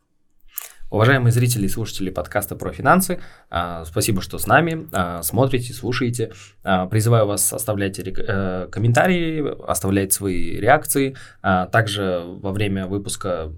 Уважаемые 0.93 1.31
зрители 1.31 1.65
и 1.65 1.69
слушатели 1.69 2.11
подкаста 2.11 2.55
про 2.55 2.71
финансы, 2.71 3.19
а, 3.49 3.83
спасибо, 3.83 4.21
что 4.21 4.37
с 4.37 4.45
нами, 4.45 4.87
а, 4.91 5.23
смотрите, 5.23 5.73
слушаете. 5.73 6.33
А, 6.63 6.85
призываю 6.85 7.25
вас 7.25 7.51
оставлять 7.51 7.97
э, 7.97 8.67
комментарии, 8.71 9.43
оставлять 9.67 10.13
свои 10.13 10.59
реакции. 10.59 11.15
Также 11.41 12.21
во 12.23 12.51
время 12.51 12.85
выпуска 12.85 13.51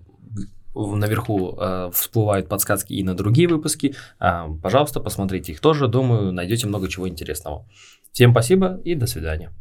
наверху 0.73 1.59
всплывают 1.91 2.47
подсказки 2.47 2.93
и 2.93 3.03
на 3.03 3.15
другие 3.15 3.49
выпуски. 3.49 3.95
Пожалуйста, 4.17 5.01
посмотрите 5.01 5.51
их 5.51 5.59
тоже. 5.59 5.89
Думаю, 5.89 6.31
найдете 6.31 6.67
много 6.67 6.87
чего 6.87 7.09
интересного. 7.09 7.67
Всем 8.13 8.31
спасибо 8.31 8.79
и 8.85 8.95
до 8.95 9.07
свидания. 9.07 9.51